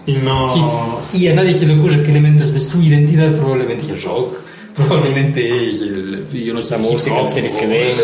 Y 0.07 0.14
no. 0.14 1.03
Sí, 1.12 1.24
Y 1.24 1.28
a 1.28 1.34
nadie 1.34 1.53
se 1.53 1.66
le 1.66 1.78
ocurre 1.78 2.03
que 2.03 2.11
elementos 2.11 2.53
de 2.53 2.61
su 2.61 2.80
identidad 2.80 3.34
probablemente 3.34 3.93
el 3.93 4.01
rock, 4.03 4.37
probablemente 4.77 5.68
es 5.70 5.81
el, 5.83 6.27
yo 6.33 6.53
no 6.55 6.62
sé, 6.62 6.77
La 6.79 6.85
las 6.91 7.03
series 7.35 7.55
que 7.55 7.66
ven. 7.66 7.97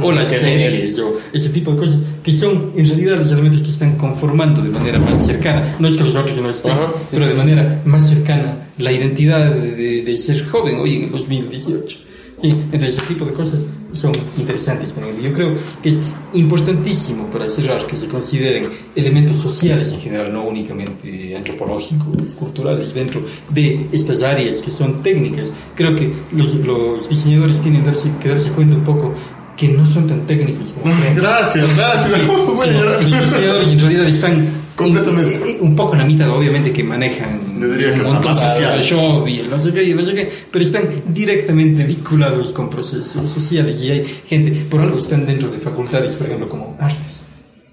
o 0.00 0.06
o 0.06 0.12
las 0.12 0.30
Que 0.30 0.38
series, 0.38 0.98
o 0.98 1.18
ese 1.32 1.48
tipo 1.50 1.72
de 1.72 1.78
cosas, 1.78 1.96
que 2.22 2.32
son 2.32 2.72
en 2.76 2.86
realidad 2.88 3.16
los 3.18 3.32
elementos 3.32 3.62
que 3.62 3.70
están 3.70 3.96
conformando 3.96 4.62
de 4.62 4.68
manera 4.68 4.98
más 4.98 5.24
cercana, 5.26 5.76
no 5.78 5.88
es 5.88 5.96
que 5.96 6.04
los 6.04 6.14
otros 6.14 6.36
no 6.38 6.50
estén, 6.50 6.72
Ajá, 6.72 6.92
sí, 7.00 7.06
pero 7.12 7.24
sí. 7.24 7.28
de 7.30 7.34
manera 7.36 7.82
más 7.84 8.08
cercana 8.08 8.68
la 8.78 8.92
identidad 8.92 9.54
de, 9.54 9.72
de- 9.72 10.02
de 10.02 10.18
ser 10.18 10.46
joven 10.48 10.76
hoy 10.80 10.96
en 10.96 11.02
el 11.04 11.10
2018. 11.10 11.98
Sí, 12.42 12.50
entonces 12.50 12.98
ese 12.98 13.02
tipo 13.06 13.24
de 13.24 13.32
cosas 13.32 13.60
son 13.92 14.10
interesantes. 14.36 14.92
Yo 15.22 15.32
creo 15.32 15.54
que 15.82 15.90
es 15.90 15.98
importantísimo 16.34 17.26
para 17.26 17.48
cerrar 17.48 17.86
que 17.86 17.96
se 17.96 18.08
consideren 18.08 18.68
elementos 18.96 19.36
sociales 19.36 19.92
en 19.92 20.00
general, 20.00 20.32
no 20.32 20.42
únicamente 20.44 21.36
antropológicos, 21.36 22.30
culturales, 22.38 22.92
dentro 22.94 23.22
de 23.50 23.86
estas 23.92 24.22
áreas 24.22 24.60
que 24.60 24.70
son 24.72 25.02
técnicas. 25.04 25.48
Creo 25.76 25.94
que 25.94 26.12
los, 26.32 26.54
los 26.56 27.08
diseñadores 27.08 27.60
tienen 27.60 27.84
darse- 27.86 28.18
que 28.18 28.28
darse 28.30 28.50
cuenta 28.50 28.76
un 28.76 28.84
poco 28.84 29.14
que 29.56 29.68
no 29.68 29.86
son 29.86 30.06
tan 30.08 30.26
técnicos 30.26 30.70
como 30.82 30.92
creen. 30.98 31.14
Gracias, 31.14 31.76
gracias. 31.76 32.12
Sí, 32.12 32.70
los 33.10 33.20
diseñadores 33.30 33.68
en 33.70 33.78
realidad 33.78 34.08
están 34.08 34.61
Completamente. 34.76 35.36
en- 35.36 35.56
en- 35.56 35.62
un 35.62 35.76
poco 35.76 35.92
en 35.94 35.98
la 36.00 36.04
mitad, 36.06 36.30
obviamente 36.30 36.72
que 36.72 36.82
manejan 36.82 37.60
Yo 37.60 37.68
diría 37.68 37.88
que 37.88 37.94
un 37.94 38.00
hasta 38.00 38.12
montón 38.14 38.32
más 38.32 38.40
de 38.42 38.48
social. 38.50 38.70
Photoshop 38.72 39.28
y 39.28 39.38
el 39.40 39.50
no 39.50 39.58
sé 39.60 39.72
qué, 39.72 39.82
y 39.84 39.90
el 39.92 39.96
no 39.96 40.04
sé 40.04 40.14
qué, 40.14 40.32
pero 40.50 40.64
están 40.64 40.88
directamente 41.08 41.84
vinculados 41.84 42.52
con 42.52 42.68
procesos 42.70 43.30
sociales 43.30 43.80
y 43.82 43.90
hay 43.90 44.04
gente, 44.26 44.50
por 44.70 44.80
algo 44.80 44.98
están 44.98 45.26
dentro 45.26 45.48
de 45.50 45.58
facultades, 45.58 46.14
por 46.16 46.26
ejemplo, 46.26 46.48
como 46.48 46.76
artes. 46.80 47.21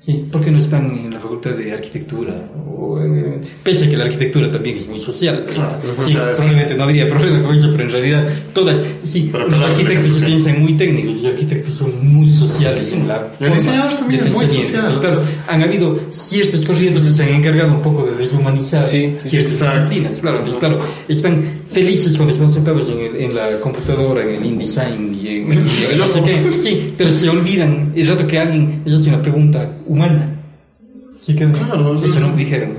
Sí, 0.09 0.25
¿por 0.31 0.43
qué 0.43 0.49
no 0.49 0.57
están 0.57 0.85
en 1.05 1.13
la 1.13 1.19
facultad 1.19 1.51
de 1.51 1.71
arquitectura? 1.71 2.33
O, 2.67 2.99
eh, 2.99 3.41
pese 3.61 3.85
a 3.85 3.89
que 3.89 3.95
la 3.95 4.05
arquitectura 4.05 4.51
también 4.51 4.77
es 4.77 4.87
muy 4.87 4.99
social. 4.99 5.45
o 5.47 6.03
Sí, 6.03 6.13
sea, 6.13 6.31
probablemente 6.31 6.73
no 6.73 6.83
habría 6.85 7.07
problema 7.07 7.43
con 7.43 7.55
eso, 7.55 7.69
pero 7.71 7.83
en 7.83 7.91
realidad 7.91 8.27
todas, 8.51 8.79
sí, 9.03 9.29
Pero 9.31 9.47
los 9.47 9.59
claro, 9.59 9.71
arquitectos 9.71 10.13
se 10.13 10.25
piensan 10.25 10.61
muy 10.61 10.73
técnicos, 10.73 11.17
los 11.17 11.25
arquitectos 11.25 11.75
son 11.75 11.93
muy 12.11 12.27
sociales 12.31 12.91
en 12.91 13.07
la 13.07 13.27
el 13.39 13.53
diseñador 13.53 13.93
también 13.93 14.21
es 14.21 14.31
muy 14.31 14.47
social. 14.47 14.97
Claro, 14.99 15.21
han 15.47 15.61
habido 15.61 15.99
ciertas 16.09 16.65
corrientes 16.65 17.03
que 17.03 17.11
se 17.11 17.23
han 17.23 17.29
encargado 17.29 17.73
un 17.73 17.83
poco 17.83 18.07
de 18.07 18.15
deshumanizar 18.15 18.87
sí, 18.87 19.15
ciertas 19.21 19.51
exacto. 19.51 19.89
disciplinas. 19.89 20.21
Claro, 20.21 20.37
entonces, 20.39 20.59
claro, 20.59 20.79
están 21.07 21.58
felices 21.71 22.15
cuando 22.17 22.33
están 22.33 22.49
sentados 22.51 22.89
en, 22.89 22.99
el- 22.99 23.15
en 23.21 23.35
la 23.35 23.59
computadora, 23.59 24.23
en 24.23 24.35
el 24.41 24.45
InDesign 24.45 25.13
y 25.21 25.27
en, 25.27 25.53
y 25.53 25.97
no 25.97 26.07
sé 26.07 26.21
qué. 26.23 26.51
Sí, 26.63 26.93
pero 26.97 27.11
se 27.11 27.29
olvidan 27.29 27.91
el 27.95 28.07
rato 28.07 28.25
que 28.27 28.39
alguien 28.39 28.81
les 28.85 28.93
hace 28.95 29.09
una 29.09 29.21
pregunta 29.21 29.77
humana. 29.87 30.35
Sí 31.21 31.35
que 31.35 31.45
Claro, 31.51 31.93
eso 31.95 32.07
sí, 32.07 32.17
no 32.21 32.29
me 32.29 32.37
dijeron. 32.37 32.75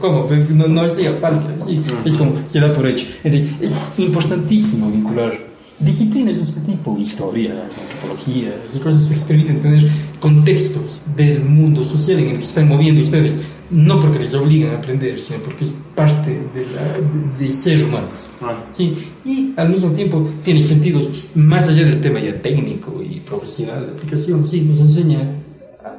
¿Cómo? 0.00 0.28
No, 0.54 0.66
no 0.66 0.80
hacía 0.80 1.12
falta. 1.20 1.54
Sí, 1.66 1.82
es 2.06 2.16
como 2.16 2.32
se 2.48 2.58
da 2.58 2.72
por 2.72 2.86
hecho. 2.86 3.06
Entonces, 3.22 3.50
es 3.60 3.72
importantísimo 3.98 4.90
vincular 4.90 5.38
disciplinas 5.78 6.36
de 6.36 6.40
este 6.40 6.60
tipo, 6.62 6.96
historia, 6.98 7.52
antropología, 7.52 8.48
y 8.74 8.78
cosas 8.78 9.02
que 9.08 9.14
les 9.14 9.24
permiten 9.24 9.60
tener 9.60 9.88
contextos 10.20 11.00
del 11.16 11.40
mundo 11.44 11.84
social 11.84 12.18
en 12.18 12.28
el 12.30 12.38
que 12.38 12.44
están 12.46 12.66
moviendo 12.68 13.02
ustedes, 13.02 13.36
no 13.70 14.00
porque 14.00 14.18
les 14.18 14.34
obligan 14.34 14.74
a 14.74 14.78
aprender, 14.78 15.20
sino 15.20 15.38
porque 15.40 15.64
es 15.64 15.72
parte 15.94 16.30
de, 16.30 16.66
la, 16.74 17.38
de, 17.38 17.44
de 17.44 17.48
ser 17.50 17.84
humanos. 17.84 18.28
Sí, 18.76 18.96
y 19.24 19.52
al 19.56 19.70
mismo 19.70 19.90
tiempo 19.90 20.28
tiene 20.44 20.60
sentidos 20.60 21.08
más 21.34 21.68
allá 21.68 21.84
del 21.84 22.00
tema 22.00 22.20
ya 22.20 22.40
técnico 22.40 23.02
y 23.02 23.20
profesional 23.20 23.86
de 23.86 23.92
aplicación, 23.92 24.46
sí, 24.46 24.60
nos 24.60 24.78
enseña 24.80 25.20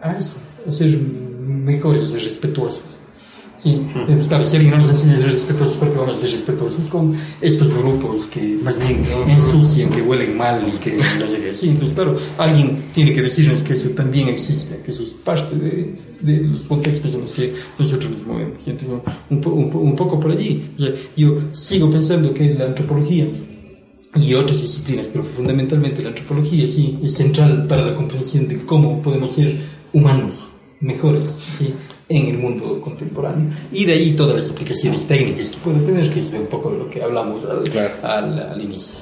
a, 0.02 0.10
a 0.10 0.18
eso, 0.18 0.38
a 0.68 0.72
ser 0.72 0.98
mejores, 1.00 2.04
a 2.04 2.08
ser 2.08 2.24
respetuosos. 2.24 2.97
Claro, 4.28 4.46
si 4.46 4.56
alguien 4.58 4.78
no 4.78 4.88
enseña 4.88 5.14
a 5.14 5.18
ser 5.18 5.32
respetuosos, 5.32 5.76
¿por 5.78 5.92
qué 5.92 5.98
vamos 5.98 6.18
a 6.18 6.22
ser 6.22 6.32
respetuosos 6.32 6.86
con 6.88 7.16
estos 7.42 7.74
grupos 7.74 8.26
que 8.28 8.58
más 8.64 8.78
bien 8.80 9.04
ensucian, 9.28 9.90
que 9.90 10.02
huelen 10.02 10.38
mal 10.38 10.62
y 10.68 10.78
que 10.78 10.92
no 10.98 11.28
sé 11.28 11.42
qué? 11.42 11.56
Sí, 11.56 11.70
entonces, 11.70 11.94
claro, 11.96 12.18
alguien 12.38 12.84
tiene 12.94 13.14
que 13.14 13.22
decirnos 13.24 13.64
que 13.64 13.74
eso 13.74 13.90
también 13.90 14.30
existe, 14.30 14.82
que 14.84 14.92
eso 14.92 15.04
es 15.04 15.10
parte 15.10 15.56
de, 15.56 15.96
de 16.22 16.42
los 16.48 16.64
contextos 16.64 17.14
en 17.14 17.22
los 17.22 17.32
que 17.32 17.54
nosotros 17.80 18.12
nos 18.12 18.26
movemos. 18.28 18.66
Y 18.68 18.70
entonces, 18.72 19.00
un, 19.30 19.42
po- 19.42 19.50
un 19.52 19.70
po- 19.72 19.80
un 19.80 19.96
poco 19.96 20.20
por 20.20 20.32
allí. 20.32 20.70
O 20.78 20.82
sea, 20.82 20.92
yo 21.16 21.38
sigo 21.54 21.90
pensando 21.90 22.34
que 22.34 22.54
la 22.54 22.66
antropología 22.66 23.26
y 24.16 24.34
otras 24.34 24.62
disciplinas, 24.62 25.08
pero 25.12 25.24
fundamentalmente 25.24 26.02
la 26.02 26.10
antropología 26.10 26.68
sí 26.70 26.98
es 27.04 27.14
central 27.14 27.68
para 27.68 27.86
la 27.86 27.96
comprensión 27.96 28.48
de 28.48 28.58
cómo 28.60 29.02
podemos 29.02 29.32
ser 29.32 29.56
humanos 29.94 30.48
mejores 30.80 31.36
¿sí? 31.58 31.74
En 32.10 32.28
el 32.28 32.38
mundo 32.38 32.80
contemporáneo. 32.82 33.52
Y 33.72 33.86
de 33.86 33.94
ahí 33.94 34.12
todas 34.16 34.36
las 34.36 34.50
aplicaciones 34.50 35.06
técnicas 35.06 35.50
que 35.50 35.58
puede 35.58 35.80
tener, 35.80 36.10
que 36.12 36.20
es 36.22 36.32
de 36.32 36.40
un 36.40 36.48
poco 36.48 36.72
de 36.72 36.78
lo 36.80 36.90
que 36.90 37.02
hablamos 37.04 37.44
al, 37.46 37.64
Claro. 37.70 37.94
al, 38.04 38.40
al 38.40 38.62
inicio. 38.62 38.94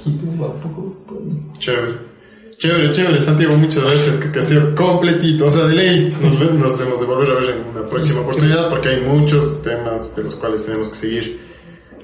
Va 0.42 0.48
un 0.48 0.60
poco 0.60 0.96
por 1.08 1.18
ahí. 1.18 1.42
Chévere. 1.60 2.16
Chévere, 2.58 2.92
chévere, 2.94 3.20
Santiago, 3.20 3.58
muchas 3.58 3.84
gracias, 3.84 4.18
que, 4.18 4.32
que 4.32 4.40
ha 4.40 4.42
sido 4.42 4.74
completito. 4.76 5.46
O 5.46 5.50
sea, 5.50 5.66
de 5.66 5.76
ley, 5.76 6.18
nos, 6.22 6.40
ve- 6.40 6.54
nos 6.54 6.80
hemos 6.80 7.00
de 7.02 7.06
volver 7.06 7.32
a 7.32 7.34
ver 7.36 7.50
en 7.50 7.78
una 7.78 7.88
próxima 7.90 8.22
oportunidad 8.22 8.70
porque 8.70 8.90
hay 8.90 9.02
muchos 9.02 9.62
temas 9.62 10.16
de 10.16 10.24
los 10.24 10.36
cuales 10.38 10.64
tenemos 10.64 10.88
que 10.90 10.96
seguir 10.96 11.40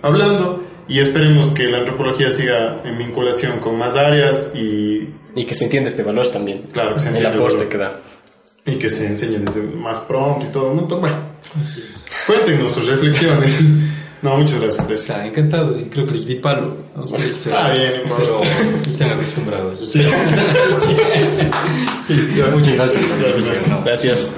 hablando 0.02 0.62
y 0.88 0.99
esperemos 0.99 1.49
que 1.49 1.70
la 1.70 1.78
antropología 1.80 2.30
siga 2.32 2.82
en 2.84 2.97
vinculación 2.97 3.60
con 3.60 3.80
más 3.80 3.95
áreas 3.95 4.54
y, 4.56 5.10
Y 5.36 5.45
que 5.45 5.56
se 5.56 5.64
entienda 5.66 5.89
este 5.89 6.04
valor 6.04 6.28
también. 6.28 6.64
claro, 6.74 6.95
que 6.95 6.99
se 6.99 7.10
El 7.10 7.16
entienda 7.16 7.30
el 7.38 7.39
aporte 7.39 7.56
valor. 7.58 7.70
que 7.70 7.78
da. 7.78 8.02
Y 8.66 8.76
que 8.76 8.89
se 8.89 9.07
enseñe 9.07 9.39
desde 9.39 9.62
más 9.62 9.99
pronto 9.99 10.45
y 10.45 10.51
todo 10.51 10.74
montón. 10.74 11.01
Bueno, 11.01 11.18
cuéntenos 12.28 12.72
sus 12.72 12.88
reflexiones. 12.88 13.59
No, 14.22 14.38
muchas 14.38 14.62
gracias. 14.62 14.88
gracias. 14.88 15.09
Está 15.09 15.26
encantado 15.26 15.80
y 15.80 15.84
creo 15.86 16.05
que 16.05 16.12
les 16.12 16.28
di 16.28 16.36
palo 16.36 16.78
pero, 16.93 17.57
Ah, 17.57 17.74
bien, 17.74 18.01
no 18.07 18.16
pero 18.18 18.41
están 18.88 19.09
acostumbrados. 19.12 19.80
Sí. 19.80 20.01
Sí, 22.07 22.41
muchas 22.53 22.76
gracias. 22.76 23.03
Gracias. 23.20 23.84
Gracias. 23.84 24.30